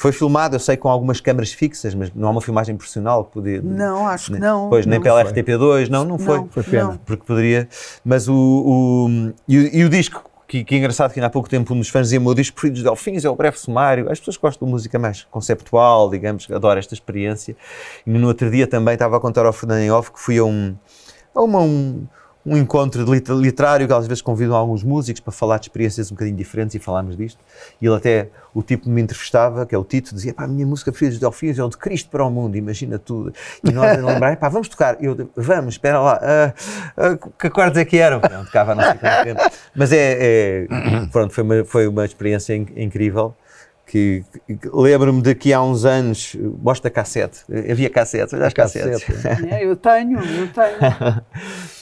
Foi 0.00 0.12
filmado, 0.12 0.54
eu 0.54 0.60
sei, 0.60 0.76
com 0.76 0.88
algumas 0.88 1.20
câmaras 1.20 1.52
fixas, 1.52 1.92
mas 1.92 2.12
não 2.14 2.28
há 2.28 2.30
uma 2.30 2.40
filmagem 2.40 2.76
profissional 2.76 3.24
que 3.24 3.32
podia. 3.32 3.60
Não, 3.60 4.06
acho 4.06 4.30
que 4.32 4.38
não. 4.38 4.68
Pois, 4.68 4.86
nem 4.86 5.00
não 5.00 5.02
pela 5.02 5.24
foi. 5.24 5.32
RTP2, 5.32 5.88
não, 5.88 6.04
não 6.04 6.16
foi. 6.20 6.38
Não, 6.38 6.48
Foi 6.48 6.62
pena. 6.62 7.00
Porque 7.04 7.24
poderia. 7.26 7.68
Mas 8.04 8.28
o. 8.28 8.32
o- 8.32 9.32
e, 9.48 9.58
o 9.58 9.74
e 9.74 9.84
o 9.84 9.88
disco, 9.88 10.22
que, 10.46 10.62
que 10.62 10.76
é 10.76 10.78
engraçado, 10.78 11.12
que 11.12 11.18
ainda 11.18 11.26
há 11.26 11.30
pouco 11.30 11.48
tempo 11.48 11.74
um 11.74 11.78
dos 11.78 11.88
fãs 11.88 12.02
dizia: 12.06 12.20
o 12.20 12.22
meu 12.22 12.32
disco 12.32 12.54
preferido 12.54 12.74
dos 12.76 12.84
Delfins 12.84 13.24
é 13.24 13.28
o 13.28 13.34
breve 13.34 13.58
sumário. 13.58 14.08
As 14.08 14.20
pessoas 14.20 14.36
gostam 14.36 14.66
de 14.68 14.72
música 14.72 15.00
mais 15.00 15.24
conceptual, 15.32 16.08
digamos, 16.08 16.46
adoro 16.48 16.78
esta 16.78 16.94
experiência. 16.94 17.56
E 18.06 18.10
no 18.10 18.28
outro 18.28 18.48
dia 18.52 18.68
também 18.68 18.94
estava 18.94 19.16
a 19.16 19.20
contar 19.20 19.46
ao 19.46 19.52
Fernando 19.52 19.80
em 19.80 19.90
off 19.90 20.12
que 20.12 20.20
fui 20.20 20.38
a 20.38 20.44
um. 20.44 20.76
A 21.34 21.42
uma, 21.42 21.58
um 21.58 22.06
um 22.48 22.56
encontro 22.56 23.04
literário 23.40 23.86
que 23.86 23.92
às 23.92 24.06
vezes 24.06 24.22
convidam 24.22 24.56
alguns 24.56 24.82
músicos 24.82 25.20
para 25.20 25.32
falar 25.32 25.58
de 25.58 25.64
experiências 25.66 26.10
um 26.10 26.14
bocadinho 26.14 26.36
diferentes 26.36 26.74
e 26.74 26.78
falámos 26.78 27.16
disto. 27.16 27.38
E 27.80 27.86
ele 27.86 27.94
até, 27.96 28.28
o 28.54 28.62
tipo 28.62 28.84
que 28.84 28.90
me 28.90 29.00
entrevistava, 29.02 29.66
que 29.66 29.74
é 29.74 29.78
o 29.78 29.84
Tito, 29.84 30.14
dizia, 30.14 30.32
pá, 30.32 30.44
a 30.44 30.48
minha 30.48 30.66
música 30.66 30.90
preferida 30.90 31.12
dos 31.14 31.20
Delfins 31.20 31.58
é 31.58 31.64
o 31.64 31.68
de 31.68 31.76
Cristo 31.76 32.08
para 32.10 32.24
o 32.24 32.30
Mundo, 32.30 32.56
imagina 32.56 32.98
tudo. 32.98 33.32
E 33.62 33.70
nós 33.72 33.98
a 33.98 34.00
lembrar, 34.06 34.36
pá, 34.36 34.48
vamos 34.48 34.68
tocar. 34.68 34.96
Eu, 35.02 35.30
vamos, 35.36 35.74
espera 35.74 36.00
lá, 36.00 36.18
ah, 36.22 36.54
ah, 36.96 37.18
que 37.38 37.46
acordes 37.48 37.78
é 37.78 37.84
que 37.84 37.98
eram? 37.98 38.20
Não, 38.30 38.44
tocava 38.44 38.74
não 38.74 38.82
sei. 38.84 38.94
Mas 39.74 39.92
é, 39.92 40.16
é- 40.20 40.66
pronto, 41.12 41.32
foi 41.34 41.44
uma, 41.44 41.64
foi 41.64 41.86
uma 41.86 42.04
experiência 42.04 42.54
in- 42.56 42.66
incrível. 42.76 43.34
Que, 43.86 44.22
que- 44.46 44.68
lembro-me 44.70 45.22
de 45.22 45.34
que 45.34 45.50
há 45.50 45.62
uns 45.62 45.86
anos, 45.86 46.36
mostra 46.62 46.90
cassete, 46.90 47.40
havia 47.70 47.88
cassete, 47.88 48.34
olha 48.34 48.46
as 48.46 48.52
cassetes. 48.52 49.02
Cassete. 49.02 49.48
É, 49.48 49.64
eu 49.64 49.74
tenho, 49.76 50.18
eu 50.20 50.46
tenho. 50.48 51.22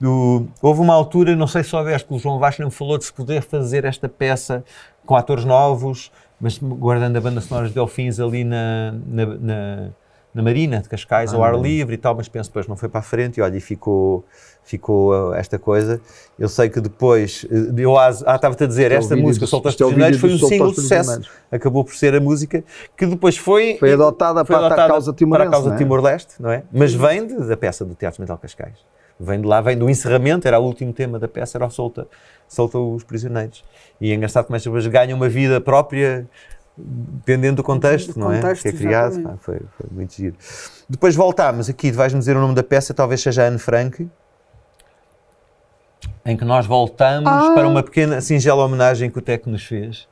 Do- 0.00 0.46
houve 0.62 0.80
uma 0.80 0.94
altura, 0.94 1.34
não 1.34 1.46
sei 1.46 1.62
se 1.64 1.70
soubeste, 1.70 2.06
que 2.06 2.14
o 2.14 2.18
João 2.18 2.38
Vasco 2.38 2.62
não 2.62 2.70
falou 2.70 2.98
de 2.98 3.04
se 3.04 3.12
poder 3.12 3.42
fazer 3.42 3.84
esta 3.84 4.08
peça 4.08 4.64
com 5.04 5.16
atores 5.16 5.44
novos, 5.44 6.12
mas 6.40 6.58
guardando 6.58 7.16
a 7.16 7.20
banda 7.20 7.40
sonora 7.40 7.66
de 7.68 7.74
Delfins 7.74 8.20
ali 8.20 8.44
na, 8.44 8.92
na, 9.06 9.26
na- 9.26 9.88
na 10.34 10.42
Marina 10.42 10.80
de 10.80 10.88
Cascais, 10.88 11.32
ao 11.34 11.42
ar 11.42 11.54
livre 11.58 11.94
e 11.94 11.98
tal, 11.98 12.14
mas 12.14 12.28
penso 12.28 12.50
depois 12.50 12.68
não 12.68 12.76
foi 12.76 12.88
para 12.88 13.00
a 13.00 13.02
frente 13.02 13.38
e 13.38 13.40
olha, 13.40 13.56
e 13.56 13.60
ficou, 13.60 14.24
ficou 14.62 15.10
uh, 15.10 15.34
esta 15.34 15.58
coisa. 15.58 16.00
Eu 16.38 16.48
sei 16.48 16.68
que 16.68 16.80
depois, 16.80 17.44
uh, 17.50 17.74
eu 17.76 17.96
ah, 17.98 18.08
ah, 18.26 18.36
estava-te 18.36 18.62
a 18.62 18.66
dizer, 18.66 18.92
é 18.92 18.96
esta 18.96 19.16
música, 19.16 19.44
dos- 19.44 19.50
Solta 19.50 19.68
os 19.68 19.74
isto 19.74 19.82
é 19.82 19.86
Prisioneiros, 19.86 20.20
foi 20.20 20.30
um 20.34 20.38
single 20.48 20.74
sucesso. 20.74 21.22
Acabou 21.50 21.82
por 21.82 21.94
ser 21.94 22.14
a 22.14 22.20
música 22.20 22.62
que 22.96 23.06
depois 23.06 23.36
foi... 23.36 23.78
Foi 23.80 23.94
adotada 23.94 24.44
para 24.44 24.66
a 24.66 24.76
causa 24.76 25.12
para 25.12 25.44
a 25.44 25.50
causa? 25.50 25.74
Timor-Leste, 25.76 26.34
não 26.40 26.50
é? 26.52 26.62
Mas 26.70 26.94
vem 26.94 27.26
de- 27.26 27.34
da 27.48 27.56
peça 27.56 27.84
do 27.84 27.94
Teatro 27.96 28.20
Mental 28.20 28.38
Cascais. 28.38 28.76
Vem 29.20 29.40
de 29.40 29.46
lá, 29.46 29.60
vem 29.60 29.76
do 29.76 29.90
encerramento, 29.90 30.46
era 30.46 30.58
o 30.60 30.64
último 30.64 30.92
tema 30.92 31.18
da 31.18 31.26
peça, 31.26 31.58
era 31.58 31.66
o 31.66 31.70
Solta, 31.70 32.06
Solta 32.46 32.78
os 32.78 33.02
Prisioneiros. 33.02 33.64
E 34.00 34.12
é 34.12 34.14
engraçado 34.14 34.44
como 34.46 34.56
estas 34.56 34.72
pessoas 34.72 34.86
ganham 34.92 35.16
uma 35.16 35.28
vida 35.28 35.60
própria 35.60 36.26
dependendo 36.76 37.56
do 37.56 37.64
contexto, 37.64 38.12
Do 38.14 38.20
não 38.20 38.32
é? 38.32 38.40
contexto, 38.40 38.62
Que 38.62 38.68
é 38.68 38.72
criado. 38.72 39.20
Ah, 39.26 39.36
foi, 39.40 39.58
foi 39.76 39.86
muito 39.90 40.14
giro. 40.14 40.36
Depois 40.88 41.16
voltámos 41.16 41.68
aqui, 41.68 41.90
vais-me 41.90 42.20
dizer 42.20 42.36
o 42.36 42.40
nome 42.40 42.54
da 42.54 42.62
peça, 42.62 42.94
talvez 42.94 43.20
seja 43.20 43.42
Anne 43.48 43.58
Frank, 43.58 44.08
em 46.24 46.36
que 46.36 46.44
nós 46.44 46.66
voltamos 46.66 47.28
Ah. 47.30 47.52
para 47.54 47.66
uma 47.66 47.82
pequena, 47.82 48.20
singela 48.20 48.64
homenagem 48.64 49.10
que 49.10 49.18
o 49.18 49.22
Teco 49.22 49.50
nos 49.50 49.64
fez. 49.64 50.06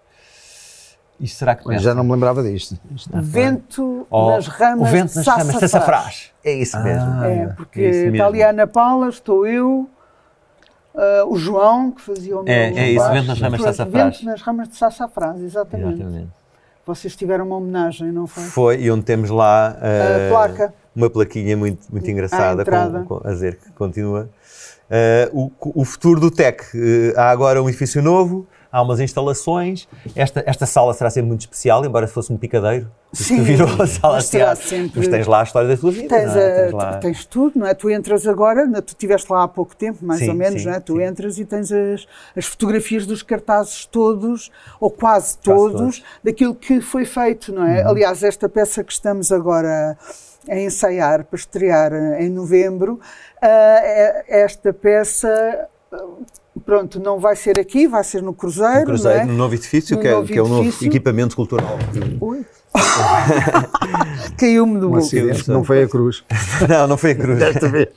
Isto 1.18 1.38
será 1.38 1.54
que 1.54 1.78
já 1.78 1.94
não 1.94 2.04
me 2.04 2.12
lembrava 2.12 2.42
disto. 2.42 2.78
Vento 3.14 4.06
Oh, 4.10 4.30
nas 4.30 4.46
ramas 4.46 4.88
o 4.88 4.92
vento 4.92 5.14
nas 5.16 5.26
ramas 5.26 5.54
de 5.54 5.60
sassafrás. 5.60 6.30
É 6.44 6.52
isso 6.52 6.78
mesmo. 6.82 7.08
Ah, 7.20 7.28
É, 7.28 7.38
é. 7.38 7.46
porque 7.56 7.80
É 7.80 7.88
isso 7.88 7.98
está 8.00 8.10
mesmo. 8.10 8.26
ali 8.26 8.42
a 8.42 8.50
Ana 8.50 8.66
Paula, 8.66 9.08
estou 9.08 9.46
eu, 9.46 9.88
ah, 10.94 11.24
o 11.26 11.36
João, 11.36 11.90
que 11.90 12.00
fazia 12.02 12.38
o 12.38 12.42
meu 12.42 12.52
É, 12.52 12.68
é 12.70 12.90
isso, 12.90 12.98
baixo. 13.00 13.14
Vento 13.14 13.26
nas 13.28 13.40
ramas 13.40 13.58
de 13.58 13.64
sassafrás. 13.64 14.16
Vento 14.16 14.24
nas 14.26 14.42
ramas 14.42 14.68
de 14.68 14.76
sassafrás, 14.76 15.40
exatamente. 15.42 15.94
Exatamente. 16.00 16.28
Vocês 16.84 17.16
tiveram 17.16 17.46
uma 17.46 17.56
homenagem, 17.56 18.12
não 18.12 18.26
foi? 18.28 18.44
Foi, 18.44 18.80
e 18.82 18.90
onde 18.90 19.02
temos 19.04 19.28
lá 19.28 19.70
A 19.70 19.72
uh, 19.72 20.30
placa. 20.30 20.74
uma 20.94 21.10
plaquinha 21.10 21.56
muito, 21.56 21.82
muito 21.90 22.08
engraçada 22.08 22.64
com, 22.64 23.04
com- 23.04 23.28
a 23.28 23.32
dizer 23.32 23.56
que 23.58 23.72
continua. 23.72 24.28
Uh, 25.32 25.50
o, 25.60 25.80
o 25.80 25.84
futuro 25.84 26.20
do 26.20 26.30
TEC. 26.30 26.62
Uh, 26.74 27.18
há 27.18 27.30
agora 27.30 27.60
um 27.60 27.68
edifício 27.68 28.00
novo, 28.00 28.46
há 28.76 28.82
umas 28.82 29.00
instalações. 29.00 29.88
Esta, 30.14 30.42
esta 30.46 30.66
sala 30.66 30.92
será 30.92 31.08
sempre 31.08 31.28
muito 31.28 31.40
especial, 31.40 31.82
embora 31.84 32.06
fosse 32.06 32.30
um 32.30 32.36
picadeiro. 32.36 32.90
Sim, 33.12 33.42
virou 33.42 33.68
a 33.80 33.86
sala 33.86 34.14
mas 34.16 34.26
será 34.26 34.54
sempre- 34.54 34.98
Mas 35.00 35.08
tens 35.08 35.26
lá 35.26 35.40
a 35.40 35.42
história 35.44 35.68
da 35.68 35.76
tua 35.78 35.90
vida. 35.90 36.08
Tens, 36.08 36.34
não 36.34 36.40
é? 36.40 36.50
a- 36.50 36.62
Tens 36.64 36.72
lá- 36.72 36.98
tens 36.98 37.24
tudo, 37.24 37.58
não 37.58 37.66
é? 37.66 37.72
Tu 37.72 37.88
entras 37.90 38.26
agora, 38.26 38.66
tu 38.82 38.88
estiveste 38.88 39.32
lá 39.32 39.44
há 39.44 39.48
pouco 39.48 39.74
tempo, 39.74 40.04
mais 40.04 40.20
Sim, 40.20 40.28
ou 40.28 40.34
menos, 40.34 40.60
sim, 40.60 40.68
não 40.68 40.74
é? 40.74 40.80
Tu 40.80 40.96
sim. 40.96 41.02
entras 41.04 41.38
e 41.38 41.44
tens 41.46 41.72
as, 41.72 42.06
as 42.36 42.44
fotografias 42.44 43.06
dos 43.06 43.22
cartazes 43.22 43.86
todos, 43.86 44.50
ou 44.78 44.90
quase 44.90 45.06
Quase 45.36 45.38
todos, 45.38 45.72
todos. 45.80 45.98
Uhum. 45.98 46.04
daquilo 46.24 46.54
que 46.54 46.80
foi 46.82 47.06
feito, 47.06 47.52
não 47.54 47.64
é? 47.64 47.82
Aliás, 47.82 48.22
esta 48.22 48.48
peça 48.48 48.84
que 48.84 48.92
estamos 48.92 49.32
agora 49.32 49.96
a 50.48 50.56
ensaiar 50.60 51.24
para 51.24 51.36
estrear 51.38 51.92
eh, 51.94 52.24
em 52.24 52.28
novembro, 52.30 53.00
é- 53.40 54.24
esta 54.44 54.72
peça. 54.72 55.68
Pronto, 56.66 56.98
não 56.98 57.20
vai 57.20 57.36
ser 57.36 57.60
aqui, 57.60 57.86
vai 57.86 58.02
ser 58.02 58.20
no 58.20 58.34
Cruzeiro. 58.34 58.80
no 58.80 58.86
Cruzeiro, 58.86 59.18
não 59.18 59.24
é? 59.24 59.26
no 59.26 59.38
novo 59.38 59.54
edifício, 59.54 59.94
No 59.94 60.02
que, 60.02 60.08
é, 60.08 60.10
novo 60.10 60.26
que 60.26 60.36
é 60.36 60.42
o 60.42 60.48
novo 60.48 60.84
equipamento 60.84 61.36
cultural. 61.36 61.78
Ui. 62.20 62.44
Caiu-me 64.36 64.80
do 64.80 64.90
bolso. 64.90 65.14
não 65.46 65.62
foi 65.62 65.84
a 65.84 65.88
cruz. 65.88 66.24
não, 66.68 66.88
não 66.88 66.96
foi 66.96 67.12
a 67.12 67.14
cruz. 67.14 67.38
Desta 67.38 67.68
vez. 67.68 67.88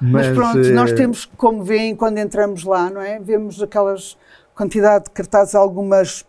Mas, 0.00 0.28
pronto, 0.28 0.60
nós 0.70 0.92
eh, 0.92 0.94
temos, 0.94 1.28
como 1.36 1.64
veem, 1.64 1.96
quando 1.96 2.18
entramos 2.18 2.62
lá, 2.62 2.88
não 2.88 3.00
é? 3.00 3.18
Vemos 3.18 3.60
aquelas 3.60 4.16
quantidade 4.54 5.06
de 5.06 5.10
cartazes, 5.10 5.56
algumas 5.56 6.24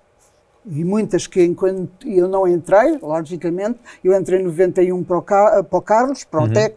e 0.70 0.84
muitas 0.84 1.26
que 1.28 1.44
enquanto 1.44 2.08
eu 2.08 2.28
não 2.28 2.48
entrei, 2.48 2.98
logicamente, 3.02 3.80
eu 4.04 4.14
entrei 4.18 4.42
em 4.42 4.44
91 4.44 5.04
para 5.04 5.18
o, 5.18 5.22
Ca- 5.22 5.64
para 5.64 5.78
o 5.80 5.82
Carlos, 5.82 6.24
para 6.24 6.42
o 6.42 6.44
Uhum. 6.44 6.54
TEC, 6.54 6.76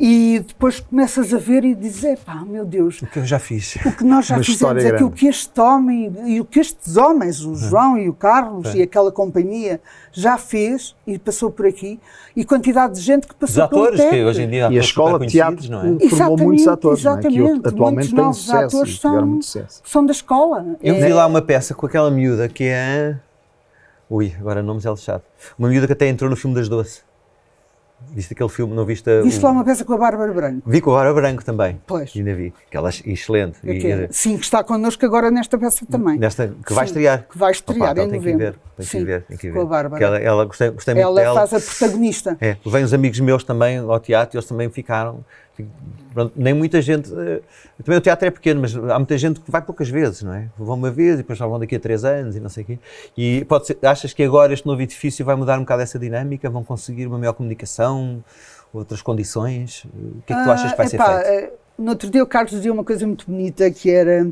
e 0.00 0.44
depois 0.46 0.80
começas 0.80 1.32
a 1.34 1.38
ver 1.38 1.64
e 1.64 1.74
dizes, 1.74 2.18
pá, 2.20 2.44
meu 2.46 2.64
Deus, 2.64 3.00
O 3.02 3.06
que 3.06 3.18
eu 3.18 3.24
já 3.24 3.38
fiz. 3.38 3.76
o 3.84 3.92
que 3.96 4.04
nós 4.04 4.26
já 4.26 4.36
Uma 4.36 4.44
fizemos 4.44 4.48
história 4.82 4.94
aqui, 4.94 5.04
o 5.04 5.10
que 5.10 5.26
este 5.26 5.60
homem 5.60 6.12
e 6.26 6.40
o 6.40 6.44
que 6.44 6.60
estes 6.60 6.96
homens, 6.96 7.44
o 7.44 7.54
João 7.54 7.98
e 7.98 8.08
o 8.08 8.12
Carlos 8.14 8.74
e 8.74 8.82
aquela 8.82 9.10
companhia 9.10 9.80
já 10.20 10.36
fez 10.36 10.94
e 11.06 11.18
passou 11.18 11.50
por 11.50 11.66
aqui, 11.66 12.00
e 12.34 12.44
quantidade 12.44 12.94
de 12.94 13.00
gente 13.00 13.26
que 13.26 13.34
Os 13.34 13.38
passou 13.38 13.68
pelo 13.68 13.84
atores, 13.84 14.00
que 14.10 14.24
hoje 14.24 14.42
em 14.42 14.50
dia 14.50 14.66
há 14.66 14.70
E 14.72 14.76
a 14.76 14.80
atores 14.80 14.86
escola 14.86 15.18
de 15.20 15.26
teatro 15.26 15.56
conhecidos, 15.56 15.70
não 15.70 15.78
é? 15.96 16.08
formou 16.08 16.38
muitos 16.38 16.62
Exatamente, 16.62 16.68
atores, 16.68 17.04
não 17.04 17.12
é? 17.12 17.20
que 17.20 17.26
exatamente. 17.28 17.68
atualmente 17.68 17.94
Muitos 17.96 18.10
têm 18.14 18.24
novos 18.24 18.38
sucesso 18.38 18.76
atores 18.76 19.00
são- 19.00 19.26
muito 19.26 19.44
sucesso. 19.46 19.82
São 19.84 20.04
da 20.06 20.12
escola. 20.12 20.66
Eu 20.82 20.94
É- 20.96 21.00
vi 21.06 21.12
lá 21.12 21.26
uma 21.26 21.40
peça 21.42 21.74
com 21.74 21.86
aquela 21.86 22.10
miúda 22.10 22.48
que 22.48 22.64
é. 22.64 23.16
Ui, 24.10 24.34
agora 24.40 24.62
nomes 24.62 24.86
é 24.86 24.90
lixado. 24.90 25.22
Uma 25.58 25.68
miúda 25.68 25.86
que 25.86 25.92
até 25.92 26.08
entrou 26.08 26.28
no 26.30 26.36
filme 26.36 26.56
das 26.56 26.68
Doce. 26.68 27.02
Viste 28.12 28.32
aquele 28.32 28.48
filme? 28.48 28.74
Não 28.74 28.84
viste? 28.84 29.10
a- 29.10 29.22
Viste 29.22 29.42
lá 29.44 29.50
uma 29.50 29.64
peça 29.64 29.84
com 29.84 29.92
a 29.92 29.98
Bárbara 29.98 30.32
Branco. 30.32 30.62
Vi 30.64 30.80
com 30.80 30.90
a 30.92 30.94
Hora 30.94 31.12
Branco 31.12 31.44
também. 31.44 31.80
Pois. 31.86 32.12
Ainda 32.16 32.34
vi. 32.34 32.54
Aquela 32.68 32.88
é 32.88 32.92
excelente. 33.10 33.58
É 33.64 33.72
E, 33.74 33.80
que 33.80 33.86
é- 33.88 33.90
eh, 34.04 34.08
sim, 34.10 34.36
que 34.36 34.44
está 34.44 34.62
connosco 34.62 35.04
agora 35.04 35.30
nesta 35.30 35.58
peça 35.58 35.84
também. 35.84 36.16
Nesta, 36.18 36.54
que 36.64 36.72
vai 36.72 36.86
Sim, 36.86 36.90
estrear. 36.92 37.26
que 37.28 37.36
vai 37.36 37.50
estrear 37.52 37.82
Opa, 37.82 37.90
então 37.92 38.04
em 38.06 38.10
tem 38.10 38.20
que 38.20 38.28
ir 38.28 38.32
novembro. 38.32 38.52
ver. 38.52 38.58
Tem 38.76 38.86
que 38.86 38.90
Sim, 38.92 38.98
ir 39.00 39.04
ver. 39.04 39.22
Tem 39.22 39.36
que 39.36 39.46
ir 39.48 39.52
com 39.52 39.58
a 39.58 39.62
ver. 39.64 39.68
Bárbara. 39.68 39.98
Que 39.98 40.04
Ela, 40.04 40.18
ela 40.18 40.44
gostei, 40.44 40.70
gostei 40.70 40.94
muito 40.94 41.06
Ela 41.06 41.20
dela. 41.20 41.46
faz 41.46 41.54
a 41.54 41.60
protagonista. 41.60 42.36
É, 42.40 42.56
vêm 42.64 42.84
os 42.84 42.94
amigos 42.94 43.18
meus 43.20 43.42
também 43.44 43.78
ao 43.78 43.98
teatro 44.00 44.36
e 44.36 44.38
eles 44.38 44.48
também 44.48 44.70
ficaram. 44.70 45.24
Pronto, 46.12 46.32
nem 46.36 46.54
muita 46.54 46.80
gente. 46.82 47.12
eh, 47.12 47.40
Também 47.84 47.98
o 47.98 48.00
teatro 48.00 48.26
é 48.26 48.30
pequeno, 48.30 48.60
mas 48.60 48.74
há 48.76 48.98
muita 48.98 49.16
gente 49.18 49.40
que 49.40 49.50
vai 49.50 49.62
poucas 49.62 49.88
vezes, 49.88 50.22
não 50.22 50.32
é? 50.34 50.48
Vão 50.58 50.76
uma 50.76 50.90
vez 50.90 51.14
e 51.14 51.16
depois 51.18 51.38
já 51.38 51.46
vão 51.46 51.58
daqui 51.58 51.76
a 51.76 51.80
três 51.80 52.04
anos 52.04 52.36
e 52.36 52.40
não 52.40 52.48
sei 52.48 52.64
o 52.64 52.66
quê. 52.66 52.78
E 53.16 53.44
pode 53.46 53.66
ser, 53.68 53.78
achas 53.82 54.12
que 54.12 54.22
agora 54.22 54.52
este 54.52 54.66
novo 54.66 54.80
edifício 54.82 55.24
vai 55.24 55.36
mudar 55.36 55.56
um 55.58 55.62
bocado 55.62 55.82
essa 55.82 55.98
dinâmica? 55.98 56.48
Vão 56.50 56.64
conseguir 56.64 57.06
uma 57.06 57.18
melhor 57.18 57.32
comunicação, 57.34 58.22
outras 58.72 59.02
condições? 59.02 59.84
O 59.84 60.22
que 60.26 60.32
é 60.32 60.36
que 60.36 60.42
tu 60.42 60.50
achas 60.50 60.70
que 60.72 60.76
vai 60.76 60.86
Ah, 60.86 60.86
ser 60.86 60.96
epá, 60.96 61.04
feito? 61.04 61.22
eh, 61.22 61.52
No 61.78 61.90
outro 61.90 62.10
dia 62.10 62.22
o 62.22 62.26
Carlos 62.26 62.50
dizia 62.52 62.72
uma 62.72 62.84
coisa 62.84 63.06
muito 63.06 63.26
bonita 63.26 63.70
que 63.70 63.90
era 63.90 64.28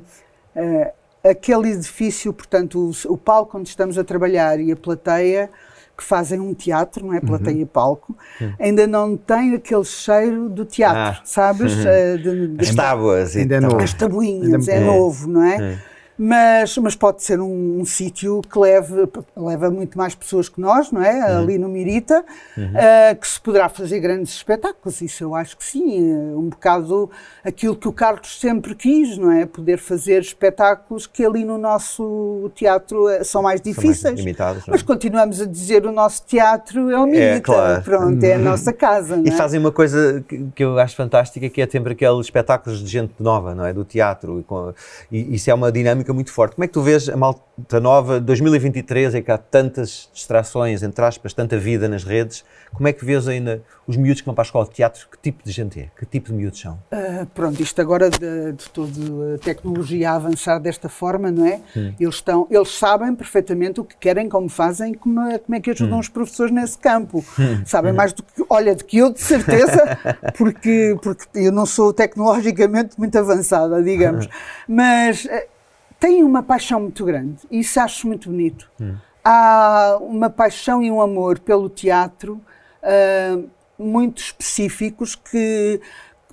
eh, 0.55 0.93
aquele 1.25 1.71
edifício, 1.71 2.33
portanto, 2.33 2.93
o, 3.09 3.13
o 3.13 3.17
palco 3.19 3.59
onde 3.59 3.69
estamos 3.69 3.97
a 3.99 4.05
trabalhar 4.05 4.59
e 4.61 4.73
a 4.73 4.77
plateia 4.77 5.51
que 5.97 6.05
fazem 6.05 6.39
um 6.39 6.53
teatro, 6.53 7.07
não 7.07 7.15
é? 7.15 7.21
Plateia 7.21 7.63
e 7.63 7.65
palco, 7.65 8.17
ainda 8.61 8.87
não 8.87 9.17
tem 9.17 9.55
aquele 9.55 9.85
cheiro 9.85 10.49
do 10.49 10.65
teatro, 10.65 11.21
Ah. 11.21 11.25
sabes? 11.25 11.73
Eh, 11.87 12.17
de- 12.19 12.49
de- 12.49 12.61
As 12.61 12.75
tábuas 12.75 13.35
Ainda 13.37 13.55
é 13.57 13.83
as 13.83 13.95
tabuinhas, 13.95 14.69
Ainda- 14.69 14.73
é 14.73 14.77
é. 14.77 14.85
novo, 14.85 15.29
não 15.29 15.43
é? 15.43 15.57
É. 15.57 15.79
Mas, 16.19 16.77
mas 16.79 16.95
pode 16.97 17.23
ser 17.23 17.41
um, 17.41 17.81
um 17.81 17.85
sítio 17.85 18.41
que 18.51 18.59
leve, 18.59 19.07
leva 19.37 19.71
muito 19.71 19.99
mais 19.99 20.15
pessoas 20.15 20.49
que 20.49 20.61
nós, 20.61 20.91
não 20.91 21.03
é? 21.03 21.13
Uhum. 21.33 21.39
Ali 21.39 21.59
no 21.59 21.69
Mirita, 21.69 22.25
ah, 22.59 23.15
que 23.15 23.29
se 23.29 23.41
poderá 23.41 23.69
fazer 23.69 24.01
grandes 24.01 24.33
espetáculos, 24.35 25.01
isso 25.03 25.23
eu 25.23 25.35
acho 25.35 25.57
que 25.59 25.65
sim. 25.65 26.11
é 26.11 26.35
Um 26.37 26.49
bocado 26.49 27.11
aquilo 27.45 27.77
que 27.77 27.87
o 27.87 27.93
Carlos 27.93 28.41
sempre 28.41 28.75
quis, 28.75 29.19
não 29.19 29.31
é? 29.31 29.45
Poder 29.47 29.79
fazer 29.79 30.21
espetáculos 30.23 31.07
que 31.07 31.25
ali 31.25 31.45
no 31.45 31.59
nosso 31.59 32.51
teatro 32.55 33.09
eh, 33.09 33.23
são 33.23 33.43
mais 33.43 33.61
São 33.61 33.63
mais 33.63 33.63
difíceis. 33.63 34.19
limitados, 34.19 34.67
é? 34.67 34.71
mas 34.71 34.83
continuamos 34.83 35.41
a 35.41 35.47
dizer 35.47 35.85
o 35.87 35.93
nosso 35.93 36.25
teatro 36.27 36.91
é 36.91 36.99
o 36.99 37.07
Mirita, 37.07 37.41
claro. 37.43 37.83
pronto, 37.83 38.25
é 38.25 38.35
a 38.35 38.39
nossa 38.39 38.73
casa. 38.73 39.21
E 39.25 39.29
é? 39.29 39.33
fazem 39.33 39.61
uma 39.61 39.71
coisa 39.73 40.25
que, 40.27 40.47
que 40.55 40.65
eu 40.65 40.79
acho 40.79 40.97
fantástica, 40.97 41.49
que 41.49 41.61
é 41.61 41.69
sempre 41.69 41.93
aqueles 41.93 42.21
espetáculos 42.27 42.83
de 42.83 42.87
gente 42.91 43.13
nova, 43.21 43.55
não 43.55 43.65
é? 43.67 43.73
Do 43.73 43.85
teatro. 43.85 44.41
E, 44.41 44.43
com- 44.43 44.73
e 45.13 45.35
isso 45.35 45.51
é 45.51 45.55
uma 45.55 45.71
dinâmica 45.71 46.06
polémica 46.07 46.13
muito 46.13 46.33
forte. 46.33 46.55
Como 46.55 46.65
é 46.65 46.69
que 46.69 46.73
tu 46.73 46.83
vês 46.83 47.09
a 47.09 47.17
malta 47.17 47.81
nova, 47.81 48.21
2023, 48.21 49.17
em 49.17 49.23
que 49.23 49.31
há 49.31 49.39
tantas 49.39 50.09
distrações, 50.15 50.83
entre 50.83 51.05
aspas, 51.05 51.33
tanta 51.35 51.59
vida 51.59 51.89
nas 51.89 52.05
redes, 52.05 52.45
como 52.73 52.89
é 52.89 52.93
que 52.93 53.05
vês 53.05 53.27
ainda 53.27 53.63
os 53.87 53.97
miúdos 53.97 54.21
que 54.21 54.27
vão 54.27 54.35
para 54.35 54.43
a 54.43 54.47
escola 54.47 54.65
de 54.67 54.73
teatro? 54.73 55.09
Que 55.11 55.19
tipo 55.19 55.45
de 55.45 55.51
gente 55.51 55.81
é? 55.81 55.89
Que 55.99 56.07
tipo 56.07 56.29
de 56.29 56.35
miúdos 56.35 56.61
são? 56.61 56.75
Uh, 56.93 57.27
pronto, 57.35 57.61
isto 57.63 57.81
agora 57.81 58.11
de, 58.11 58.53
de 58.53 58.71
toda 58.71 59.35
a 59.35 59.39
tecnologia 59.39 60.11
a 60.11 60.15
avançar 60.17 60.59
desta 60.59 60.89
forma, 60.89 61.31
não 61.31 61.47
é? 61.47 61.61
Hum. 61.77 61.95
Eles, 61.99 62.17
estão, 62.17 62.47
eles 62.51 62.77
sabem 62.77 63.15
perfeitamente 63.15 63.81
o 63.81 63.85
que 63.85 63.97
querem, 63.97 64.29
como 64.29 64.49
fazem, 64.49 64.95
como, 64.95 65.21
como 65.39 65.57
é 65.57 65.61
que 65.61 65.71
ajudam 65.71 65.97
hum. 65.97 66.01
os 66.01 66.09
professores 66.09 66.53
nesse 66.53 66.79
campo. 66.79 67.25
Hum. 67.39 67.63
Sabem 67.65 67.93
hum. 67.93 67.97
mais 67.97 68.13
do 68.13 68.23
que, 68.23 68.45
olha, 68.49 68.75
do 68.75 68.85
que 68.85 68.99
eu, 68.99 69.13
de 69.13 69.21
certeza, 69.21 69.99
porque, 70.37 70.97
porque 71.03 71.27
eu 71.35 71.53
não 71.53 71.67
sou 71.67 71.93
tecnologicamente 71.93 72.99
muito 72.99 73.17
avançada, 73.19 73.83
digamos. 73.83 74.29
Mas 74.69 75.25
uh, 75.25 75.56
têm 75.99 76.23
uma 76.23 76.43
paixão 76.43 76.81
muito 76.81 77.05
grande 77.05 77.39
e 77.51 77.61
isso 77.61 77.81
acho 77.81 78.07
muito 78.07 78.31
bonito. 78.31 78.71
Hum. 78.81 78.97
Há 79.25 79.99
uma 80.01 80.31
paixão 80.31 80.83
e 80.83 80.91
um 80.91 81.01
amor 81.01 81.39
pelo 81.39 81.69
teatro 81.69 82.41
uh, 82.83 83.49
muito 83.79 84.19
específicos 84.19 85.15
que 85.15 85.81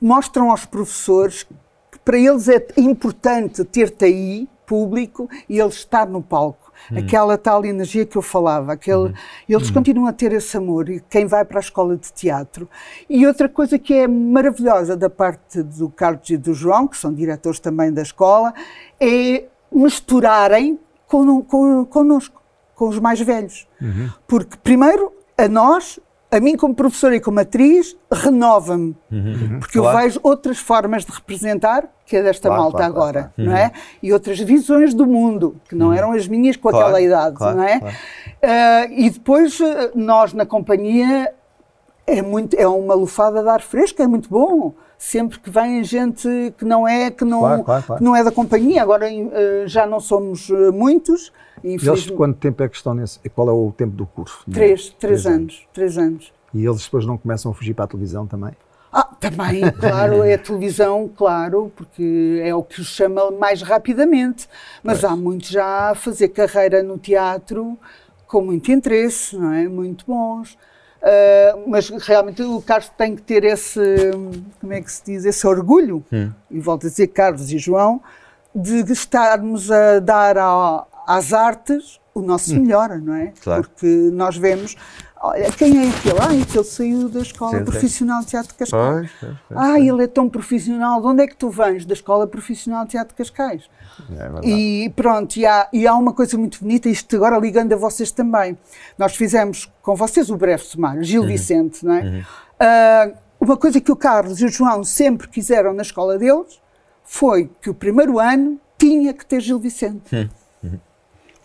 mostram 0.02 0.52
aos 0.52 0.66
professores 0.66 1.44
que 1.44 2.00
para 2.04 2.18
eles 2.18 2.50
é 2.50 2.66
importante 2.78 3.64
ter-te 3.64 4.06
aí, 4.06 4.50
público, 4.66 5.30
e 5.48 5.60
eles 5.60 5.76
estar 5.76 6.08
no 6.08 6.22
palco. 6.22 6.72
Hum. 6.92 6.98
Aquela 6.98 7.38
tal 7.38 7.64
energia 7.64 8.06
que 8.06 8.18
eu 8.18 8.22
falava, 8.22 8.74
aquele, 8.74 9.10
hum. 9.10 9.14
eles 9.48 9.70
hum. 9.70 9.74
continuam 9.74 10.08
a 10.08 10.14
ter 10.14 10.34
esse 10.34 10.58
amor, 10.58 10.90
e 10.90 11.00
quem 11.10 11.26
vai 11.26 11.46
para 11.46 11.60
a 11.60 11.62
escola 11.62 11.96
de 11.96 12.12
teatro. 12.12 12.68
E 13.10 13.26
outra 13.26 13.48
coisa 13.48 13.80
que 13.80 13.94
é 13.94 14.08
maravilhosa 14.08 14.98
da 14.98 15.10
parte 15.10 15.64
do 15.64 15.90
Carlos 15.90 16.30
e 16.30 16.38
do 16.38 16.54
João, 16.54 16.88
que 16.88 16.98
são 16.98 17.14
diretores 17.14 17.60
também 17.60 17.94
da 17.94 18.02
escola, 18.02 18.54
é 19.00 19.46
misturarem 19.74 20.80
con, 21.08 21.42
con, 21.44 21.86
connosco, 21.86 22.42
com 22.76 22.88
os 22.88 23.00
mais 23.00 23.20
velhos. 23.22 23.68
Uhum. 23.82 24.10
Porque, 24.28 24.58
primeiro, 24.58 25.12
a 25.38 25.48
nós 25.48 26.00
a 26.34 26.40
mim, 26.40 26.58
como 26.58 26.74
professora 26.74 27.16
e 27.16 27.20
como 27.20 27.40
atriz, 27.40 27.96
renova-me. 28.12 28.96
Uhum, 29.12 29.60
porque 29.60 29.78
claro. 29.78 30.00
eu 30.00 30.04
vejo 30.04 30.20
outras 30.24 30.58
formas 30.58 31.06
de 31.06 31.12
representar, 31.12 31.88
que 32.08 32.18
é 32.18 32.24
desta 32.24 32.48
claro, 32.48 32.64
malta 32.64 32.78
claro, 32.78 32.92
agora, 32.92 33.34
não 33.38 33.56
é? 33.56 33.72
E 34.02 34.12
outras 34.12 34.40
visões 34.40 34.96
do 34.96 35.06
mundo, 35.06 35.58
que 35.70 35.76
não 35.76 35.90
uhum. 35.90 35.94
eram 35.94 36.12
as 36.12 36.28
minhas 36.28 36.58
com 36.58 36.70
aquela 36.70 37.00
idade, 37.00 37.40
não 37.40 37.64
é? 37.64 37.78
Uh, 37.78 38.94
e 38.94 39.10
depois, 39.12 39.62
eh, 39.62 39.92
nós 39.94 40.34
na 40.34 40.44
companhia, 40.44 41.32
é, 42.08 42.20
muito, 42.24 42.56
é 42.56 42.68
uma 42.68 42.96
lufada 42.96 43.44
de 43.44 43.50
ar 43.50 43.62
fresco, 43.62 44.02
é 44.02 44.08
muito 44.08 44.28
bom 44.28 44.74
sempre 45.04 45.38
que 45.38 45.50
vem 45.50 45.84
gente 45.84 46.54
que 46.58 46.64
não 46.64 46.88
é 46.88 47.12
que 47.12 47.26
não, 47.26 47.40
claro, 47.40 47.64
claro, 47.64 47.84
claro. 47.84 48.00
Que 48.00 48.04
não 48.06 48.16
é 48.16 48.24
da 48.24 48.32
companhia. 48.32 48.82
Agora 48.82 49.06
uh, 49.12 49.68
já 49.68 49.86
não 49.86 50.00
somos 50.00 50.50
uh, 50.50 50.72
muitos. 50.72 51.32
E 51.62 51.74
eles 51.76 52.10
quanto 52.10 52.38
tempo 52.38 52.64
é 52.64 52.70
que 52.70 52.78
estão 52.78 52.94
nesse? 52.94 53.20
Qual 53.30 53.50
é 53.50 53.52
o 53.52 53.72
tempo 53.76 53.96
do 53.96 54.06
curso? 54.06 54.44
Três, 54.52 54.90
três, 54.90 54.96
três 54.98 55.26
anos, 55.26 55.38
anos, 55.38 55.68
Três 55.74 55.98
anos. 55.98 56.34
E 56.54 56.66
eles 56.66 56.84
depois 56.84 57.06
não 57.06 57.18
começam 57.18 57.52
a 57.52 57.54
fugir 57.54 57.74
para 57.74 57.86
a 57.86 57.88
televisão 57.88 58.26
também? 58.26 58.52
Ah, 58.92 59.10
também, 59.20 59.62
claro, 59.80 60.24
é 60.24 60.36
a 60.36 60.38
televisão, 60.38 61.10
claro, 61.14 61.72
porque 61.76 62.42
é 62.44 62.54
o 62.54 62.62
que 62.62 62.80
os 62.80 62.88
chama 62.88 63.32
mais 63.32 63.62
rapidamente. 63.62 64.48
Mas 64.84 65.02
pois. 65.02 65.12
há 65.12 65.16
muitos 65.16 65.50
já 65.50 65.92
a 65.92 65.96
fazer 65.96 66.30
carreira 66.30 66.84
no 66.84 66.98
teatro 66.98 67.78
com 68.28 68.42
muito 68.42 68.72
interesse, 68.72 69.36
não 69.36 69.52
é? 69.52 69.68
Muito 69.68 70.06
bons. 70.06 70.58
Uh, 71.04 71.70
mas 71.70 71.90
realmente 71.90 72.42
o 72.42 72.62
Carlos 72.62 72.90
tem 72.98 73.14
que 73.14 73.22
ter 73.22 73.44
esse, 73.44 74.12
como 74.62 74.72
é 74.72 74.82
que 74.82 74.90
se 74.90 75.04
diz, 75.04 75.26
esse 75.26 75.46
orgulho, 75.46 76.02
hum. 76.12 76.32
e 76.50 76.60
volto 76.62 76.88
a 76.88 76.90
dizer 76.90 77.08
Carlos 77.08 77.52
e 77.52 77.58
João, 77.58 78.02
de 78.56 78.90
estarmos 78.90 79.70
a 79.70 80.00
dar 80.00 80.38
a, 80.38 80.86
às 81.06 81.34
artes 81.34 82.00
o 82.14 82.22
nosso 82.22 82.56
hum. 82.56 82.62
melhor, 82.62 83.02
não 83.02 83.16
é? 83.16 83.34
Claro. 83.44 83.64
Porque 83.64 83.86
nós 84.14 84.38
vemos, 84.38 84.78
olha, 85.24 85.50
quem 85.52 85.86
é 85.86 85.90
aquele? 85.90 86.20
Ah, 86.20 86.44
aquele 86.44 86.64
saiu 86.64 87.10
da 87.10 87.22
Escola 87.22 87.58
Sim, 87.58 87.66
Profissional 87.66 88.20
de 88.20 88.28
Teatro 88.28 88.52
de 88.52 88.58
Cascais. 88.60 89.10
Pois, 89.10 89.12
pois, 89.20 89.38
pois, 89.48 89.60
ah, 89.60 89.80
ele 89.80 90.04
é 90.04 90.08
tão 90.08 90.30
profissional. 90.30 91.02
De 91.02 91.08
onde 91.08 91.24
é 91.24 91.28
que 91.28 91.36
tu 91.36 91.50
vens? 91.50 91.86
Da 91.86 91.94
Escola 91.94 92.28
Profissional 92.28 92.84
de 92.84 92.92
Teatro 92.92 93.16
de 93.16 93.18
Cascais. 93.18 93.70
É 94.12 94.48
e 94.48 94.90
pronto, 94.90 95.38
e 95.38 95.46
há, 95.46 95.70
e 95.72 95.88
há 95.88 95.96
uma 95.96 96.14
coisa 96.14 96.38
muito 96.38 96.60
bonita, 96.60 96.90
isto 96.90 97.16
agora 97.16 97.38
ligando 97.38 97.74
a 97.74 97.78
vocês 97.78 98.12
também. 98.12 98.58
Nós 98.98 99.16
fizemos 99.16 99.72
com 99.82 99.96
vocês 99.96 100.30
o 100.30 100.36
breve 100.36 100.64
sumário, 100.64 101.04
Gil 101.04 101.22
uhum. 101.22 101.28
Vicente, 101.28 101.86
não 101.86 101.94
é? 101.94 102.02
Uhum. 102.02 102.20
Uh, 102.20 103.18
uma 103.40 103.58
coisa 103.58 103.80
que 103.80 103.92
o 103.92 103.96
Carlos 103.96 104.42
e 104.42 104.46
o 104.46 104.50
João 104.50 104.84
sempre 104.84 105.28
quiseram 105.28 105.74
na 105.74 105.82
escola 105.82 106.18
deles 106.18 106.62
foi 107.04 107.50
que 107.62 107.70
o 107.70 107.74
primeiro 107.74 108.20
ano 108.20 108.60
tinha 108.78 109.14
que 109.14 109.26
ter 109.26 109.42
Gil 109.42 109.60
Vicente. 109.60 110.16
Uhum. 110.16 110.30
uhum. 110.64 110.80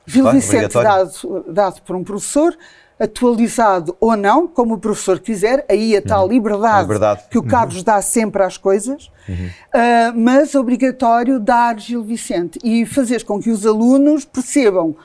Gil 0.07 0.23
claro, 0.23 0.39
Vicente 0.39 0.73
dado, 0.73 1.45
dado 1.49 1.83
por 1.83 1.95
um 1.95 2.03
professor, 2.03 2.57
atualizado 2.99 3.97
ou 4.01 4.17
não, 4.17 4.49
como 4.49 4.75
o 4.75 4.79
professor 4.79 5.21
quiser, 5.21 5.65
aí 5.69 5.97
a 5.97 6.03
tal 6.03 6.25
uhum. 6.25 6.33
liberdade, 6.33 6.83
liberdade, 6.83 7.23
que 7.31 7.39
o 7.39 7.43
Carlos 7.43 7.79
uhum. 7.79 7.85
dá 7.85 8.03
sempre 8.03 8.43
às 8.43 8.57
coisas, 8.57 9.11
uhum. 9.29 9.47
uh, 9.47 10.19
mas 10.19 10.55
obrigatório 10.55 11.39
dar 11.39 11.79
Gil 11.79 12.03
Vicente 12.03 12.59
e 12.63 12.85
fazer 12.85 13.25
com 13.25 13.41
que 13.41 13.51
os 13.51 13.65
alunos 13.65 14.25
percebam, 14.25 14.97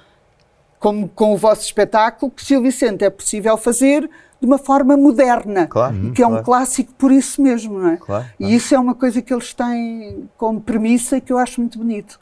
como 0.80 1.08
com 1.08 1.34
o 1.34 1.38
vosso 1.38 1.62
espetáculo, 1.62 2.32
que 2.32 2.44
Gil 2.44 2.62
Vicente 2.62 3.06
é 3.06 3.10
possível 3.10 3.56
fazer 3.58 4.10
de 4.41 4.48
uma 4.48 4.58
forma 4.58 4.98
moderna, 4.98 5.68
claro, 5.68 6.12
que 6.12 6.22
é 6.22 6.28
um 6.28 6.32
claro. 6.32 6.46
clássico 6.46 6.94
por 6.98 7.12
isso 7.12 7.41
mesmo, 7.41 7.80
não 7.80 7.89
é? 7.89 7.98
Claro, 7.98 8.26
e 8.39 8.54
isso 8.54 8.76
é 8.76 8.80
uma 8.80 8.94
coisa 8.94 9.22
que 9.22 9.34
eles 9.34 9.54
têm 9.54 10.30
como 10.36 10.60
premissa 10.60 11.16
e 11.18 11.22
que 11.22 11.32
eu 11.32 11.38
acho 11.38 11.62
muito 11.62 11.78
bonito. 11.78 12.20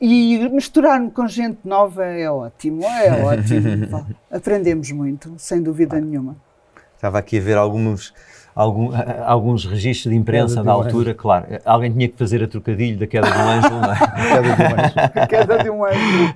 E 0.00 0.48
misturar-me 0.50 1.10
com 1.10 1.26
gente 1.26 1.58
nova 1.64 2.04
é 2.04 2.30
ótimo, 2.30 2.84
é 2.84 3.10
ótimo. 3.24 4.06
Aprendemos 4.30 4.90
muito, 4.90 5.32
sem 5.38 5.62
dúvida 5.62 6.00
nenhuma. 6.00 6.36
Estava 6.94 7.18
aqui 7.18 7.38
a 7.38 7.40
ver 7.40 7.56
alguns, 7.56 8.12
algum, 8.54 8.90
alguns 9.24 9.64
registros 9.64 10.12
de 10.12 10.18
imprensa 10.18 10.62
da 10.62 10.72
altura, 10.72 11.14
claro. 11.14 11.46
Alguém 11.64 11.92
tinha 11.92 12.08
que 12.08 12.16
fazer 12.16 12.42
a 12.42 12.48
trocadilho 12.48 12.98
da 12.98 13.06
queda 13.06 13.30
de 13.30 13.38
um 13.38 13.48
anjo, 13.48 13.70
não 13.70 13.92
é? 13.92 13.98
queda 14.28 14.42
de 14.56 14.62
um 14.62 14.74
anjo. 14.74 15.28
queda 15.28 15.62
de 15.62 15.70
um 15.70 15.84
anjo. 15.84 16.34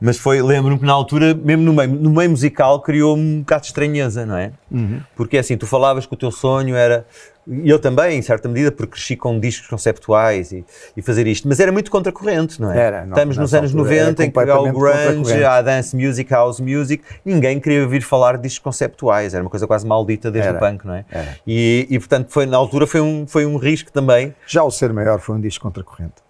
Mas 0.00 0.18
foi, 0.18 0.42
lembro-me 0.42 0.78
que 0.78 0.86
na 0.86 0.92
altura, 0.92 1.34
mesmo 1.34 1.62
no 1.62 1.72
meio, 1.72 1.90
no 1.90 2.10
meio 2.10 2.30
musical, 2.30 2.80
criou-me 2.80 3.22
um 3.22 3.40
bocado 3.40 3.62
de 3.62 3.66
estranheza, 3.68 4.26
não 4.26 4.36
é? 4.36 4.52
Uhum. 4.70 5.00
Porque 5.14 5.38
assim, 5.38 5.56
tu 5.56 5.66
falavas 5.66 6.06
que 6.06 6.14
o 6.14 6.16
teu 6.16 6.30
sonho 6.30 6.74
era 6.74 7.04
e 7.50 7.68
eu 7.68 7.80
também, 7.80 8.16
em 8.16 8.22
certa 8.22 8.48
medida, 8.48 8.70
porque 8.70 8.92
cresci 8.92 9.16
com 9.16 9.40
discos 9.40 9.66
conceptuais 9.66 10.52
e, 10.52 10.64
e 10.96 11.02
fazer 11.02 11.26
isto, 11.26 11.48
mas 11.48 11.58
era 11.58 11.72
muito 11.72 11.90
contracorrente, 11.90 12.60
não 12.60 12.70
é? 12.70 12.78
Era, 12.78 13.00
não, 13.04 13.08
Estamos 13.08 13.36
nos 13.36 13.52
anos 13.52 13.74
90 13.74 14.24
em 14.24 14.30
que 14.30 14.38
há 14.38 14.60
o 14.60 14.72
grunge, 14.72 15.42
há 15.42 15.56
a 15.56 15.62
dance 15.62 15.96
music, 15.96 16.30
house 16.30 16.60
music, 16.60 17.02
ninguém 17.24 17.58
queria 17.58 17.82
ouvir 17.82 18.02
falar 18.02 18.36
de 18.36 18.44
discos 18.44 18.60
conceptuais, 18.60 19.34
era 19.34 19.42
uma 19.42 19.50
coisa 19.50 19.66
quase 19.66 19.84
maldita 19.84 20.30
desde 20.30 20.48
era, 20.48 20.58
o 20.58 20.60
punk, 20.60 20.86
não 20.86 20.94
é? 20.94 21.04
E, 21.44 21.88
e, 21.90 21.98
portanto, 21.98 22.28
foi, 22.30 22.46
na 22.46 22.56
altura 22.56 22.86
foi 22.86 23.00
um, 23.00 23.26
foi 23.26 23.44
um 23.44 23.56
risco 23.56 23.90
também. 23.90 24.32
Já 24.46 24.62
o 24.62 24.70
Ser 24.70 24.92
Maior 24.92 25.18
foi 25.18 25.34
um 25.34 25.40
disco 25.40 25.64
contracorrente, 25.64 26.22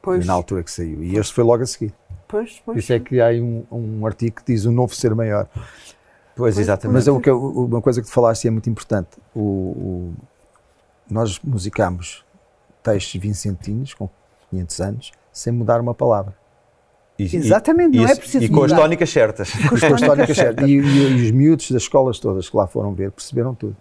pois. 0.00 0.24
na 0.24 0.32
altura 0.32 0.62
que 0.62 0.70
saiu, 0.70 1.02
e 1.02 1.16
este 1.16 1.34
foi 1.34 1.42
logo 1.42 1.64
a 1.64 1.66
seguir. 1.66 1.92
Pois, 2.28 2.62
pois. 2.64 2.78
Isso 2.78 2.92
é 2.92 3.00
que 3.00 3.20
há 3.20 3.26
aí 3.26 3.40
um, 3.40 3.64
um 3.72 4.06
artigo 4.06 4.36
que 4.36 4.52
diz 4.52 4.64
o 4.64 4.70
novo 4.70 4.94
Ser 4.94 5.16
Maior. 5.16 5.48
Pois, 6.36 6.56
exatamente. 6.56 6.94
Mas 6.94 7.08
é 7.08 7.10
o 7.10 7.20
que, 7.20 7.28
uma 7.28 7.82
coisa 7.82 8.00
que 8.00 8.06
tu 8.06 8.12
falaste 8.12 8.46
é 8.46 8.50
muito 8.50 8.70
importante. 8.70 9.10
O, 9.34 9.40
o, 9.40 10.14
nós 11.12 11.38
musicamos 11.40 12.24
textos 12.82 13.20
vincentinos 13.20 13.94
com 13.94 14.08
500 14.50 14.80
anos 14.80 15.12
sem 15.32 15.52
mudar 15.52 15.80
uma 15.80 15.94
palavra. 15.94 16.34
E, 17.18 17.36
Exatamente, 17.36 17.96
e, 17.96 18.00
não 18.00 18.08
é 18.08 18.14
preciso 18.14 18.44
E 18.44 18.48
com 18.48 18.64
as 18.64 18.72
tónicas 18.72 19.10
certas. 19.10 19.52
Com 19.68 19.74
as 19.74 20.00
tónicas 20.00 20.36
certas. 20.36 20.66
E, 20.66 20.72
e, 20.72 21.24
os 21.26 21.30
miúdos 21.30 21.70
das 21.70 21.82
escolas 21.82 22.18
todas 22.18 22.48
que 22.48 22.56
lá 22.56 22.66
foram 22.66 22.94
ver 22.94 23.10
perceberam 23.10 23.54
tudo. 23.54 23.76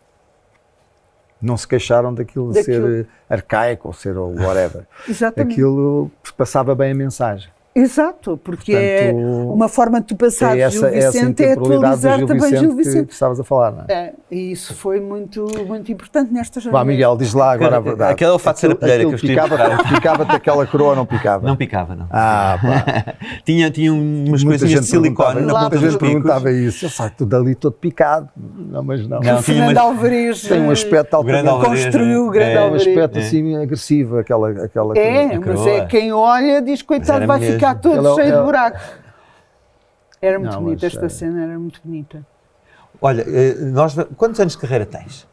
Não 1.41 1.55
se 1.55 1.65
queixaram 1.65 2.13
daquilo, 2.13 2.51
daquilo. 2.51 2.88
de 2.88 3.03
ser 3.03 3.07
arcaico 3.30 3.88
ou 3.88 3.93
ser 3.93 4.17
whatever. 4.17 4.86
Exatamente. 5.07 5.53
Aquilo 5.53 6.11
passava 6.36 6.75
bem 6.75 6.91
a 6.91 6.95
mensagem. 6.95 7.49
Exato, 7.76 8.36
porque 8.43 8.74
é 8.74 9.11
Portanto, 9.13 9.20
é 9.20 9.53
uma 9.53 9.70
forma 9.70 10.01
de 10.01 10.07
tu 10.07 10.15
passar 10.15 10.57
é 10.57 10.61
essa, 10.61 10.91
Gil 10.91 11.01
Vicente 11.11 11.43
é, 11.43 11.53
atualizar 11.53 12.17
Gil 12.17 12.28
também 12.28 12.43
Vicente 12.43 12.59
Gil 12.59 12.76
Vicente. 12.76 13.07
Que, 13.07 13.13
estavas 13.13 13.39
a 13.39 13.43
falar, 13.43 13.72
não 13.72 13.86
é? 13.88 13.93
é? 13.93 14.13
E 14.32 14.51
isso 14.51 14.74
foi 14.74 14.99
muito, 14.99 15.45
muito 15.67 15.91
importante 15.91 16.34
nesta 16.34 16.59
jornada. 16.59 16.84
Vá, 16.84 16.91
Miguel, 16.91 17.15
diz 17.15 17.32
lá 17.34 17.51
agora 17.51 17.78
a 17.78 17.80
verdade. 17.80 18.13
Aquele 18.13 18.32
é 18.32 18.34
o 18.34 18.39
fato 18.39 18.55
de 18.55 18.61
ser 18.61 18.72
a 18.72 18.76
pilheira 18.76 19.05
que 19.05 19.13
eu 19.13 19.20
picava, 19.20 19.84
picava-te 19.88 20.32
aquela 20.32 20.65
coroa 20.65 20.89
ou 20.89 20.95
não 20.95 21.05
picava? 21.05 21.47
Não 21.47 21.55
picava, 21.55 21.95
não. 21.95 22.07
Ah, 22.09 22.57
pá. 22.59 23.13
tinha, 23.45 23.70
tinha 23.70 23.93
umas 23.93 24.43
muita 24.43 24.61
coisinhas 24.61 24.86
de 24.86 24.91
silicone 24.91 25.41
na 25.41 25.53
ponta 25.53 25.78
dos 25.78 25.95
perguntava 25.95 26.51
isso. 26.51 26.86
Eu 26.86 26.89
saio 26.89 27.11
tudo 27.15 27.36
ali 27.36 27.53
todo 27.53 27.74
picado. 27.74 28.30
Não, 28.36 28.84
mas 28.84 29.07
não. 29.07 29.20
não 29.20 29.38
o 29.38 29.41
Fernando 29.43 29.78
Alvarez 29.78 30.41
tem 30.41 30.59
um 30.59 30.72
aspecto 30.72 31.13
altamente... 31.13 31.47
Construiu 31.49 32.28
o 32.28 32.32
grande 32.32 32.57
Alvarez. 32.57 32.88
um 32.88 32.89
aspecto 32.89 33.20
assim 33.20 33.55
agressivo, 33.55 34.17
aquela... 34.17 34.49
aquela 34.49 34.97
é, 34.97 35.38
mas 35.38 35.67
é 35.67 35.86
quem 35.86 36.11
olha 36.11 36.61
diz, 36.61 36.82
coitado, 36.82 37.28
vai 37.28 37.39
ficar 37.39 37.59
todo 37.82 38.16
cheio 38.16 38.38
de 38.38 38.43
buraco. 38.43 38.80
Era 40.22 40.38
muito 40.38 40.53
não, 40.53 40.64
bonita, 40.64 40.86
esta 40.86 41.05
é... 41.05 41.10
cena 41.10 41.43
era 41.43 41.57
muito 41.57 41.80
bonita. 41.84 42.26
Olha, 43.01 43.22
eh, 43.22 43.55
nós, 43.60 43.95
quantos 44.18 44.39
anos 44.39 44.53
de 44.53 44.60
carreira 44.60 44.86
tens? 44.86 45.26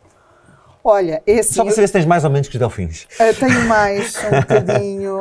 Olha, 0.89 1.20
é 1.27 1.41
assim. 1.41 1.55
Só 1.55 1.64
para 1.64 1.74
saber 1.74 1.89
se 1.89 1.93
tens 1.95 2.07
mais 2.07 2.22
ou 2.22 2.31
menos 2.31 2.47
que 2.47 2.55
os 2.55 2.61
delfins. 2.61 3.09
Uh, 3.18 3.35
tenho 3.41 3.66
mais, 3.66 4.14
um 4.24 4.31
bocadinho. 4.39 5.20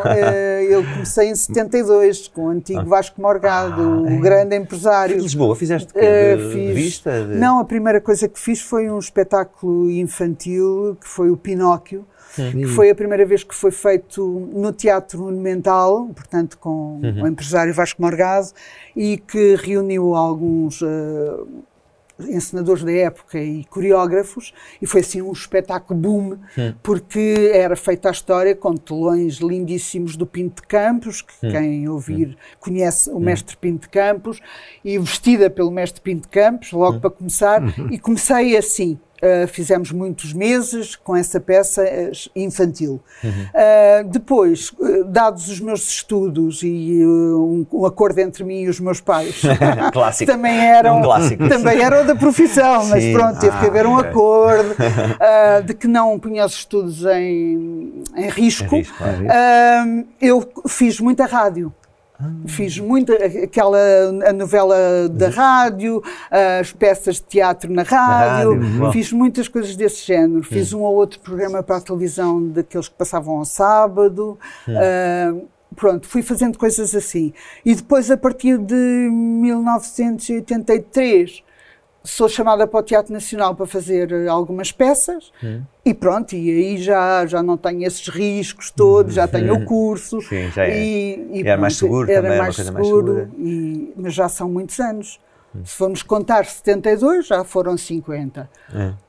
Eu 0.70 0.84
comecei 0.84 1.30
em 1.30 1.36
72 1.36 2.28
com 2.28 2.46
o 2.46 2.50
antigo 2.50 2.82
ah. 2.82 2.84
Vasco 2.84 3.20
Morgado, 3.20 3.82
ah, 3.82 4.02
o 4.02 4.08
é. 4.08 4.18
grande 4.18 4.56
empresário. 4.56 5.16
De 5.16 5.24
Lisboa, 5.24 5.56
fizeste 5.56 5.92
uh, 5.92 6.52
fiz... 6.52 6.76
vista? 6.76 7.26
De... 7.26 7.34
Não, 7.38 7.60
a 7.60 7.66
primeira 7.66 8.00
coisa 8.00 8.28
que 8.28 8.40
fiz 8.40 8.62
foi 8.62 8.92
um 8.92 9.00
espetáculo 9.00 9.90
infantil 9.90 10.96
que 11.02 11.08
foi 11.08 11.32
o 11.32 11.38
Pinóquio. 11.38 12.06
Que 12.36 12.68
foi 12.68 12.90
a 12.90 12.96
primeira 12.96 13.26
vez 13.26 13.44
que 13.44 13.56
foi 13.56 13.72
feito 13.72 14.50
no 14.54 14.72
Teatro 14.72 15.20
Monumental, 15.20 16.08
portanto 16.16 16.58
com 16.58 17.00
uhum. 17.02 17.24
o 17.24 17.28
empresário 17.28 17.74
Vasco 17.74 18.02
Morgado, 18.02 18.50
e 18.96 19.18
que 19.18 19.56
reuniu 19.56 20.16
alguns 20.16 20.82
uh, 20.82 21.48
encenadores 22.20 22.84
da 22.84 22.92
época 22.92 23.38
e 23.40 23.66
coreógrafos, 23.66 24.54
e 24.82 24.86
foi 24.86 25.02
assim 25.02 25.22
um 25.22 25.32
espetáculo 25.32 26.00
boom, 26.00 26.38
hum. 26.58 26.74
porque 26.82 27.52
era 27.54 27.76
feita 27.76 28.08
a 28.08 28.12
história 28.12 28.56
com 28.56 28.76
telões 28.76 29.36
lindíssimos 29.36 30.16
do 30.16 30.26
Pinto 30.26 30.62
de 30.62 30.68
Campos, 30.68 31.22
que 31.22 31.46
hum. 31.46 31.52
quem 31.52 31.90
ouvir 31.90 32.30
hum. 32.30 32.36
conhece 32.60 33.10
o 33.10 33.20
mestre 33.20 33.58
Pinto 33.58 33.82
de 33.82 33.90
Campos, 33.90 34.40
e 34.84 34.98
vestida 34.98 35.50
pelo 35.50 35.72
mestre 35.72 36.02
Pinto 36.02 36.24
de 36.24 36.30
Campos, 36.30 36.72
logo 36.72 37.00
para 37.00 37.10
começar, 37.10 37.62
uhum. 37.62 37.90
e 37.92 38.00
comecei 38.00 38.56
assim, 38.56 38.98
Uh, 39.26 39.48
fizemos 39.48 39.92
muitos 39.92 40.34
meses 40.34 40.96
com 40.96 41.16
essa 41.16 41.40
peça 41.40 41.84
uh, 41.84 42.30
infantil. 42.36 43.02
Uhum. 43.24 43.32
Uh, 43.32 44.08
depois, 44.10 44.72
dados 45.08 45.48
os 45.48 45.60
meus 45.60 45.88
estudos 45.88 46.62
e 46.62 47.04
um, 47.04 47.66
um, 47.74 47.86
acordo 47.88 48.20
entre 48.20 48.44
mim 48.44 48.62
e 48.62 48.70
os 48.70 48.80
meus 48.80 49.02
pais, 49.02 49.42
clássico. 49.92 50.32
também 50.32 50.56
eram, 50.60 51.00
um 51.00 51.02
clássico. 51.02 51.50
também 51.50 51.82
eram 51.82 52.06
da 52.06 52.14
profissão, 52.16 52.84
Sim. 52.84 52.90
mas 52.90 53.06
pronto, 53.14 53.40
teve 53.40 53.56
ah, 53.56 53.60
que 53.60 53.66
haver 53.66 53.88
um 53.88 53.98
okay. 53.98 54.10
acordo 54.12 54.76
de 55.66 55.74
que 55.74 55.88
não 55.88 56.20
punha 56.20 56.46
os 56.46 56.54
estudos 56.54 57.04
em, 57.06 58.04
em 58.16 58.30
risco. 58.30 58.76
Em 58.76 58.80
risco 58.80 58.96
eu 60.22 60.48
fiz 60.68 61.00
muita 61.00 61.26
rádio. 61.26 61.74
Fiz 62.48 62.80
muito 62.80 63.12
aquela 63.14 63.78
a 64.26 64.32
novela 64.32 65.10
da 65.10 65.28
rádio, 65.30 66.02
as 66.60 66.72
peças 66.72 67.16
de 67.16 67.24
teatro 67.24 67.70
na 67.72 67.84
rádio, 67.84 68.56
na 68.56 68.68
rádio 68.68 68.92
fiz 68.92 69.12
muitas 69.12 69.50
coisas 69.50 69.76
desse 69.76 70.06
género. 70.06 70.44
Fiz 70.44 70.72
um 70.72 70.82
ou 70.82 70.96
outro 70.96 71.20
programa 71.20 71.62
para 71.62 71.76
a 71.78 71.82
televisão 71.82 72.48
daqueles 72.48 72.88
que 72.88 72.96
passavam 72.96 73.40
ao 73.40 73.46
sábado. 73.46 74.40
Uh, 74.68 75.46
pronto, 75.76 76.08
fui 76.08 76.22
fazendo 76.22 76.58
coisas 76.58 76.96
assim. 76.96 77.34
E 77.66 77.76
depois, 77.76 78.10
a 78.10 78.16
partir 78.16 78.58
de 78.58 78.74
1983, 78.74 81.44
sou 82.06 82.30
chamada 82.30 82.66
para 82.68 82.80
o 82.80 82.84
Teatro 82.84 83.12
Nacional 83.12 83.56
para 83.56 83.66
fazer 83.66 84.12
eh, 84.12 84.28
algumas 84.28 84.72
peças 84.72 85.32
hum. 85.44 85.62
e 85.84 85.94
pronto, 85.94 86.34
e 86.36 86.50
aí 86.50 86.78
já, 86.78 87.26
já 87.26 87.42
não 87.42 87.58
tenho 87.58 87.84
esses 87.84 88.08
riscos 88.08 88.72
todos, 88.72 89.16
já 89.16 89.28
tenho 89.28 89.56
o 89.56 89.66
curso. 89.66 90.22
Sim, 90.22 90.50
já 90.52 90.66
é. 90.66 90.80
E, 90.80 91.30
e, 91.34 91.42
era 91.42 91.60
mais 91.60 91.76
seguro 91.76 92.10
era 92.10 92.22
também, 92.22 92.38
mais 92.38 92.56
seguro, 92.56 93.14
mais 93.16 93.30
e, 93.38 93.94
mas 93.98 94.14
já 94.14 94.30
são 94.30 94.50
muitos 94.50 94.80
anos. 94.80 95.20
Hum. 95.54 95.62
Se 95.66 95.76
formos 95.76 96.04
contar 96.04 96.46
72, 96.46 97.28
já 97.28 97.44
foram 97.44 97.76
50. 97.76 98.50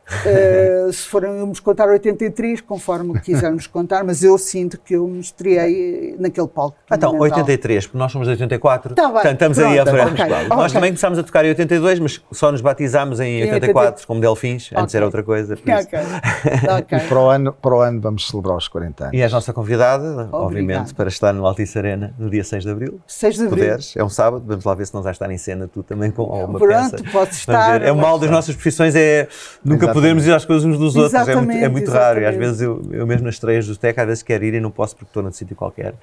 Uh, 0.07 0.93
se 0.93 1.09
formos 1.09 1.59
contar 1.59 1.89
83, 1.89 2.61
conforme 2.61 3.19
quisermos 3.21 3.67
contar, 3.67 4.05
mas 4.05 4.23
eu 4.23 4.39
sinto 4.39 4.79
que 4.79 4.95
eu 4.95 5.07
me 5.09 5.19
estreiei 5.19 6.15
naquele 6.17 6.47
palco. 6.47 6.77
Então, 6.91 7.19
83, 7.19 7.87
porque 7.87 7.99
nós 7.99 8.13
somos 8.13 8.29
de 8.29 8.33
84, 8.33 8.95
tá 8.95 9.11
portanto 9.11 9.33
estamos 9.33 9.59
Pronto, 9.59 9.73
aí 9.73 9.79
a 9.81 9.87
frente. 9.87 10.23
Okay, 10.23 10.49
nós 10.49 10.59
okay. 10.59 10.73
também 10.75 10.91
começámos 10.91 11.19
a 11.19 11.23
tocar 11.25 11.45
em 11.45 11.49
82, 11.49 11.99
mas 11.99 12.23
só 12.31 12.53
nos 12.53 12.61
batizámos 12.61 13.19
em 13.19 13.43
84 13.43 14.07
como 14.07 14.21
Delfins, 14.21 14.71
antes 14.73 14.95
okay. 14.95 14.99
era 14.99 15.07
outra 15.07 15.23
coisa. 15.25 15.55
Okay. 15.55 16.99
para, 17.09 17.19
o 17.19 17.29
ano, 17.29 17.53
para 17.53 17.75
o 17.75 17.81
ano 17.81 18.01
vamos 18.01 18.29
celebrar 18.29 18.57
os 18.57 18.69
40 18.69 19.05
anos. 19.05 19.15
E 19.15 19.21
és 19.21 19.33
nossa 19.33 19.53
convidada, 19.53 20.09
Obrigado. 20.09 20.35
obviamente, 20.35 20.95
para 20.95 21.09
estar 21.09 21.33
no 21.33 21.45
Altice 21.45 21.79
Arena 21.79 22.15
no 22.17 22.31
dia 22.31 22.45
6 22.45 22.63
de 22.63 22.71
Abril. 22.71 23.01
6 23.09 23.35
de 23.35 23.43
Abril. 23.43 23.65
Puderes, 23.65 23.97
é 23.97 24.05
um 24.05 24.09
sábado, 24.09 24.45
vamos 24.47 24.65
lá 24.65 24.75
ver 24.75 24.87
se 24.87 24.95
não 24.95 25.03
vais 25.03 25.17
estar 25.17 25.31
em 25.31 25.39
cena 25.39 25.67
tu 25.67 25.83
também 25.83 26.13
com 26.13 26.23
alguma 26.23 26.61
Pronto, 26.61 26.91
peça. 26.91 27.11
Pronto, 27.11 27.33
estar. 27.33 27.83
É 27.83 27.91
o 27.91 27.97
mal 27.97 28.19
das 28.21 28.31
nossas 28.31 28.55
profissões, 28.55 28.95
é 28.95 29.27
nunca 29.65 29.96
podemos 29.97 30.27
ir 30.27 30.33
às 30.33 30.45
coisas 30.45 30.65
uns 30.65 30.79
dos 30.79 30.95
outros. 30.95 31.29
É 31.29 31.37
muito, 31.37 31.65
é 31.65 31.69
muito 31.69 31.91
raro. 31.91 32.21
E 32.21 32.27
às 32.27 32.37
vezes 32.37 32.61
eu, 32.61 32.83
eu 32.91 33.07
mesmo 33.07 33.25
nas 33.25 33.35
estreias 33.35 33.67
do 33.67 33.77
TEC, 33.77 33.99
às 33.99 34.07
vezes 34.07 34.23
quero 34.23 34.45
ir 34.45 34.55
e 34.55 34.61
não 34.61 34.71
posso 34.71 34.95
porque 34.95 35.11
estou 35.11 35.23
num 35.23 35.33
sítio 35.33 35.57
qualquer. 35.57 35.95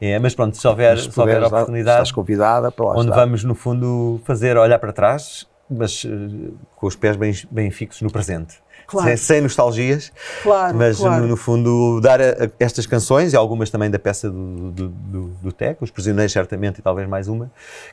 É, 0.00 0.18
mas 0.18 0.34
pronto, 0.34 0.56
se 0.56 0.66
houver, 0.66 0.98
se 0.98 1.20
houver 1.20 1.42
oportunidade. 1.42 1.96
Estás 1.96 2.12
convidada 2.12 2.70
para 2.70 2.86
lá 2.86 2.92
Onde 2.92 3.10
estar. 3.10 3.16
vamos, 3.16 3.44
no 3.44 3.54
fundo, 3.54 4.20
fazer 4.24 4.56
olhar 4.56 4.78
para 4.78 4.92
trás, 4.92 5.46
mas 5.70 6.04
uh, 6.04 6.54
com 6.76 6.86
os 6.86 6.96
pés 6.96 7.16
bem, 7.16 7.32
bem 7.50 7.70
fixos 7.70 8.02
no 8.02 8.10
presente. 8.10 8.62
Claro. 8.86 9.08
Sem, 9.08 9.16
sem, 9.16 9.40
nostalgias, 9.40 10.12
claro, 10.42 10.76
mas 10.76 10.98
claro. 10.98 11.22
No, 11.22 11.28
no, 11.28 11.36
fundo 11.38 12.00
dar 12.02 12.20
a, 12.20 12.24
a 12.24 12.50
estas 12.58 12.86
canções 12.86 13.32
e 13.32 13.36
algumas 13.36 13.70
também 13.70 13.90
da 13.90 13.98
peça 13.98 14.28
do, 14.30 14.70
do, 14.70 14.88
do, 14.88 15.28
do 15.42 15.52
TEC, 15.52 15.80
Os 15.80 15.90
Prisioneiros 15.90 16.32
certamente 16.32 16.80
e 16.80 16.82
talvez 16.82 17.08
mais 17.08 17.26
uma, 17.26 17.50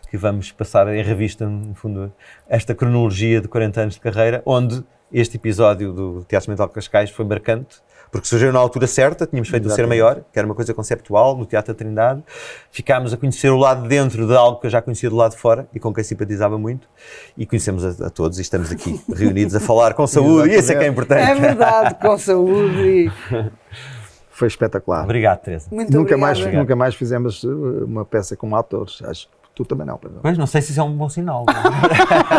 que 0.10 0.18
vamos 0.18 0.52
passar 0.52 0.94
em 0.94 1.02
revista, 1.02 1.48
no 1.48 1.74
fundo, 1.76 2.12
esta 2.48 2.76
cronologia 2.76 3.40
de 3.40 3.48
40 3.48 3.82
anos 3.82 3.94
de 3.94 4.02
carreira, 4.02 4.42
onde 4.46 4.84
este 5.12 5.38
episódio 5.38 5.92
do 5.92 6.24
Teatro 6.26 6.50
Mental 6.50 6.68
de 6.68 6.74
Cascais 6.74 7.10
foi 7.10 7.26
marcante, 7.26 7.82
porque 8.12 8.28
surgiu 8.28 8.52
na 8.52 8.60
altura 8.60 8.88
certa, 8.88 9.26
tínhamos 9.26 9.50
feito 9.50 9.66
Exatamente. 9.66 9.88
o 9.88 9.96
Ser 9.96 10.04
Maior, 10.04 10.22
que 10.32 10.38
era 10.38 10.46
uma 10.46 10.54
coisa 10.54 10.74
conceptual, 10.74 11.38
no 11.38 11.46
Teatro 11.46 11.74
da 11.74 11.78
Trindade, 11.78 12.22
ficámos 12.70 13.14
a 13.14 13.18
conhecer 13.18 13.50
o 13.50 13.58
lado 13.58 13.84
de 13.84 13.88
dentro 13.88 14.28
de 14.28 14.36
algo 14.36 14.60
que 14.60 14.68
eu 14.68 14.72
já 14.72 14.82
conhecia 14.82 15.10
do 15.10 15.16
lado 15.16 15.32
de 15.32 15.38
fora 15.38 15.68
e 15.74 15.80
com 15.80 15.94
quem 15.94 16.04
simpatizava 16.04 16.58
muito, 16.58 16.90
e 17.38 17.46
conhecemos 17.46 17.86
a, 17.86 18.08
a 18.08 18.10
todos 18.10 18.38
e 18.38 18.42
estamos 18.42 18.72
aqui 18.72 19.02
reunidos 19.16 19.56
a 19.56 19.60
falar 19.60 19.94
com 19.94 20.06
saúde, 20.06 20.50
e 20.50 20.60
isso 20.60 20.72
é 20.72 20.76
que 20.76 20.84
é 20.84 20.88
importante. 20.88 21.22
É 21.22 21.36
verdade, 21.36 21.96
com 21.96 22.18
saúde. 22.18 22.82
E... 22.82 23.12
Foi 24.30 24.48
espetacular. 24.48 25.04
Obrigado, 25.04 25.40
Teresa. 25.40 25.68
Muito 25.72 25.96
nunca 25.96 26.18
mais, 26.18 26.40
nunca 26.40 26.76
mais 26.76 26.96
fizemos 26.96 27.44
uma 27.44 28.04
peça 28.04 28.36
como 28.36 28.56
atores, 28.56 29.02
acho 29.04 29.28
Tu 29.62 29.66
também 29.66 29.86
não, 29.86 29.96
Pedro. 29.96 30.20
Pois, 30.24 30.38
não 30.40 30.48
sei 30.48 30.60
se 30.60 30.72
isso 30.72 30.80
é 30.80 30.84
um 30.84 30.92
bom 30.92 31.08
sinal. 31.08 31.46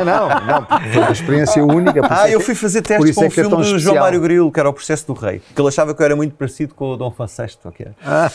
não, 0.04 0.28
não, 0.44 0.92
foi 0.92 1.02
uma 1.02 1.12
experiência 1.12 1.64
única. 1.64 2.00
Ah, 2.10 2.28
eu 2.28 2.40
fui 2.40 2.54
fazer 2.54 2.82
testes 2.82 3.14
com 3.14 3.20
o 3.20 3.24
é 3.24 3.30
filme 3.30 3.54
é 3.54 3.56
do 3.56 3.78
João 3.78 3.96
Mário 3.96 4.20
Grilo, 4.20 4.50
que 4.50 4.58
era 4.58 4.68
o 4.68 4.72
Processo 4.72 5.06
do 5.06 5.12
Rei, 5.12 5.40
que 5.54 5.60
ele 5.60 5.68
achava 5.68 5.94
que 5.94 6.02
eu 6.02 6.04
era 6.04 6.16
muito 6.16 6.34
parecido 6.34 6.74
com 6.74 6.92
o 6.92 6.96
Dom 6.96 7.14
Juan 7.16 7.26
VI, 7.26 7.58
okay. 7.64 7.86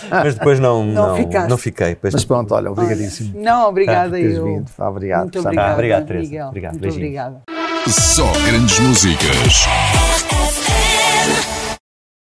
mas 0.09 0.35
depois 0.35 0.57
não, 0.59 0.85
não, 0.85 1.17
não, 1.17 1.47
não 1.49 1.57
fiquei. 1.57 1.95
Pois 1.95 2.13
mas 2.13 2.23
pronto, 2.23 2.53
olha, 2.53 2.71
obrigadíssimo. 2.71 3.37
Não, 3.41 3.67
obrigada 3.67 4.15
ah, 4.15 4.21
eu. 4.21 4.45
Vindo. 4.45 4.71
Ah, 4.77 4.89
obrigado. 4.89 5.23
Muito 5.23 5.39
obrigada, 5.39 5.69
ah, 5.69 5.73
obrigado, 5.73 6.05
Teresa. 6.05 6.23
Miguel. 6.23 6.47
Obrigado, 6.47 6.71
muito 6.79 6.93
obrigada. 6.93 7.41
Só 7.87 8.31
grandes 8.45 8.79
músicas. 8.79 9.67